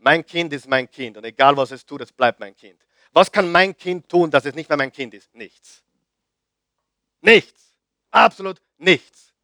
Mein 0.00 0.24
Kind 0.24 0.52
ist 0.52 0.66
mein 0.66 0.90
Kind 0.90 1.16
und 1.18 1.24
egal 1.24 1.56
was 1.56 1.70
es 1.70 1.84
tut, 1.84 2.00
es 2.00 2.10
bleibt 2.10 2.40
mein 2.40 2.56
Kind. 2.56 2.80
Was 3.12 3.30
kann 3.30 3.52
mein 3.52 3.76
Kind 3.76 4.08
tun, 4.08 4.30
dass 4.30 4.46
es 4.46 4.54
nicht 4.54 4.68
mehr 4.68 4.78
mein 4.78 4.92
Kind 4.92 5.12
ist? 5.14 5.34
Nichts. 5.34 5.82
Nichts. 7.20 7.74
Absolut 8.10 8.60
nichts. 8.78 9.34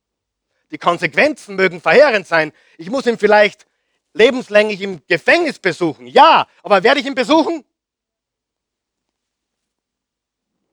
Die 0.70 0.78
Konsequenzen 0.78 1.57
mögen 1.57 1.80
verheerend 1.80 2.26
sein. 2.26 2.52
Ich 2.78 2.88
muss 2.90 3.07
ihn 3.07 3.18
vielleicht 3.18 3.66
lebenslänglich 4.14 4.80
im 4.80 5.07
Gefängnis 5.07 5.59
besuchen. 5.59 6.07
Ja, 6.07 6.48
aber 6.62 6.82
werde 6.82 7.00
ich 7.00 7.07
ihn 7.07 7.14
besuchen? 7.14 7.64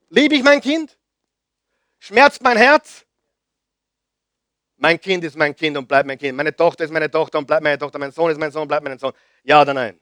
Liebe 0.09 0.35
ich 0.35 0.43
mein 0.43 0.61
Kind? 0.61 0.97
Schmerzt 1.99 2.41
mein 2.41 2.57
Herz? 2.57 3.05
Mein 4.77 4.99
Kind 4.99 5.23
ist 5.23 5.35
mein 5.35 5.55
Kind 5.55 5.77
und 5.77 5.87
bleibt 5.87 6.07
mein 6.07 6.17
Kind. 6.17 6.35
Meine 6.35 6.55
Tochter 6.55 6.85
ist 6.85 6.91
meine 6.91 7.09
Tochter 7.09 7.37
und 7.37 7.47
bleibt 7.47 7.63
meine 7.63 7.77
Tochter. 7.77 7.99
Mein 7.99 8.11
Sohn 8.11 8.31
ist 8.31 8.37
mein 8.39 8.51
Sohn 8.51 8.63
und 8.63 8.67
bleibt 8.67 8.83
mein 8.83 8.97
Sohn. 8.97 9.13
Ja 9.43 9.61
oder 9.61 9.73
nein? 9.73 9.99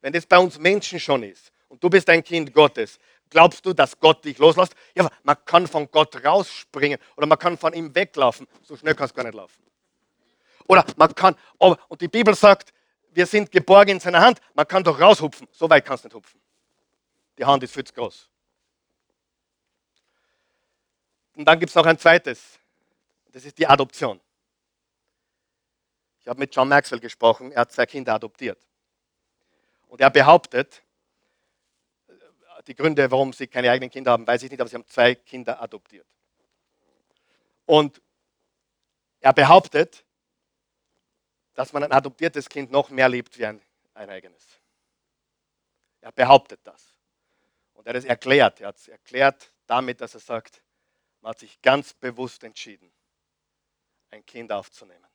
Wenn 0.00 0.12
das 0.12 0.26
bei 0.26 0.38
uns 0.38 0.58
Menschen 0.58 1.00
schon 1.00 1.22
ist 1.22 1.50
und 1.68 1.82
du 1.82 1.90
bist 1.90 2.08
ein 2.08 2.22
Kind 2.22 2.52
Gottes, 2.52 2.98
Glaubst 3.30 3.66
du, 3.66 3.72
dass 3.72 3.98
Gott 3.98 4.24
dich 4.24 4.38
loslässt? 4.38 4.74
Ja, 4.94 5.08
man 5.22 5.36
kann 5.44 5.66
von 5.66 5.90
Gott 5.90 6.24
rausspringen 6.24 6.98
oder 7.16 7.26
man 7.26 7.38
kann 7.38 7.58
von 7.58 7.72
ihm 7.74 7.94
weglaufen. 7.94 8.46
So 8.62 8.76
schnell 8.76 8.94
kannst 8.94 9.14
du 9.14 9.16
gar 9.16 9.24
nicht 9.24 9.34
laufen. 9.34 9.62
Oder 10.66 10.84
man 10.96 11.14
kann, 11.14 11.34
und 11.58 12.00
die 12.00 12.08
Bibel 12.08 12.34
sagt, 12.34 12.72
wir 13.10 13.26
sind 13.26 13.50
geborgen 13.50 13.92
in 13.92 14.00
seiner 14.00 14.20
Hand, 14.20 14.40
man 14.54 14.66
kann 14.66 14.84
doch 14.84 14.98
raushupfen. 14.98 15.48
So 15.50 15.68
weit 15.68 15.84
kannst 15.84 16.04
du 16.04 16.08
nicht 16.08 16.14
hupfen. 16.14 16.40
Die 17.38 17.44
Hand 17.44 17.62
ist 17.62 17.72
viel 17.72 17.84
zu 17.84 17.92
groß. 17.92 18.28
Und 21.34 21.44
dann 21.44 21.58
gibt 21.58 21.70
es 21.70 21.74
noch 21.76 21.86
ein 21.86 21.98
zweites. 21.98 22.58
Das 23.32 23.44
ist 23.44 23.58
die 23.58 23.66
Adoption. 23.66 24.20
Ich 26.28 26.30
habe 26.30 26.40
mit 26.40 26.54
John 26.54 26.68
Maxwell 26.68 27.00
gesprochen, 27.00 27.52
er 27.52 27.62
hat 27.62 27.72
zwei 27.72 27.86
Kinder 27.86 28.12
adoptiert. 28.12 28.62
Und 29.86 29.98
er 30.02 30.10
behauptet, 30.10 30.82
die 32.66 32.74
Gründe, 32.74 33.10
warum 33.10 33.32
sie 33.32 33.46
keine 33.46 33.70
eigenen 33.70 33.88
Kinder 33.88 34.10
haben, 34.10 34.26
weiß 34.26 34.42
ich 34.42 34.50
nicht, 34.50 34.60
aber 34.60 34.68
sie 34.68 34.76
haben 34.76 34.86
zwei 34.86 35.14
Kinder 35.14 35.58
adoptiert. 35.62 36.06
Und 37.64 38.02
er 39.20 39.32
behauptet, 39.32 40.04
dass 41.54 41.72
man 41.72 41.84
ein 41.84 41.92
adoptiertes 41.92 42.46
Kind 42.46 42.70
noch 42.70 42.90
mehr 42.90 43.08
liebt 43.08 43.38
wie 43.38 43.46
ein, 43.46 43.62
ein 43.94 44.10
eigenes. 44.10 44.44
Er 46.02 46.12
behauptet 46.12 46.60
das. 46.62 46.98
Und 47.72 47.86
er 47.86 47.94
hat 47.94 48.00
es 48.00 48.04
erklärt. 48.04 48.60
Er 48.60 48.68
hat 48.68 48.76
es 48.76 48.88
erklärt 48.88 49.50
damit, 49.66 50.02
dass 50.02 50.12
er 50.12 50.20
sagt, 50.20 50.62
man 51.22 51.30
hat 51.30 51.38
sich 51.38 51.62
ganz 51.62 51.94
bewusst 51.94 52.44
entschieden, 52.44 52.92
ein 54.10 54.26
Kind 54.26 54.52
aufzunehmen. 54.52 55.07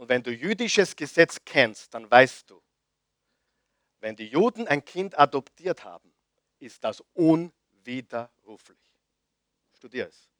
Und 0.00 0.08
wenn 0.08 0.22
du 0.22 0.32
jüdisches 0.32 0.96
Gesetz 0.96 1.36
kennst, 1.44 1.92
dann 1.92 2.10
weißt 2.10 2.48
du, 2.48 2.62
wenn 3.98 4.16
die 4.16 4.28
Juden 4.28 4.66
ein 4.66 4.82
Kind 4.82 5.18
adoptiert 5.18 5.84
haben, 5.84 6.10
ist 6.58 6.82
das 6.82 7.04
unwiderruflich. 7.12 8.78
Studier 9.76 10.08
es. 10.08 10.30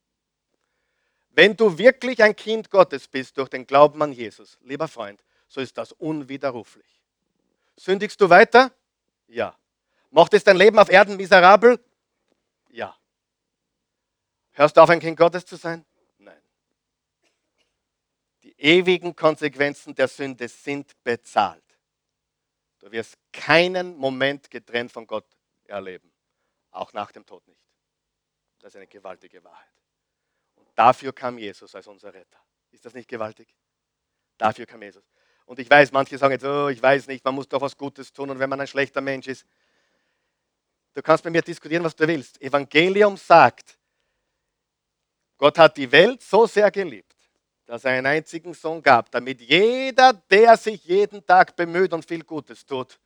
Wenn 1.29 1.59
du 1.59 1.77
wirklich 1.77 2.23
ein 2.23 2.35
Kind 2.35 2.71
Gottes 2.71 3.07
bist 3.07 3.37
durch 3.37 3.51
den 3.51 3.67
Glauben 3.67 4.01
an 4.01 4.13
Jesus, 4.13 4.57
lieber 4.63 4.89
Freund, 4.89 5.23
so 5.47 5.61
ist 5.61 5.77
das 5.77 5.93
unwiderruflich. 5.93 6.99
Sündigst 7.77 8.19
du 8.19 8.31
weiter? 8.31 8.73
Ja. 9.27 9.55
Macht 10.09 10.33
es 10.33 10.43
dein 10.43 10.57
Leben 10.57 10.79
auf 10.79 10.89
Erden 10.89 11.19
miserabel? 11.19 11.79
Ja. 12.71 12.97
Hörst 14.53 14.79
du 14.79 14.81
auf, 14.81 14.89
ein 14.89 15.01
Kind 15.01 15.19
Gottes 15.19 15.45
zu 15.45 15.57
sein? 15.57 15.85
Ewigen 18.61 19.17
Konsequenzen 19.17 19.95
der 19.95 20.09
Sünde 20.09 20.49
sind 20.49 20.93
bezahlt. 21.03 21.65
Du 22.79 22.91
wirst 22.91 23.17
keinen 23.33 23.97
Moment 23.97 24.51
getrennt 24.51 24.93
von 24.93 25.07
Gott 25.07 25.27
erleben. 25.65 26.13
Auch 26.71 26.93
nach 26.93 27.11
dem 27.13 27.25
Tod 27.27 27.47
nicht. 27.49 27.61
Das 28.59 28.73
ist 28.73 28.77
eine 28.77 28.87
gewaltige 28.87 29.43
Wahrheit. 29.43 29.73
Und 30.57 30.69
dafür 30.75 31.13
kam 31.13 31.39
Jesus 31.39 31.75
als 31.75 31.87
unser 31.87 32.13
Retter. 32.13 32.39
Ist 32.71 32.85
das 32.85 32.95
nicht 32.95 33.09
gewaltig? 33.09 33.55
Dafür 34.37 34.67
kam 34.67 34.83
Jesus. 34.83 35.05
Und 35.47 35.59
ich 35.59 35.69
weiß, 35.69 35.91
manche 35.93 36.17
sagen 36.17 36.33
jetzt, 36.33 36.45
oh, 36.45 36.69
ich 36.69 36.83
weiß 36.83 37.07
nicht, 37.09 37.25
man 37.25 37.35
muss 37.35 37.49
doch 37.49 37.61
was 37.61 37.77
Gutes 37.77 38.13
tun 38.13 38.31
und 38.31 38.39
wenn 38.39 38.49
man 38.49 38.61
ein 38.61 38.67
schlechter 38.67 39.01
Mensch 39.01 39.27
ist. 39.27 39.45
Du 40.93 41.03
kannst 41.03 41.25
mit 41.25 41.33
mir 41.33 41.43
diskutieren, 41.43 41.85
was 41.85 41.97
du 41.97 42.07
willst. 42.07 42.41
Evangelium 42.41 43.17
sagt, 43.17 43.79
Gott 45.39 45.59
hat 45.59 45.77
die 45.77 45.91
Welt 45.91 46.23
so 46.23 46.47
sehr 46.47 46.71
geliebt, 46.71 47.17
dass 47.71 47.85
er 47.85 47.93
einen 47.93 48.07
einzigen 48.07 48.53
Sohn 48.53 48.83
gab, 48.83 49.13
damit 49.13 49.41
jeder, 49.41 50.13
der 50.13 50.57
sich 50.57 50.85
jeden 50.87 51.25
Tag 51.25 51.55
bemüht 51.55 51.93
und 51.93 52.05
viel 52.05 52.25
Gutes 52.25 52.67
tut, 52.67 52.99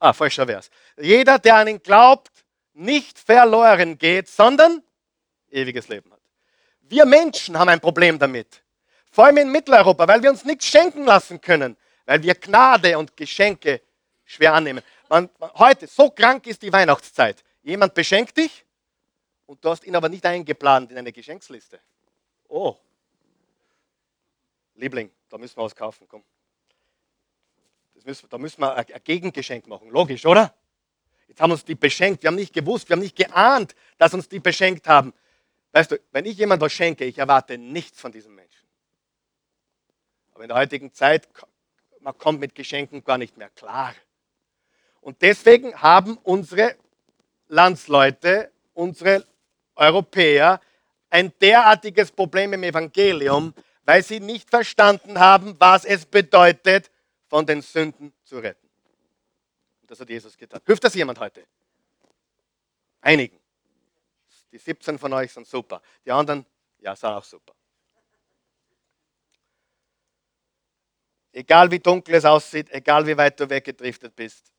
ah, 0.00 0.12
falscher 0.12 0.44
Vers, 0.48 0.68
jeder, 0.96 1.38
der 1.38 1.54
an 1.54 1.68
ihn 1.68 1.80
glaubt, 1.80 2.44
nicht 2.72 3.16
verloren 3.20 3.96
geht, 3.96 4.26
sondern 4.26 4.82
ewiges 5.48 5.86
Leben 5.86 6.10
hat. 6.10 6.18
Wir 6.80 7.06
Menschen 7.06 7.56
haben 7.56 7.68
ein 7.68 7.78
Problem 7.78 8.18
damit. 8.18 8.64
Vor 9.12 9.26
allem 9.26 9.36
in 9.36 9.52
Mitteleuropa, 9.52 10.08
weil 10.08 10.24
wir 10.24 10.30
uns 10.30 10.44
nichts 10.44 10.66
schenken 10.66 11.04
lassen 11.04 11.40
können, 11.40 11.76
weil 12.04 12.20
wir 12.20 12.34
Gnade 12.34 12.98
und 12.98 13.16
Geschenke 13.16 13.80
schwer 14.24 14.54
annehmen. 14.54 14.82
Man, 15.08 15.30
heute, 15.56 15.86
so 15.86 16.10
krank 16.10 16.48
ist 16.48 16.62
die 16.62 16.72
Weihnachtszeit. 16.72 17.44
Jemand 17.62 17.94
beschenkt 17.94 18.38
dich 18.38 18.64
und 19.46 19.64
du 19.64 19.70
hast 19.70 19.84
ihn 19.84 19.94
aber 19.94 20.08
nicht 20.08 20.26
eingeplant 20.26 20.90
in 20.90 20.98
eine 20.98 21.12
Geschenksliste. 21.12 21.78
Oh, 22.48 22.76
Liebling, 24.78 25.10
da 25.28 25.38
müssen 25.38 25.56
wir 25.56 25.64
was 25.64 25.74
kaufen, 25.74 26.06
komm. 26.08 26.24
Müssen, 28.04 28.28
da 28.28 28.38
müssen 28.38 28.60
wir 28.60 28.74
ein 28.74 28.86
Gegengeschenk 29.04 29.66
machen, 29.66 29.90
logisch, 29.90 30.24
oder? 30.24 30.54
Jetzt 31.26 31.40
haben 31.40 31.50
uns 31.50 31.64
die 31.64 31.74
beschenkt, 31.74 32.22
wir 32.22 32.28
haben 32.28 32.36
nicht 32.36 32.54
gewusst, 32.54 32.88
wir 32.88 32.94
haben 32.94 33.02
nicht 33.02 33.16
geahnt, 33.16 33.74
dass 33.98 34.14
uns 34.14 34.28
die 34.28 34.38
beschenkt 34.38 34.86
haben. 34.88 35.12
Weißt 35.72 35.90
du, 35.90 36.00
wenn 36.12 36.24
ich 36.24 36.38
jemand 36.38 36.62
was 36.62 36.72
schenke, 36.72 37.04
ich 37.04 37.18
erwarte 37.18 37.58
nichts 37.58 38.00
von 38.00 38.10
diesem 38.10 38.34
Menschen. 38.34 38.66
Aber 40.32 40.44
in 40.44 40.48
der 40.48 40.56
heutigen 40.56 40.94
Zeit, 40.94 41.28
man 42.00 42.16
kommt 42.16 42.40
mit 42.40 42.54
Geschenken 42.54 43.04
gar 43.04 43.18
nicht 43.18 43.36
mehr 43.36 43.50
klar. 43.50 43.94
Und 45.00 45.20
deswegen 45.20 45.74
haben 45.82 46.16
unsere 46.18 46.76
Landsleute, 47.48 48.50
unsere 48.72 49.26
Europäer 49.74 50.60
ein 51.10 51.32
derartiges 51.40 52.10
Problem 52.10 52.52
im 52.52 52.62
Evangelium, 52.62 53.54
weil 53.88 54.02
sie 54.02 54.20
nicht 54.20 54.50
verstanden 54.50 55.18
haben, 55.18 55.58
was 55.58 55.86
es 55.86 56.04
bedeutet, 56.04 56.90
von 57.26 57.46
den 57.46 57.62
Sünden 57.62 58.12
zu 58.22 58.38
retten. 58.38 58.68
Und 59.80 59.90
das 59.90 59.98
hat 59.98 60.10
Jesus 60.10 60.36
getan. 60.36 60.60
Hilft 60.66 60.84
das 60.84 60.92
jemand 60.92 61.18
heute? 61.18 61.46
Einigen. 63.00 63.40
Die 64.52 64.58
17 64.58 64.98
von 64.98 65.10
euch 65.14 65.32
sind 65.32 65.46
super. 65.46 65.80
Die 66.04 66.12
anderen, 66.12 66.44
ja, 66.80 66.94
sind 66.94 67.08
auch 67.08 67.24
super. 67.24 67.54
Egal 71.32 71.70
wie 71.70 71.78
dunkel 71.78 72.14
es 72.16 72.26
aussieht, 72.26 72.68
egal 72.70 73.06
wie 73.06 73.16
weit 73.16 73.40
du 73.40 73.48
weggedriftet 73.48 74.14
bist, 74.14 74.52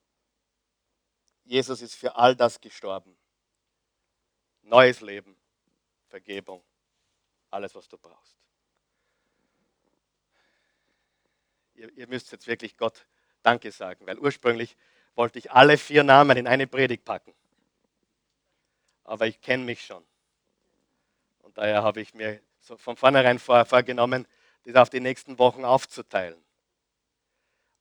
Jesus 1.44 1.84
ist 1.84 1.94
für 1.94 2.16
all 2.16 2.36
das 2.36 2.60
gestorben. 2.60 3.16
Neues 4.64 5.02
Leben, 5.02 5.40
Vergebung, 6.08 6.64
alles, 7.52 7.76
was 7.76 7.88
du 7.88 7.96
brauchst. 7.96 8.40
Ihr, 11.80 11.98
ihr 11.98 12.08
müsst 12.08 12.32
jetzt 12.34 12.46
wirklich 12.48 12.76
Gott 12.76 13.08
Danke 13.42 13.72
sagen, 13.72 14.06
weil 14.06 14.20
ursprünglich 14.20 14.76
wollte 15.16 15.40
ich 15.40 15.52
alle 15.52 15.78
vier 15.78 16.04
Namen 16.04 16.36
in 16.36 16.46
eine 16.46 16.68
Predigt 16.68 17.06
packen. 17.06 17.34
Aber 19.06 19.28
ich 19.28 19.40
kenne 19.40 19.64
mich 19.64 19.86
schon. 19.86 20.04
Und 21.40 21.58
daher 21.58 21.82
habe 21.82 22.02
ich 22.02 22.14
mir 22.14 22.42
so 22.60 22.76
von 22.76 22.98
vornherein 22.98 23.40
vor, 23.40 23.64
vorgenommen, 23.64 24.28
das 24.66 24.76
auf 24.76 24.90
die 24.90 25.00
nächsten 25.00 25.40
Wochen 25.40 25.64
aufzuteilen. 25.64 26.44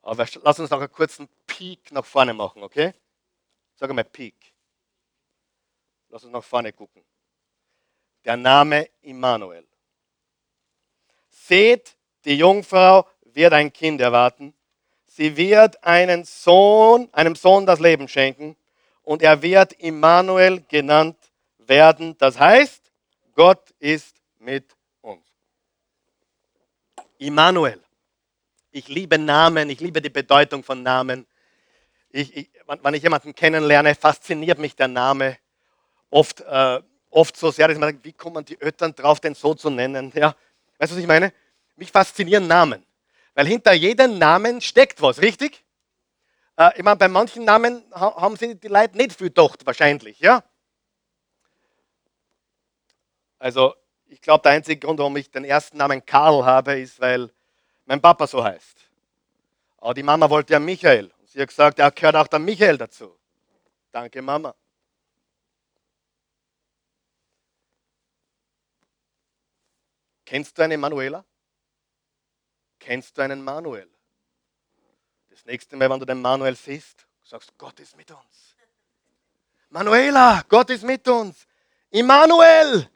Aber 0.03 0.27
lass 0.43 0.61
uns 0.61 0.71
noch 0.71 0.79
einen 0.79 0.93
kurzen 0.93 1.29
Peak 1.47 1.91
nach 1.91 2.05
vorne 2.05 2.33
machen, 2.33 2.63
okay? 2.63 2.95
Sag 3.75 3.93
mal 3.93 4.05
Peak. 4.05 4.37
Lass 6.09 6.23
uns 6.23 6.33
nach 6.33 6.45
vorne 6.45 6.73
gucken. 6.73 7.05
Der 8.25 8.37
Name 8.37 8.89
Immanuel. 9.03 9.67
Seht, 11.29 11.99
die 12.25 12.37
Jungfrau 12.37 13.09
wird 13.35 13.53
ein 13.53 13.73
Kind 13.73 14.01
erwarten. 14.01 14.55
Sie 15.07 15.37
wird 15.37 15.83
einen 15.85 16.25
Sohn, 16.25 17.09
einem 17.13 17.35
Sohn 17.35 17.67
das 17.67 17.81
Leben 17.81 18.09
schenken 18.09 18.57
und 19.03 19.23
er 19.23 19.43
wird 19.43 19.73
Immanuel 19.75 20.63
genannt 20.69 21.17
werden. 21.59 22.17
Das 22.19 22.39
heißt, 22.39 22.93
Gott 23.35 23.71
ist 23.79 24.17
mit 24.39 24.65
uns. 25.01 25.25
Immanuel. 27.19 27.81
Ich 28.71 28.89
liebe 28.89 29.19
Namen, 29.19 29.71
ich 29.71 29.81
liebe 29.81 30.01
die 30.01 30.11
Bedeutung 30.11 30.63
von 30.63 30.83
Namen. 30.83 31.27
Ich, 32.11 32.37
ich, 32.37 32.51
wenn 32.67 32.95
ich 32.95 33.03
jemanden 33.03 33.35
kennenlerne, 33.35 33.95
fasziniert 33.95 34.59
mich 34.59 34.77
der 34.77 34.89
Name 34.89 35.39
oft, 36.11 36.41
äh, 36.43 36.81
oft 37.11 37.37
so 37.37 37.51
sehr, 37.51 37.69
dass 37.69 37.79
man 37.79 37.91
denkt, 37.91 38.05
wie 38.05 38.13
kommen 38.13 38.45
die 38.45 38.61
Eltern 38.61 38.95
drauf, 38.95 39.21
den 39.21 39.35
so 39.35 39.55
zu 39.55 39.71
nennen? 39.71 40.13
Ja, 40.15 40.35
weißt 40.79 40.93
du, 40.93 40.97
was 40.97 41.03
ich 41.03 41.07
meine? 41.07 41.33
Mich 41.77 41.91
faszinieren 41.91 42.47
Namen, 42.47 42.85
weil 43.39 43.47
hinter 43.47 43.73
jedem 43.73 44.19
Namen 44.19 44.61
steckt 44.61 45.01
was, 45.01 45.23
richtig? 45.23 45.65
Äh, 46.57 46.77
ich 46.77 46.83
meine, 46.83 46.97
bei 46.97 47.07
manchen 47.07 47.45
Namen 47.45 47.85
haben 47.95 48.35
sie 48.35 48.59
die 48.59 48.67
Leute 48.67 48.97
nicht 48.97 49.13
viel 49.13 49.29
gedacht, 49.29 49.65
wahrscheinlich, 49.65 50.19
ja? 50.19 50.43
Also, 53.39 53.77
ich 54.07 54.21
glaube, 54.21 54.43
der 54.43 54.51
einzige 54.51 54.85
Grund, 54.85 54.99
warum 54.99 55.17
ich 55.17 55.31
den 55.31 55.45
ersten 55.45 55.77
Namen 55.77 56.05
Karl 56.05 56.45
habe, 56.45 56.81
ist, 56.81 56.99
weil 56.99 57.31
mein 57.85 58.01
Papa 58.01 58.27
so 58.27 58.43
heißt. 58.43 58.91
Aber 59.77 59.95
die 59.95 60.03
Mama 60.03 60.29
wollte 60.29 60.55
ja 60.55 60.59
Michael. 60.59 61.13
Sie 61.27 61.41
hat 61.41 61.47
gesagt, 61.47 61.79
er 61.79 61.93
gehört 61.93 62.17
auch 62.17 62.27
der 62.27 62.41
Michael 62.41 62.77
dazu. 62.77 63.17
Danke, 63.93 64.21
Mama. 64.21 64.53
Kennst 70.25 70.59
du 70.59 70.63
einen 70.63 70.81
Manuela? 70.81 71.25
Kennst 72.79 73.17
du 73.17 73.23
einen 73.23 73.43
Manuel? 73.43 73.89
Das 75.31 75.45
nächste 75.45 75.77
Mal, 75.77 75.91
wenn 75.91 76.01
du 76.01 76.07
den 76.07 76.21
Manuel 76.21 76.57
siehst, 76.57 77.07
sagst 77.23 77.53
Gott 77.59 77.79
ist 77.81 77.97
mit 77.97 78.11
uns. 78.11 78.57
Manuela, 79.71 80.43
Gott 80.49 80.71
ist 80.71 80.85
mit 80.85 81.07
uns. 81.09 81.47
Immanuel 81.91 82.89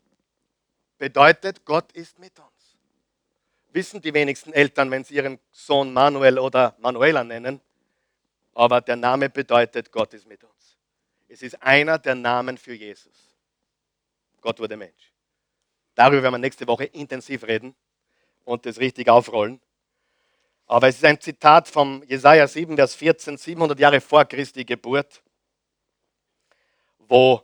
bedeutet, 0.98 1.64
Gott 1.64 1.92
ist 1.92 2.18
mit 2.18 2.38
uns. 2.38 2.48
Wissen 3.70 4.00
die 4.00 4.12
wenigsten 4.12 4.52
Eltern, 4.52 4.90
wenn 4.90 5.04
sie 5.04 5.14
ihren 5.14 5.38
Sohn 5.50 5.92
Manuel 5.92 6.38
oder 6.38 6.74
Manuela 6.78 7.24
nennen, 7.24 7.60
aber 8.54 8.80
der 8.80 8.96
Name 8.96 9.30
bedeutet, 9.30 9.90
Gott 9.90 10.14
ist 10.14 10.26
mit 10.26 10.44
uns. 10.44 10.76
Es 11.28 11.42
ist 11.42 11.62
einer 11.62 11.98
der 11.98 12.14
Namen 12.14 12.58
für 12.58 12.74
Jesus. 12.74 13.36
Gott 14.40 14.58
wurde 14.58 14.76
Mensch. 14.76 15.12
Darüber 15.94 16.22
werden 16.22 16.34
wir 16.34 16.38
nächste 16.38 16.66
Woche 16.66 16.84
intensiv 16.84 17.44
reden 17.44 17.74
und 18.44 18.66
das 18.66 18.78
richtig 18.78 19.08
aufrollen. 19.08 19.60
Aber 20.72 20.88
es 20.88 20.96
ist 20.96 21.04
ein 21.04 21.20
Zitat 21.20 21.68
vom 21.68 22.02
Jesaja 22.04 22.48
7, 22.48 22.76
Vers 22.76 22.94
14, 22.94 23.36
700 23.36 23.78
Jahre 23.78 24.00
vor 24.00 24.24
Christi 24.24 24.64
Geburt, 24.64 25.22
wo, 27.00 27.42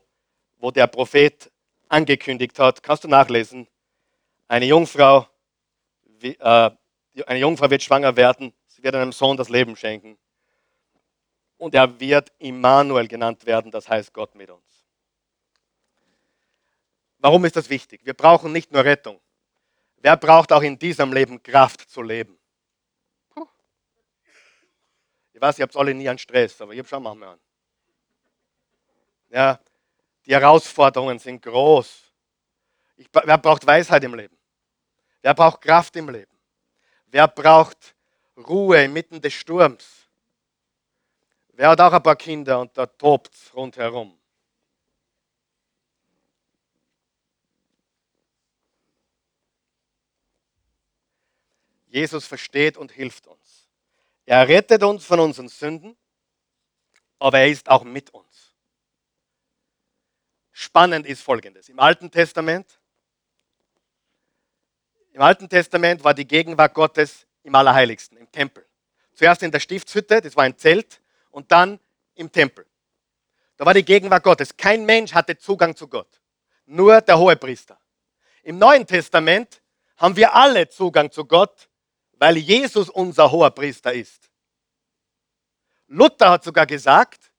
wo 0.57 0.71
der 0.71 0.87
Prophet 0.87 1.53
angekündigt 1.91 2.59
hat, 2.59 2.83
kannst 2.83 3.05
du 3.05 3.09
nachlesen, 3.09 3.69
eine 4.49 4.65
Jungfrau, 4.65 5.27
äh, 6.23 6.71
eine 7.27 7.39
Jungfrau 7.39 7.69
wird 7.69 7.83
schwanger 7.83 8.17
werden, 8.17 8.55
sie 8.67 8.83
wird 8.83 8.95
einem 8.95 9.13
Sohn 9.13 9.37
das 9.37 9.51
Leben 9.51 9.77
schenken. 9.77 10.17
Und 11.59 11.75
er 11.75 12.01
wird 12.01 12.33
Immanuel 12.39 13.09
genannt 13.09 13.45
werden, 13.45 13.71
das 13.71 13.91
heißt 13.91 14.15
Gott 14.15 14.35
mit 14.37 14.49
uns. 14.49 14.87
Warum 17.19 17.45
ist 17.45 17.57
das 17.57 17.69
wichtig? 17.69 18.01
Wir 18.05 18.15
brauchen 18.15 18.53
nicht 18.53 18.73
nur 18.73 18.87
Rettung. 18.87 19.21
Wer 19.99 20.17
braucht 20.17 20.51
auch 20.51 20.63
in 20.63 20.79
diesem 20.79 21.13
Leben 21.13 21.43
Kraft 21.43 21.91
zu 21.91 22.01
leben? 22.01 22.38
Ich 25.39 25.43
weiß, 25.43 25.61
ihr 25.61 25.63
habt 25.63 25.77
alle 25.77 25.95
nie 25.95 26.09
einen 26.09 26.19
Stress, 26.19 26.61
aber 26.61 26.73
ich 26.73 26.81
habe 26.81 26.89
schon 26.89 27.01
manchmal 27.01 27.29
einen. 27.29 27.41
Ja, 29.29 29.61
die 30.27 30.33
Herausforderungen 30.33 31.21
sind 31.21 31.41
groß. 31.41 32.13
Ich, 32.97 33.07
wer 33.13 33.39
braucht 33.39 33.65
Weisheit 33.65 34.03
im 34.03 34.17
Leben? 34.17 34.37
Wer 35.23 35.35
braucht 35.35 35.61
Kraft 35.61 35.95
im 35.95 36.09
Leben? 36.09 36.37
Wer 37.07 37.29
braucht 37.29 37.95
Ruhe 38.37 38.83
inmitten 38.83 39.21
des 39.21 39.33
Sturms? 39.33 40.09
Wer 41.53 41.69
hat 41.69 41.81
auch 41.83 41.93
ein 41.93 42.03
paar 42.03 42.17
Kinder 42.17 42.59
und 42.59 42.77
da 42.77 42.87
tobt 42.87 43.33
es 43.33 43.55
rundherum? 43.55 44.19
Jesus 51.87 52.27
versteht 52.27 52.77
und 52.77 52.91
hilft 52.91 53.29
uns. 53.29 53.38
Er 54.29 54.47
rettet 54.47 54.83
uns 54.83 55.07
von 55.07 55.21
unseren 55.21 55.49
Sünden, 55.49 55.97
aber 57.19 57.39
er 57.39 57.49
ist 57.49 57.67
auch 57.67 57.83
mit 57.83 58.11
uns. 58.11 58.55
Spannend 60.53 61.07
ist 61.07 61.23
Folgendes. 61.23 61.71
Im 61.71 61.81
Alten 61.81 62.11
Testament, 62.11 62.79
im 65.13 65.23
Alten 65.23 65.49
Testament 65.49 66.05
war 66.05 66.13
die 66.13 66.27
Gegenwart 66.27 66.75
Gottes 66.75 67.27
im 67.43 67.55
Allerheiligsten, 67.55 68.19
im 68.19 68.31
Tempel. 68.31 68.67
Zuerst 69.15 69.43
in 69.43 69.51
der 69.51 69.61
Stiftshütte, 69.61 70.21
das 70.21 70.37
war 70.37 70.45
ein 70.45 70.59
Zelt, 70.59 71.01
und 71.31 71.51
dann 71.51 71.81
im 72.15 72.31
Tempel. 72.31 72.67
Da 73.57 73.65
war 73.65 73.73
die 73.73 73.85
Gegenwart 73.85 74.25
Gottes. 74.25 74.55
Kein 74.55 74.85
Mensch 74.85 75.15
hatte 75.15 75.39
Zugang 75.39 75.75
zu 75.75 75.89
Gott. 75.89 76.21
Nur 76.67 77.01
der 77.01 77.19
Hohepriester. 77.19 77.81
Im 78.43 78.59
Neuen 78.59 78.87
Testament 78.87 79.63
haben 79.97 80.15
wir 80.17 80.35
alle 80.35 80.69
Zugang 80.69 81.11
zu 81.11 81.25
Gott, 81.25 81.71
weil 82.19 82.37
Jesus 82.37 82.91
unser 82.91 83.31
Hohepriester 83.31 83.93
ist. 83.93 84.31
Luther 85.87 86.31
hat 86.31 86.45
sogar 86.45 86.67
gesagt, 86.67 87.33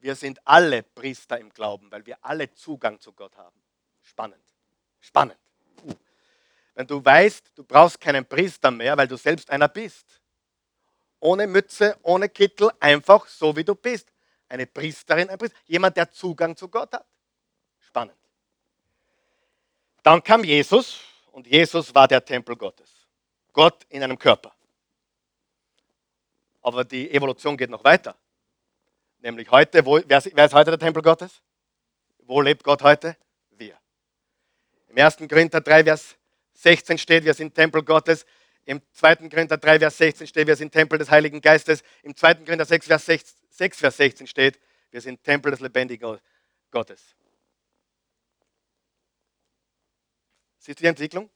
wir 0.00 0.14
sind 0.14 0.38
alle 0.46 0.82
Priester 0.82 1.38
im 1.38 1.48
Glauben, 1.50 1.90
weil 1.90 2.04
wir 2.04 2.18
alle 2.20 2.52
Zugang 2.52 3.00
zu 3.00 3.12
Gott 3.12 3.36
haben. 3.36 3.58
Spannend. 4.02 4.42
Spannend. 5.00 5.38
Wenn 6.74 6.86
du 6.86 7.02
weißt, 7.02 7.52
du 7.54 7.64
brauchst 7.64 8.00
keinen 8.00 8.26
Priester 8.26 8.70
mehr, 8.70 8.96
weil 8.96 9.08
du 9.08 9.16
selbst 9.16 9.48
einer 9.48 9.68
bist. 9.68 10.20
Ohne 11.20 11.46
Mütze, 11.46 11.96
ohne 12.02 12.28
Kittel, 12.28 12.70
einfach 12.80 13.26
so 13.28 13.56
wie 13.56 13.64
du 13.64 13.74
bist. 13.74 14.12
Eine 14.48 14.66
Priesterin, 14.66 15.30
ein 15.30 15.38
Priester, 15.38 15.56
jemand, 15.64 15.96
der 15.96 16.10
Zugang 16.10 16.54
zu 16.54 16.68
Gott 16.68 16.92
hat. 16.92 17.06
Spannend. 17.78 18.18
Dann 20.02 20.22
kam 20.22 20.44
Jesus 20.44 21.00
und 21.32 21.46
Jesus 21.46 21.94
war 21.94 22.06
der 22.06 22.22
Tempel 22.22 22.56
Gottes. 22.56 23.03
Gott 23.54 23.86
in 23.88 24.02
einem 24.02 24.18
Körper. 24.18 24.54
Aber 26.60 26.84
die 26.84 27.10
Evolution 27.10 27.56
geht 27.56 27.70
noch 27.70 27.84
weiter. 27.84 28.16
Nämlich 29.20 29.50
heute, 29.50 29.86
wo, 29.86 30.00
wer, 30.04 30.18
ist 30.18 30.54
heute 30.54 30.70
der 30.70 30.78
Tempel 30.78 31.02
Gottes? 31.02 31.40
Wo 32.18 32.42
lebt 32.42 32.62
Gott 32.62 32.82
heute? 32.82 33.16
Wir. 33.50 33.78
Im 34.88 34.98
1. 34.98 35.16
Korinther 35.28 35.60
3, 35.60 35.84
Vers 35.84 36.16
16 36.52 36.98
steht, 36.98 37.24
wir 37.24 37.32
sind 37.32 37.54
Tempel 37.54 37.82
Gottes. 37.82 38.26
Im 38.64 38.82
2. 38.92 39.28
Korinther 39.28 39.56
3, 39.56 39.78
Vers 39.78 39.96
16 39.98 40.26
steht, 40.26 40.46
wir 40.46 40.56
sind 40.56 40.72
Tempel 40.72 40.98
des 40.98 41.10
Heiligen 41.10 41.40
Geistes. 41.40 41.82
Im 42.02 42.14
2. 42.14 42.34
Korinther 42.34 42.64
6, 42.64 42.86
Vers 42.86 43.06
6, 43.06 43.78
Vers 43.78 43.96
16 43.96 44.26
steht, 44.26 44.58
wir 44.90 45.00
sind 45.00 45.22
Tempel 45.22 45.52
des 45.52 45.60
lebendigen 45.60 46.18
Gottes. 46.70 47.14
Siehst 50.58 50.80
du 50.80 50.82
die 50.82 50.88
Entwicklung? 50.88 51.30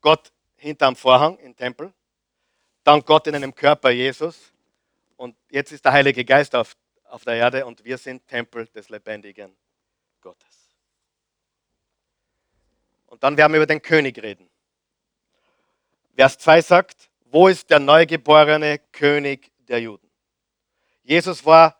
Gott 0.00 0.32
hinterm 0.64 0.96
Vorhang 0.96 1.38
im 1.38 1.54
Tempel, 1.54 1.92
dann 2.82 3.02
Gott 3.02 3.26
in 3.26 3.34
einem 3.34 3.54
Körper, 3.54 3.90
Jesus, 3.90 4.52
und 5.16 5.36
jetzt 5.50 5.72
ist 5.72 5.84
der 5.84 5.92
Heilige 5.92 6.24
Geist 6.24 6.54
auf, 6.54 6.76
auf 7.04 7.24
der 7.24 7.34
Erde 7.34 7.66
und 7.66 7.84
wir 7.84 7.98
sind 7.98 8.26
Tempel 8.26 8.66
des 8.68 8.88
lebendigen 8.88 9.54
Gottes. 10.20 10.74
Und 13.06 13.22
dann 13.22 13.36
werden 13.36 13.52
wir 13.52 13.58
über 13.58 13.66
den 13.66 13.80
König 13.80 14.20
reden. 14.22 14.48
Vers 16.16 16.38
2 16.38 16.62
sagt, 16.62 17.10
wo 17.26 17.48
ist 17.48 17.68
der 17.70 17.78
neugeborene 17.78 18.78
König 18.90 19.52
der 19.68 19.80
Juden? 19.80 20.10
Jesus 21.02 21.44
war, 21.44 21.78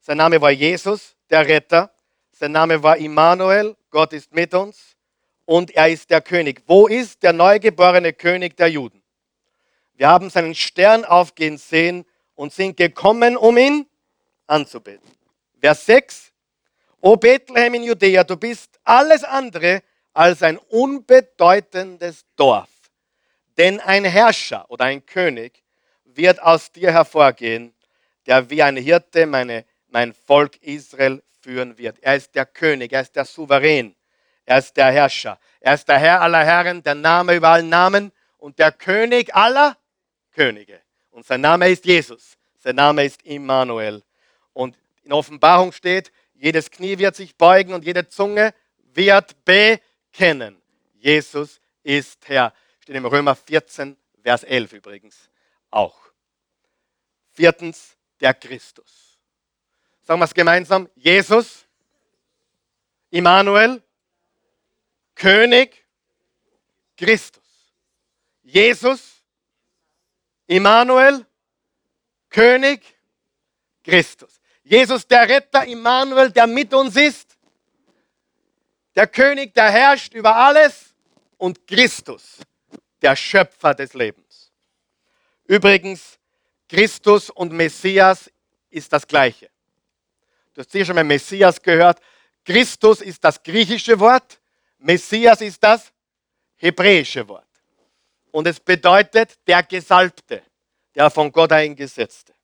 sein 0.00 0.16
Name 0.16 0.40
war 0.40 0.50
Jesus, 0.50 1.16
der 1.30 1.46
Retter. 1.46 1.94
Sein 2.32 2.52
Name 2.52 2.82
war 2.82 2.96
Immanuel, 2.96 3.76
Gott 3.90 4.12
ist 4.12 4.34
mit 4.34 4.52
uns 4.52 4.93
und 5.46 5.70
er 5.72 5.88
ist 5.88 6.10
der 6.10 6.20
König. 6.20 6.62
Wo 6.66 6.86
ist 6.86 7.22
der 7.22 7.32
neugeborene 7.32 8.12
König 8.12 8.56
der 8.56 8.68
Juden? 8.68 9.02
Wir 9.94 10.08
haben 10.08 10.30
seinen 10.30 10.54
Stern 10.54 11.04
aufgehen 11.04 11.58
sehen 11.58 12.04
und 12.34 12.52
sind 12.52 12.76
gekommen, 12.76 13.36
um 13.36 13.56
ihn 13.56 13.86
anzubeten. 14.46 15.08
Vers 15.60 15.86
6. 15.86 16.32
O 17.00 17.16
Bethlehem 17.16 17.74
in 17.74 17.84
Judäa, 17.84 18.24
du 18.24 18.36
bist 18.36 18.80
alles 18.82 19.24
andere 19.24 19.82
als 20.12 20.42
ein 20.42 20.58
unbedeutendes 20.58 22.24
Dorf. 22.36 22.68
Denn 23.56 23.80
ein 23.80 24.04
Herrscher 24.04 24.68
oder 24.70 24.86
ein 24.86 25.04
König 25.04 25.62
wird 26.04 26.42
aus 26.42 26.72
dir 26.72 26.92
hervorgehen, 26.92 27.74
der 28.26 28.48
wie 28.50 28.62
ein 28.62 28.76
Hirte 28.76 29.26
meine, 29.26 29.64
mein 29.88 30.12
Volk 30.12 30.56
Israel 30.62 31.22
führen 31.40 31.76
wird. 31.78 31.98
Er 32.00 32.16
ist 32.16 32.34
der 32.34 32.46
König, 32.46 32.92
er 32.92 33.02
ist 33.02 33.14
der 33.14 33.24
Souverän. 33.24 33.94
Er 34.44 34.58
ist 34.58 34.76
der 34.76 34.90
Herrscher. 34.92 35.38
Er 35.60 35.74
ist 35.74 35.88
der 35.88 35.98
Herr 35.98 36.20
aller 36.20 36.44
Herren, 36.44 36.82
der 36.82 36.94
Name 36.94 37.34
über 37.34 37.48
allen 37.48 37.68
Namen 37.68 38.12
und 38.38 38.58
der 38.58 38.72
König 38.72 39.34
aller 39.34 39.76
Könige. 40.32 40.80
Und 41.10 41.24
sein 41.24 41.40
Name 41.40 41.68
ist 41.70 41.84
Jesus. 41.84 42.36
Sein 42.58 42.76
Name 42.76 43.04
ist 43.04 43.22
Immanuel. 43.22 44.02
Und 44.52 44.76
in 45.02 45.12
Offenbarung 45.12 45.72
steht, 45.72 46.12
jedes 46.34 46.70
Knie 46.70 46.98
wird 46.98 47.16
sich 47.16 47.36
beugen 47.36 47.72
und 47.72 47.84
jede 47.84 48.08
Zunge 48.08 48.52
wird 48.92 49.36
bekennen. 49.44 50.60
Jesus 50.94 51.60
ist 51.82 52.28
Herr. 52.28 52.52
Steht 52.80 52.96
im 52.96 53.06
Römer 53.06 53.34
14, 53.34 53.96
Vers 54.22 54.42
11 54.42 54.72
übrigens 54.72 55.30
auch. 55.70 55.96
Viertens, 57.32 57.96
der 58.20 58.34
Christus. 58.34 59.18
Sagen 60.02 60.20
wir 60.20 60.24
es 60.24 60.34
gemeinsam. 60.34 60.88
Jesus, 60.94 61.66
Immanuel, 63.10 63.82
König 65.14 65.84
Christus. 66.96 67.42
Jesus, 68.42 69.24
Immanuel, 70.46 71.26
König 72.30 72.82
Christus. 73.82 74.40
Jesus, 74.62 75.06
der 75.06 75.28
Retter, 75.28 75.64
Immanuel, 75.66 76.30
der 76.30 76.46
mit 76.46 76.72
uns 76.74 76.96
ist. 76.96 77.36
Der 78.94 79.06
König, 79.06 79.54
der 79.54 79.70
herrscht 79.70 80.14
über 80.14 80.34
alles. 80.36 80.94
Und 81.36 81.66
Christus, 81.66 82.38
der 83.02 83.16
Schöpfer 83.16 83.74
des 83.74 83.92
Lebens. 83.94 84.52
Übrigens, 85.46 86.18
Christus 86.68 87.28
und 87.28 87.52
Messias 87.52 88.30
ist 88.70 88.92
das 88.92 89.06
Gleiche. 89.06 89.50
Du 90.54 90.60
hast 90.60 90.70
sicher 90.70 90.86
schon 90.86 90.94
mal 90.94 91.04
Messias 91.04 91.60
gehört. 91.60 92.00
Christus 92.44 93.00
ist 93.00 93.22
das 93.24 93.42
griechische 93.42 93.98
Wort. 93.98 94.40
Messias 94.84 95.40
ist 95.40 95.62
das 95.64 95.90
hebräische 96.56 97.26
Wort. 97.26 97.48
Und 98.30 98.46
es 98.46 98.60
bedeutet 98.60 99.38
der 99.46 99.62
Gesalbte, 99.62 100.42
der 100.94 101.08
von 101.08 101.32
Gott 101.32 101.52
eingesetzte. 101.52 102.34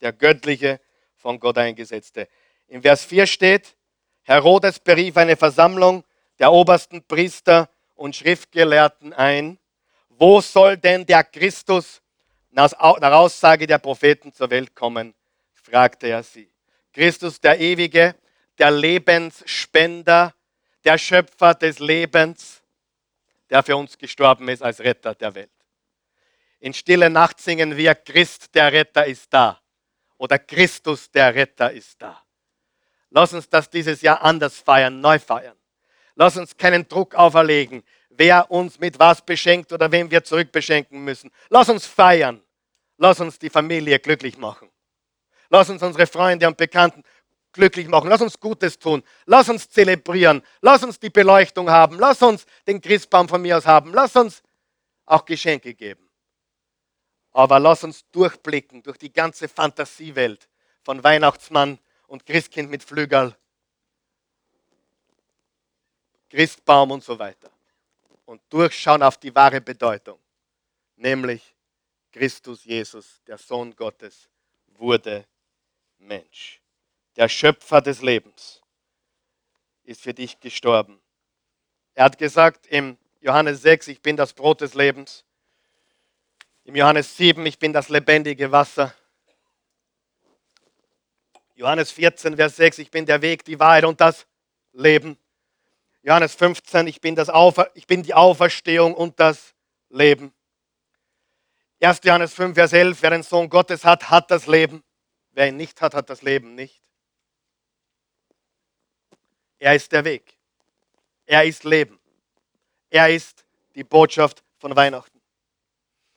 Der 0.00 0.12
göttliche, 0.12 0.80
von 1.16 1.40
Gott 1.40 1.58
eingesetzte. 1.58 2.28
Im 2.68 2.82
Vers 2.82 3.04
4 3.04 3.26
steht, 3.26 3.76
Herodes 4.22 4.78
berief 4.78 5.16
eine 5.16 5.36
Versammlung 5.36 6.04
der 6.38 6.52
obersten 6.52 7.02
Priester 7.02 7.68
und 7.96 8.14
Schriftgelehrten 8.14 9.12
ein. 9.12 9.58
Wo 10.08 10.40
soll 10.40 10.76
denn 10.76 11.04
der 11.04 11.24
Christus 11.24 12.00
nach 12.50 12.72
Aussage 12.78 13.66
der 13.66 13.78
Propheten 13.78 14.32
zur 14.32 14.50
Welt 14.50 14.72
kommen? 14.76 15.14
fragte 15.52 16.06
er 16.06 16.22
sie. 16.22 16.48
Christus, 16.92 17.40
der 17.40 17.58
Ewige, 17.58 18.14
der 18.58 18.70
Lebensspender, 18.70 20.32
der 20.84 20.98
Schöpfer 20.98 21.54
des 21.54 21.78
Lebens, 21.78 22.62
der 23.50 23.62
für 23.62 23.76
uns 23.76 23.96
gestorben 23.98 24.48
ist 24.48 24.62
als 24.62 24.80
Retter 24.80 25.14
der 25.14 25.34
Welt. 25.34 25.50
In 26.60 26.74
stille 26.74 27.10
Nacht 27.10 27.40
singen 27.40 27.76
wir, 27.76 27.94
Christ 27.94 28.54
der 28.54 28.72
Retter 28.72 29.04
ist 29.06 29.32
da 29.32 29.60
oder 30.16 30.38
Christus 30.38 31.10
der 31.10 31.34
Retter 31.34 31.72
ist 31.72 32.00
da. 32.00 32.22
Lass 33.10 33.32
uns 33.32 33.48
das 33.48 33.68
dieses 33.68 34.00
Jahr 34.00 34.22
anders 34.22 34.58
feiern, 34.58 35.00
neu 35.00 35.18
feiern. 35.18 35.56
Lass 36.14 36.36
uns 36.36 36.56
keinen 36.56 36.86
Druck 36.88 37.14
auferlegen, 37.14 37.82
wer 38.10 38.50
uns 38.50 38.78
mit 38.78 38.98
was 38.98 39.20
beschenkt 39.20 39.72
oder 39.72 39.90
wem 39.90 40.10
wir 40.10 40.22
zurückbeschenken 40.22 41.02
müssen. 41.02 41.30
Lass 41.48 41.68
uns 41.68 41.86
feiern. 41.86 42.42
Lass 42.98 43.18
uns 43.20 43.38
die 43.38 43.50
Familie 43.50 43.98
glücklich 43.98 44.38
machen. 44.38 44.70
Lass 45.50 45.68
uns 45.68 45.82
unsere 45.82 46.06
Freunde 46.06 46.46
und 46.46 46.56
Bekannten 46.56 47.02
glücklich 47.52 47.88
machen. 47.88 48.08
Lass 48.08 48.20
uns 48.20 48.40
Gutes 48.40 48.78
tun. 48.78 49.02
Lass 49.26 49.48
uns 49.48 49.68
zelebrieren. 49.68 50.42
Lass 50.60 50.82
uns 50.82 50.98
die 50.98 51.10
Beleuchtung 51.10 51.70
haben. 51.70 51.98
Lass 51.98 52.22
uns 52.22 52.46
den 52.66 52.80
Christbaum 52.80 53.28
von 53.28 53.42
mir 53.42 53.58
aus 53.58 53.66
haben. 53.66 53.92
Lass 53.92 54.16
uns 54.16 54.42
auch 55.06 55.24
Geschenke 55.24 55.74
geben. 55.74 56.08
Aber 57.32 57.58
lass 57.58 57.84
uns 57.84 58.08
durchblicken 58.10 58.82
durch 58.82 58.98
die 58.98 59.12
ganze 59.12 59.48
Fantasiewelt 59.48 60.48
von 60.82 61.02
Weihnachtsmann 61.02 61.78
und 62.06 62.26
Christkind 62.26 62.70
mit 62.70 62.82
Flügel, 62.82 63.34
Christbaum 66.28 66.90
und 66.90 67.04
so 67.04 67.18
weiter. 67.18 67.50
Und 68.26 68.40
durchschauen 68.50 69.02
auf 69.02 69.16
die 69.18 69.34
wahre 69.34 69.60
Bedeutung, 69.60 70.18
nämlich 70.96 71.54
Christus 72.12 72.64
Jesus, 72.64 73.20
der 73.26 73.38
Sohn 73.38 73.74
Gottes, 73.74 74.28
wurde 74.76 75.26
Mensch 75.98 76.61
der 77.16 77.28
Schöpfer 77.28 77.80
des 77.80 78.02
Lebens, 78.02 78.62
ist 79.84 80.00
für 80.00 80.14
dich 80.14 80.40
gestorben. 80.40 81.00
Er 81.94 82.04
hat 82.04 82.18
gesagt 82.18 82.66
im 82.66 82.96
Johannes 83.20 83.62
6, 83.62 83.88
ich 83.88 84.00
bin 84.00 84.16
das 84.16 84.32
Brot 84.32 84.60
des 84.60 84.74
Lebens. 84.74 85.24
Im 86.64 86.76
Johannes 86.76 87.16
7, 87.16 87.44
ich 87.46 87.58
bin 87.58 87.72
das 87.72 87.88
lebendige 87.88 88.50
Wasser. 88.52 88.94
Johannes 91.54 91.92
14, 91.92 92.36
Vers 92.36 92.56
6, 92.56 92.78
ich 92.78 92.90
bin 92.90 93.06
der 93.06 93.20
Weg, 93.22 93.44
die 93.44 93.60
Wahrheit 93.60 93.84
und 93.84 94.00
das 94.00 94.26
Leben. 94.72 95.18
Johannes 96.02 96.34
15, 96.34 96.86
ich 96.86 97.00
bin, 97.00 97.14
das 97.14 97.28
Aufer 97.28 97.70
ich 97.74 97.86
bin 97.86 98.02
die 98.02 98.14
Auferstehung 98.14 98.94
und 98.94 99.20
das 99.20 99.54
Leben. 99.88 100.32
1. 101.80 102.00
Johannes 102.04 102.32
5, 102.34 102.54
Vers 102.54 102.72
11, 102.72 103.02
wer 103.02 103.10
den 103.10 103.22
Sohn 103.22 103.48
Gottes 103.48 103.84
hat, 103.84 104.08
hat 104.08 104.30
das 104.30 104.46
Leben. 104.46 104.82
Wer 105.32 105.48
ihn 105.48 105.56
nicht 105.56 105.80
hat, 105.80 105.94
hat 105.94 106.10
das 106.10 106.22
Leben 106.22 106.54
nicht. 106.54 106.80
Er 109.62 109.76
ist 109.76 109.92
der 109.92 110.04
Weg. 110.04 110.36
Er 111.24 111.44
ist 111.44 111.62
Leben. 111.62 111.96
Er 112.90 113.08
ist 113.08 113.44
die 113.76 113.84
Botschaft 113.84 114.42
von 114.58 114.74
Weihnachten. 114.74 115.20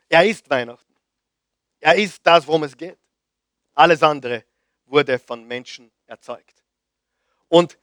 Er 0.09 0.25
ist 0.25 0.49
Weihnachten. 0.49 0.95
Er 1.79 1.93
ist 1.93 2.25
das, 2.25 2.47
worum 2.47 2.63
es 2.63 2.75
geht. 2.75 2.97
Alles 3.75 4.01
andere 4.01 4.43
wurde 4.87 5.19
von 5.19 5.45
Menschen 5.45 5.91
erzeugt. 6.07 6.63
Und 7.47 7.77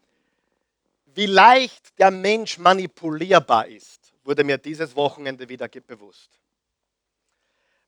wie 1.04 1.26
leicht 1.26 1.96
der 1.96 2.10
Mensch 2.10 2.58
manipulierbar 2.58 3.68
ist, 3.68 4.12
wurde 4.24 4.42
mir 4.42 4.58
dieses 4.58 4.96
Wochenende 4.96 5.48
wieder 5.48 5.68
bewusst. 5.68 6.40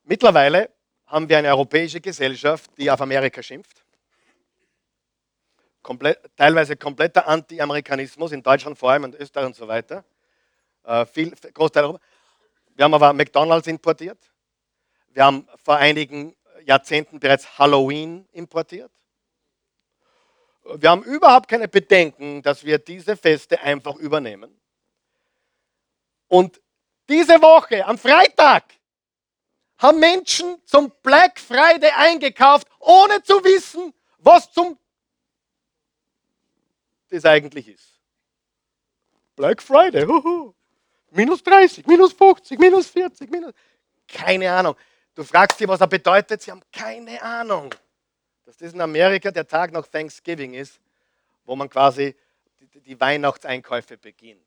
Mittlerweile 0.05 0.69
haben 1.07 1.27
wir 1.27 1.39
eine 1.39 1.49
europäische 1.49 1.99
Gesellschaft, 1.99 2.71
die 2.77 2.89
auf 2.89 3.01
Amerika 3.01 3.43
schimpft. 3.43 3.84
Komplett, 5.85 6.19
teilweise 6.35 6.75
kompletter 6.75 7.27
Anti-Amerikanismus, 7.27 8.31
in 8.31 8.41
Deutschland 8.41 8.75
vor 8.75 8.89
allem 8.89 9.03
und 9.03 9.13
Österreich 9.13 9.45
und 9.45 9.55
so 9.55 9.67
weiter. 9.67 10.03
Äh, 10.83 11.05
viel, 11.05 11.31
Großteil. 11.53 11.99
Wir 12.73 12.85
haben 12.85 12.93
aber 12.95 13.13
McDonalds 13.13 13.67
importiert. 13.67 14.17
Wir 15.09 15.25
haben 15.25 15.47
vor 15.63 15.75
einigen 15.75 16.35
Jahrzehnten 16.63 17.19
bereits 17.19 17.59
Halloween 17.59 18.27
importiert. 18.31 18.89
Wir 20.63 20.89
haben 20.89 21.03
überhaupt 21.03 21.47
keine 21.47 21.67
Bedenken, 21.67 22.41
dass 22.41 22.63
wir 22.63 22.79
diese 22.79 23.15
Feste 23.15 23.61
einfach 23.61 23.95
übernehmen. 23.97 24.59
Und 26.27 26.59
diese 27.07 27.39
Woche, 27.43 27.85
am 27.85 27.99
Freitag, 27.99 28.63
haben 29.77 29.99
Menschen 29.99 30.57
zum 30.65 30.91
Black 31.03 31.39
Friday 31.39 31.91
eingekauft, 31.91 32.67
ohne 32.79 33.21
zu 33.21 33.35
wissen, 33.43 33.93
was 34.17 34.51
zum 34.51 34.79
das 37.09 37.25
eigentlich 37.25 37.67
ist. 37.67 37.99
Black 39.35 39.61
Friday, 39.61 40.05
huhu. 40.05 40.53
minus 41.11 41.43
30, 41.43 41.85
minus 41.87 42.13
50, 42.13 42.59
minus 42.59 42.89
40, 42.89 43.29
minus. 43.29 43.53
Keine 44.07 44.51
Ahnung. 44.51 44.75
Du 45.13 45.23
fragst 45.23 45.57
sie, 45.57 45.67
was 45.67 45.81
er 45.81 45.87
bedeutet, 45.87 46.41
sie 46.41 46.51
haben 46.51 46.61
keine 46.71 47.21
Ahnung. 47.21 47.73
Dass 48.45 48.57
das 48.57 48.73
in 48.73 48.81
Amerika 48.81 49.31
der 49.31 49.47
Tag 49.47 49.71
nach 49.71 49.87
Thanksgiving 49.87 50.53
ist, 50.53 50.79
wo 51.45 51.55
man 51.55 51.69
quasi 51.69 52.15
die, 52.59 52.99
Weihnachtseinkäufe 52.99 53.97
beginnt. 53.97 54.41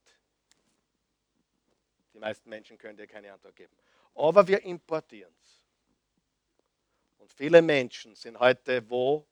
Die 2.14 2.18
meisten 2.18 2.48
Menschen 2.48 2.78
können 2.78 2.96
dir 2.96 3.06
keine 3.06 3.32
Antwort 3.32 3.56
geben 3.56 3.74
aber 4.18 4.46
wir 4.46 4.62
importieren 4.62 5.32
es. 5.42 5.62
Und 7.18 7.32
viele 7.32 7.62
Menschen 7.62 8.14
sind 8.14 8.38
heute 8.38 8.88
wo? 8.90 9.26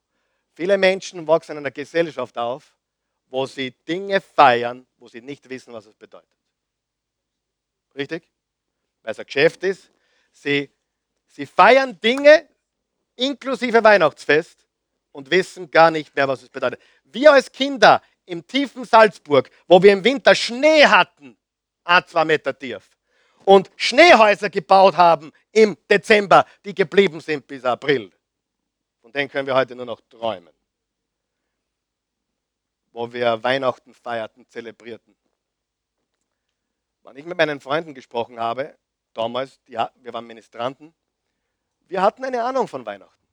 Viele 0.55 0.79
Menschen 0.79 1.27
wachsen 1.27 1.53
in 1.53 1.59
einer 1.59 1.71
Gesellschaft 1.71 2.39
auf, 2.39 2.76
wo 3.29 3.47
sie 3.47 3.73
Dinge 3.87 4.21
feiern, 4.21 4.87
wo 4.99 5.09
sie 5.09 5.21
nicht 5.21 5.49
wissen, 5.49 5.73
was 5.73 5.87
es 5.87 5.95
bedeutet. 5.95 6.29
Richtig? 7.95 8.29
Weil 9.03 9.13
es 9.13 9.19
ein 9.19 9.27
Geschäft 9.27 9.63
ist. 9.65 9.91
Sie, 10.33 10.71
sie 11.27 11.47
feiern 11.47 11.99
Dinge 12.01 12.49
inklusive 13.17 13.83
Weihnachtsfest 13.83 14.67
und 15.13 15.31
wissen 15.31 15.71
gar 15.71 15.91
nicht 15.91 16.15
mehr, 16.15 16.29
was 16.29 16.43
es 16.43 16.49
bedeutet. 16.49 16.81
Wir 17.05 17.33
als 17.33 17.51
Kinder 17.51 18.03
im 18.27 18.47
tiefen 18.47 18.85
Salzburg, 18.85 19.51
wo 19.67 19.83
wir 19.83 19.93
im 19.93 20.05
Winter 20.05 20.35
Schnee 20.35 20.85
hatten, 20.85 21.37
a 21.85 22.05
zwei 22.05 22.25
Meter 22.25 22.57
tief, 22.57 22.91
und 23.45 23.71
Schneehäuser 23.77 24.51
gebaut 24.51 24.97
haben 24.97 25.33
im 25.53 25.77
Dezember, 25.89 26.45
die 26.65 26.75
geblieben 26.75 27.21
sind 27.21 27.47
bis 27.47 27.65
April. 27.65 28.13
Von 29.01 29.13
denen 29.13 29.31
können 29.31 29.47
wir 29.47 29.55
heute 29.55 29.75
nur 29.77 29.87
noch 29.87 30.01
träumen. 30.11 30.56
Wo 32.97 33.13
wir 33.13 33.43
Weihnachten 33.43 33.93
feierten, 33.93 34.49
zelebrierten. 34.49 35.15
Wenn 37.03 37.17
ich 37.19 37.27
mit 37.27 37.37
meinen 37.37 37.61
Freunden 37.61 37.93
gesprochen 37.93 38.41
habe, 38.41 38.75
damals, 39.13 39.61
ja, 39.67 39.93
wir 39.97 40.15
waren 40.15 40.27
Ministranten, 40.27 40.95
wir 41.89 42.01
hatten 42.01 42.25
eine 42.25 42.43
Ahnung 42.43 42.67
von 42.67 42.87
Weihnachten. 42.87 43.29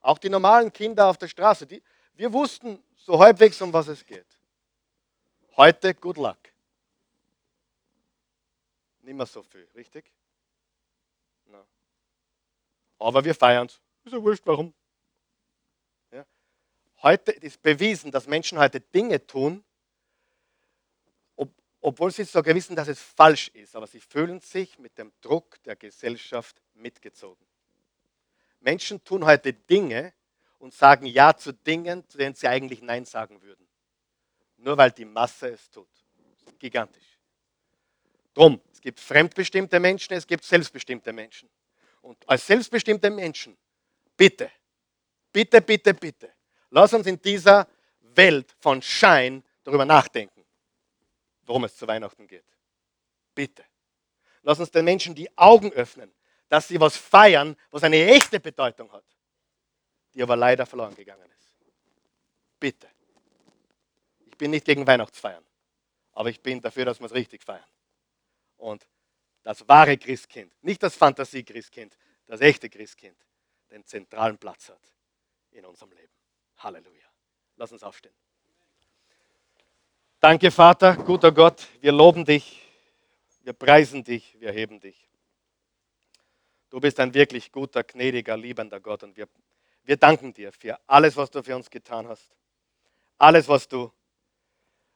Auch 0.00 0.16
die 0.16 0.30
normalen 0.30 0.72
Kinder 0.72 1.08
auf 1.08 1.18
der 1.18 1.28
Straße, 1.28 1.66
die, 1.66 1.82
wir 2.14 2.32
wussten 2.32 2.82
so 2.96 3.18
halbwegs, 3.18 3.60
um 3.60 3.74
was 3.74 3.88
es 3.88 4.06
geht. 4.06 4.26
Heute, 5.58 5.92
good 5.92 6.16
luck. 6.16 6.38
Nicht 9.02 9.16
mehr 9.16 9.26
so 9.26 9.42
viel, 9.42 9.68
richtig? 9.74 10.10
No. 11.44 11.62
Aber 13.00 13.22
wir 13.22 13.34
feiern 13.34 13.66
es. 13.66 13.78
Ist 14.02 14.14
ja 14.14 14.22
wurscht, 14.22 14.46
warum. 14.46 14.72
Heute 17.02 17.32
ist 17.32 17.62
bewiesen, 17.62 18.10
dass 18.10 18.26
Menschen 18.26 18.58
heute 18.58 18.80
Dinge 18.80 19.26
tun, 19.26 19.64
ob, 21.34 21.50
obwohl 21.80 22.10
sie 22.10 22.24
sogar 22.24 22.54
wissen, 22.54 22.76
dass 22.76 22.88
es 22.88 23.00
falsch 23.00 23.48
ist, 23.54 23.74
aber 23.74 23.86
sie 23.86 24.00
fühlen 24.00 24.40
sich 24.40 24.78
mit 24.78 24.98
dem 24.98 25.10
Druck 25.22 25.62
der 25.62 25.76
Gesellschaft 25.76 26.60
mitgezogen. 26.74 27.42
Menschen 28.60 29.02
tun 29.02 29.24
heute 29.24 29.54
Dinge 29.54 30.12
und 30.58 30.74
sagen 30.74 31.06
Ja 31.06 31.34
zu 31.34 31.52
Dingen, 31.52 32.06
zu 32.06 32.18
denen 32.18 32.34
sie 32.34 32.48
eigentlich 32.48 32.82
Nein 32.82 33.06
sagen 33.06 33.40
würden. 33.40 33.66
Nur 34.58 34.76
weil 34.76 34.90
die 34.90 35.06
Masse 35.06 35.48
es 35.48 35.70
tut. 35.70 35.88
Gigantisch. 36.58 37.18
Drum, 38.34 38.60
es 38.70 38.80
gibt 38.82 39.00
fremdbestimmte 39.00 39.80
Menschen, 39.80 40.12
es 40.12 40.26
gibt 40.26 40.44
selbstbestimmte 40.44 41.14
Menschen. 41.14 41.48
Und 42.02 42.28
als 42.28 42.46
selbstbestimmte 42.46 43.08
Menschen, 43.08 43.56
bitte, 44.18 44.50
bitte, 45.32 45.62
bitte, 45.62 45.94
bitte, 45.94 46.30
lass 46.70 46.92
uns 46.92 47.06
in 47.06 47.20
dieser 47.20 47.66
Welt 48.00 48.54
von 48.58 48.82
Schein 48.82 49.44
darüber 49.64 49.84
nachdenken, 49.84 50.44
worum 51.44 51.64
es 51.64 51.76
zu 51.76 51.86
Weihnachten 51.86 52.26
geht. 52.26 52.44
Bitte. 53.34 53.64
Lass 54.42 54.58
uns 54.58 54.70
den 54.70 54.84
Menschen 54.84 55.14
die 55.14 55.36
Augen 55.36 55.72
öffnen, 55.72 56.12
dass 56.48 56.68
sie 56.68 56.80
was 56.80 56.96
feiern, 56.96 57.56
was 57.70 57.84
eine 57.84 58.10
echte 58.10 58.40
Bedeutung 58.40 58.90
hat, 58.92 59.04
die 60.14 60.22
aber 60.22 60.36
leider 60.36 60.66
verloren 60.66 60.94
gegangen 60.94 61.30
ist. 61.38 61.56
Bitte. 62.58 62.88
Ich 64.26 64.36
bin 64.36 64.50
nicht 64.50 64.64
gegen 64.64 64.86
Weihnachtsfeiern, 64.86 65.44
aber 66.12 66.30
ich 66.30 66.40
bin 66.40 66.60
dafür, 66.60 66.86
dass 66.86 66.98
wir 66.98 67.06
es 67.06 67.12
richtig 67.12 67.44
feiern 67.44 67.64
und 68.56 68.86
das 69.42 69.66
wahre 69.68 69.96
Christkind, 69.96 70.52
nicht 70.62 70.82
das 70.82 70.94
Fantasie-Christkind, 70.94 71.96
das 72.26 72.40
echte 72.40 72.68
Christkind, 72.68 73.16
den 73.70 73.84
zentralen 73.86 74.38
Platz 74.38 74.68
hat 74.68 74.80
in 75.52 75.64
unserem 75.64 75.90
Leben. 75.92 76.19
Halleluja. 76.62 77.06
Lass 77.56 77.72
uns 77.72 77.82
aufstehen. 77.82 78.14
Danke, 80.20 80.50
Vater, 80.50 80.96
guter 80.96 81.32
Gott, 81.32 81.66
wir 81.80 81.92
loben 81.92 82.24
dich, 82.24 82.62
wir 83.42 83.54
preisen 83.54 84.04
dich, 84.04 84.36
wir 84.38 84.52
heben 84.52 84.78
dich. 84.78 85.08
Du 86.68 86.78
bist 86.78 87.00
ein 87.00 87.14
wirklich 87.14 87.50
guter, 87.50 87.82
gnädiger, 87.82 88.36
liebender 88.36 88.80
Gott 88.80 89.02
und 89.02 89.16
wir, 89.16 89.26
wir 89.84 89.96
danken 89.96 90.32
dir 90.34 90.52
für 90.52 90.78
alles, 90.86 91.16
was 91.16 91.30
du 91.30 91.42
für 91.42 91.56
uns 91.56 91.70
getan 91.70 92.06
hast. 92.06 92.30
Alles, 93.18 93.48
was 93.48 93.66
du 93.66 93.90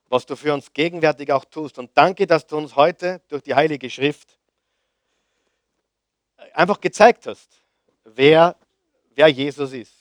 was 0.09 0.27
du 0.27 0.37
für 0.37 0.55
uns 0.55 0.73
gegenwärtig 0.73 1.33
auch 1.33 1.45
tust. 1.45 1.79
Und 1.79 1.91
danke, 1.95 2.27
dass 2.27 2.47
du 2.47 2.57
uns 2.57 2.77
heute 2.77 3.21
durch 3.29 3.43
die 3.43 3.55
Heilige 3.55 3.91
Schrift 3.91 4.39
einfach 6.53 6.81
gezeigt 6.81 7.27
hast, 7.27 7.61
wer, 8.05 8.57
wer 9.15 9.29
Jesus 9.29 9.73
ist. 9.73 9.94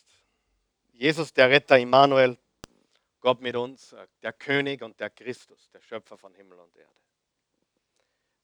Jesus, 1.03 1.33
der 1.33 1.49
Retter 1.49 1.77
Immanuel, 1.77 2.37
Gott 3.19 3.41
mit 3.41 3.57
uns, 3.57 3.93
der 4.21 4.31
König 4.31 4.81
und 4.81 4.97
der 5.01 5.09
Christus, 5.09 5.69
der 5.71 5.81
Schöpfer 5.81 6.17
von 6.17 6.33
Himmel 6.33 6.57
und 6.57 6.73
Erde. 6.77 6.93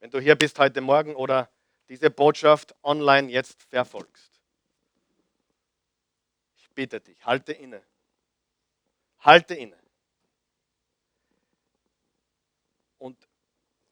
Wenn 0.02 0.12
du 0.12 0.20
hier 0.20 0.36
bist 0.36 0.60
heute 0.60 0.82
Morgen 0.82 1.16
oder 1.16 1.50
diese 1.88 2.10
Botschaft 2.10 2.76
online 2.84 3.32
jetzt 3.32 3.64
verfolgst, 3.64 4.42
ich 6.58 6.70
bitte 6.72 7.00
dich, 7.00 7.26
halte 7.26 7.54
inne. 7.54 7.82
Halte 9.20 9.56
inne. 9.56 9.80
und 12.98 13.18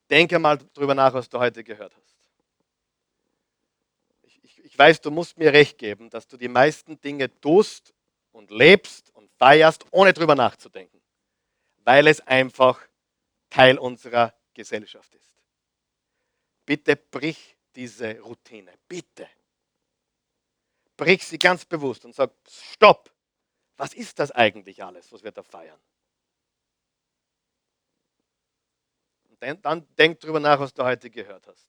denke 0.09 0.39
mal 0.39 0.57
drüber 0.73 0.93
nach, 0.93 1.13
was 1.13 1.29
du 1.29 1.39
heute 1.39 1.63
gehört 1.63 1.95
hast. 1.95 2.17
Ich 4.65 4.77
weiß, 4.77 4.99
du 4.99 5.09
musst 5.09 5.37
mir 5.37 5.53
recht 5.53 5.77
geben, 5.77 6.09
dass 6.09 6.27
du 6.27 6.35
die 6.35 6.49
meisten 6.49 6.99
Dinge 6.99 7.33
tust 7.39 7.93
und 8.37 8.51
lebst 8.51 9.13
und 9.15 9.31
feierst, 9.33 9.85
ohne 9.91 10.13
drüber 10.13 10.35
nachzudenken, 10.35 11.01
weil 11.83 12.07
es 12.07 12.21
einfach 12.21 12.79
Teil 13.49 13.77
unserer 13.79 14.33
Gesellschaft 14.53 15.13
ist. 15.15 15.33
Bitte 16.65 16.95
brich 16.95 17.57
diese 17.75 18.19
Routine. 18.19 18.73
Bitte. 18.87 19.27
Brich 20.95 21.25
sie 21.25 21.39
ganz 21.39 21.65
bewusst 21.65 22.05
und 22.05 22.13
sag, 22.13 22.31
stopp. 22.47 23.11
Was 23.75 23.93
ist 23.93 24.19
das 24.19 24.31
eigentlich 24.31 24.83
alles, 24.83 25.11
was 25.11 25.23
wir 25.23 25.31
da 25.31 25.43
feiern? 25.43 25.79
Und 29.29 29.65
dann 29.65 29.87
denk 29.95 30.19
drüber 30.19 30.39
nach, 30.39 30.59
was 30.59 30.73
du 30.73 30.83
heute 30.83 31.09
gehört 31.09 31.45
hast. 31.47 31.67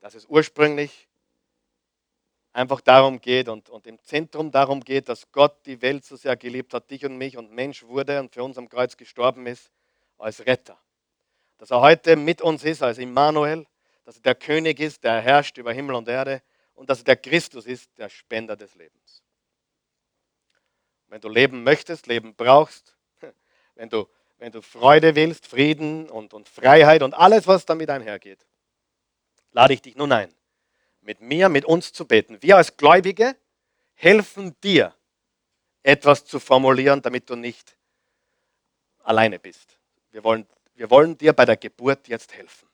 Dass 0.00 0.14
es 0.14 0.24
ursprünglich 0.26 1.07
einfach 2.58 2.80
darum 2.80 3.20
geht 3.20 3.48
und, 3.48 3.70
und 3.70 3.86
im 3.86 4.02
Zentrum 4.02 4.50
darum 4.50 4.82
geht, 4.82 5.08
dass 5.08 5.30
Gott 5.30 5.64
die 5.64 5.80
Welt 5.80 6.04
so 6.04 6.16
sehr 6.16 6.36
geliebt 6.36 6.74
hat, 6.74 6.90
dich 6.90 7.06
und 7.06 7.16
mich 7.16 7.36
und 7.36 7.52
Mensch 7.52 7.84
wurde 7.84 8.18
und 8.18 8.34
für 8.34 8.42
uns 8.42 8.58
am 8.58 8.68
Kreuz 8.68 8.96
gestorben 8.96 9.46
ist 9.46 9.70
als 10.18 10.44
Retter. 10.44 10.76
Dass 11.58 11.70
er 11.70 11.80
heute 11.80 12.16
mit 12.16 12.42
uns 12.42 12.64
ist 12.64 12.82
als 12.82 12.98
Immanuel, 12.98 13.64
dass 14.04 14.16
er 14.16 14.22
der 14.22 14.34
König 14.34 14.80
ist, 14.80 15.04
der 15.04 15.20
herrscht 15.20 15.56
über 15.56 15.72
Himmel 15.72 15.94
und 15.94 16.08
Erde 16.08 16.42
und 16.74 16.90
dass 16.90 16.98
er 16.98 17.04
der 17.04 17.16
Christus 17.16 17.64
ist, 17.64 17.96
der 17.96 18.08
Spender 18.08 18.56
des 18.56 18.74
Lebens. 18.74 19.22
Wenn 21.06 21.20
du 21.20 21.28
leben 21.28 21.62
möchtest, 21.62 22.08
leben 22.08 22.34
brauchst, 22.34 22.96
wenn 23.76 23.88
du, 23.88 24.08
wenn 24.38 24.50
du 24.50 24.62
Freude 24.62 25.14
willst, 25.14 25.46
Frieden 25.46 26.10
und, 26.10 26.34
und 26.34 26.48
Freiheit 26.48 27.02
und 27.02 27.14
alles, 27.14 27.46
was 27.46 27.66
damit 27.66 27.88
einhergeht, 27.88 28.44
lade 29.52 29.74
ich 29.74 29.80
dich 29.80 29.94
nun 29.94 30.10
ein, 30.10 30.34
mit 31.08 31.22
mir, 31.22 31.48
mit 31.48 31.64
uns 31.64 31.90
zu 31.90 32.04
beten. 32.04 32.36
Wir 32.42 32.58
als 32.58 32.76
Gläubige 32.76 33.34
helfen 33.94 34.54
dir, 34.62 34.94
etwas 35.82 36.26
zu 36.26 36.38
formulieren, 36.38 37.00
damit 37.00 37.30
du 37.30 37.34
nicht 37.34 37.76
alleine 39.02 39.38
bist. 39.38 39.78
Wir 40.10 40.22
wollen, 40.22 40.46
wir 40.74 40.90
wollen 40.90 41.16
dir 41.16 41.32
bei 41.32 41.46
der 41.46 41.56
Geburt 41.56 42.08
jetzt 42.08 42.34
helfen. 42.34 42.68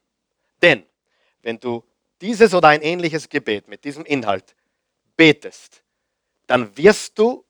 Denn 0.60 0.82
wenn 1.42 1.60
du 1.60 1.84
dieses 2.20 2.52
oder 2.54 2.68
ein 2.68 2.82
ähnliches 2.82 3.28
Gebet 3.28 3.68
mit 3.68 3.84
diesem 3.84 4.04
Inhalt 4.04 4.56
betest, 5.16 5.84
dann 6.48 6.76
wirst 6.76 7.16
du 7.16 7.44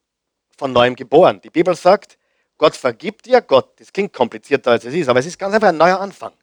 von 0.58 0.70
neuem 0.70 0.94
geboren. 0.94 1.40
Die 1.40 1.50
Bibel 1.50 1.74
sagt, 1.74 2.18
Gott 2.58 2.76
vergibt 2.76 3.24
dir, 3.24 3.40
Gott, 3.40 3.80
das 3.80 3.90
klingt 3.90 4.12
komplizierter 4.12 4.72
als 4.72 4.84
es 4.84 4.92
ist, 4.92 5.08
aber 5.08 5.20
es 5.20 5.26
ist 5.26 5.38
ganz 5.38 5.54
einfach 5.54 5.68
ein 5.68 5.78
neuer 5.78 5.98
Anfang. 5.98 6.34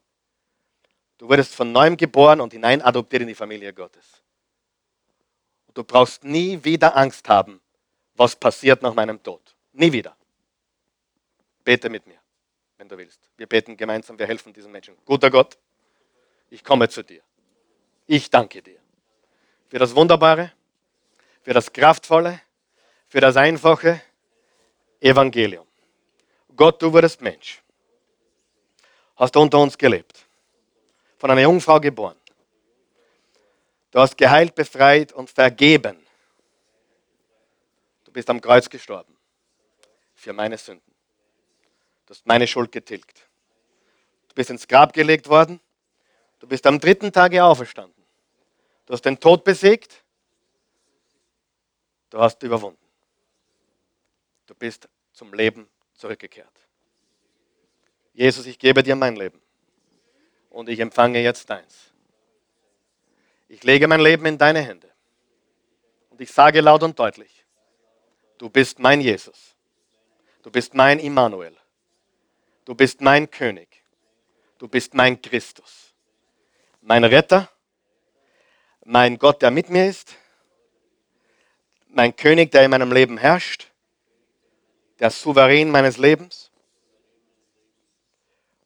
Du 1.19 1.29
wurdest 1.29 1.53
von 1.53 1.71
neuem 1.71 1.95
geboren 1.95 2.41
und 2.41 2.53
hinein 2.53 2.81
adoptiert 2.81 3.21
in 3.21 3.27
die 3.27 3.35
Familie 3.35 3.71
Gottes. 3.71 4.21
Du 5.73 5.83
brauchst 5.83 6.23
nie 6.23 6.63
wieder 6.63 6.95
Angst 6.95 7.27
haben, 7.29 7.61
was 8.15 8.35
passiert 8.35 8.81
nach 8.81 8.93
meinem 8.93 9.21
Tod. 9.21 9.41
Nie 9.73 9.91
wieder. 9.91 10.15
Bete 11.63 11.89
mit 11.89 12.05
mir, 12.07 12.19
wenn 12.77 12.87
du 12.87 12.97
willst. 12.97 13.19
Wir 13.37 13.47
beten 13.47 13.77
gemeinsam, 13.77 14.17
wir 14.19 14.27
helfen 14.27 14.51
diesen 14.51 14.71
Menschen. 14.71 14.95
Guter 15.05 15.29
Gott, 15.29 15.57
ich 16.49 16.63
komme 16.63 16.89
zu 16.89 17.03
dir. 17.03 17.21
Ich 18.07 18.29
danke 18.29 18.61
dir 18.61 18.79
für 19.69 19.79
das 19.79 19.95
Wunderbare, 19.95 20.51
für 21.43 21.53
das 21.53 21.71
Kraftvolle, 21.71 22.41
für 23.07 23.21
das 23.21 23.37
einfache 23.37 24.01
Evangelium. 24.99 25.65
Gott, 26.53 26.81
du 26.81 26.91
wurdest 26.91 27.21
Mensch, 27.21 27.63
hast 29.15 29.35
unter 29.37 29.59
uns 29.59 29.77
gelebt, 29.77 30.25
von 31.17 31.31
einer 31.31 31.41
Jungfrau 31.41 31.79
geboren. 31.79 32.17
Du 33.91 33.99
hast 33.99 34.17
geheilt, 34.17 34.55
befreit 34.55 35.11
und 35.11 35.29
vergeben. 35.29 35.97
Du 38.05 38.11
bist 38.11 38.29
am 38.29 38.39
Kreuz 38.39 38.69
gestorben 38.69 39.15
für 40.15 40.33
meine 40.33 40.57
Sünden. 40.57 40.93
Du 42.05 42.11
hast 42.11 42.25
meine 42.25 42.47
Schuld 42.47 42.71
getilgt. 42.71 43.27
Du 44.29 44.35
bist 44.35 44.49
ins 44.49 44.67
Grab 44.67 44.93
gelegt 44.93 45.27
worden. 45.27 45.59
Du 46.39 46.47
bist 46.47 46.65
am 46.65 46.79
dritten 46.79 47.11
Tage 47.11 47.43
auferstanden. 47.43 48.03
Du 48.85 48.93
hast 48.93 49.03
den 49.03 49.19
Tod 49.19 49.43
besiegt. 49.43 50.03
Du 52.09 52.19
hast 52.19 52.41
überwunden. 52.43 52.83
Du 54.47 54.55
bist 54.55 54.89
zum 55.13 55.33
Leben 55.33 55.69
zurückgekehrt. 55.95 56.51
Jesus, 58.13 58.45
ich 58.45 58.59
gebe 58.59 58.83
dir 58.83 58.95
mein 58.95 59.15
Leben 59.15 59.41
und 60.49 60.67
ich 60.67 60.79
empfange 60.79 61.21
jetzt 61.21 61.49
deins. 61.49 61.90
Ich 63.51 63.63
lege 63.63 63.87
mein 63.87 63.99
Leben 63.99 64.25
in 64.25 64.37
deine 64.37 64.61
Hände 64.61 64.89
und 66.09 66.21
ich 66.21 66.31
sage 66.31 66.61
laut 66.61 66.83
und 66.83 66.97
deutlich, 66.97 67.45
du 68.37 68.49
bist 68.49 68.79
mein 68.79 69.01
Jesus. 69.01 69.55
Du 70.41 70.49
bist 70.49 70.73
mein 70.73 70.99
Immanuel. 70.99 71.55
Du 72.65 72.73
bist 72.73 73.01
mein 73.01 73.29
König. 73.29 73.83
Du 74.57 74.67
bist 74.67 74.93
mein 74.93 75.21
Christus. 75.21 75.93
Mein 76.81 77.03
Retter 77.03 77.49
mein 78.85 79.17
Gott, 79.17 79.41
der 79.41 79.51
mit 79.51 79.69
mir 79.69 79.87
ist, 79.87 80.15
mein 81.87 82.15
König, 82.15 82.51
der 82.51 82.65
in 82.65 82.71
meinem 82.71 82.91
Leben 82.91 83.17
herrscht, 83.17 83.71
der 84.99 85.11
Souverän 85.11 85.69
meines 85.69 85.97
Lebens 85.97 86.51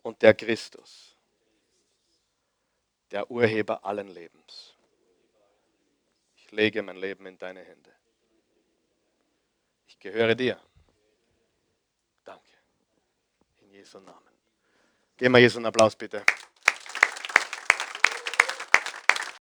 und 0.03 0.21
der 0.21 0.33
Christus, 0.33 1.17
der 3.11 3.29
Urheber 3.29 3.83
allen 3.83 4.07
Lebens. 4.07 4.64
Lege 6.55 6.81
mein 6.81 6.95
Leben 6.95 7.25
in 7.25 7.37
deine 7.37 7.61
Hände. 7.61 7.91
Ich 9.87 9.99
gehöre 9.99 10.35
dir. 10.35 10.57
Danke. 12.23 12.51
In 13.61 13.71
Jesu 13.71 13.99
Namen. 13.99 14.21
Geben 15.17 15.33
wir 15.33 15.41
Jesu 15.41 15.57
einen 15.57 15.65
Applaus 15.65 15.95
bitte. 15.95 16.23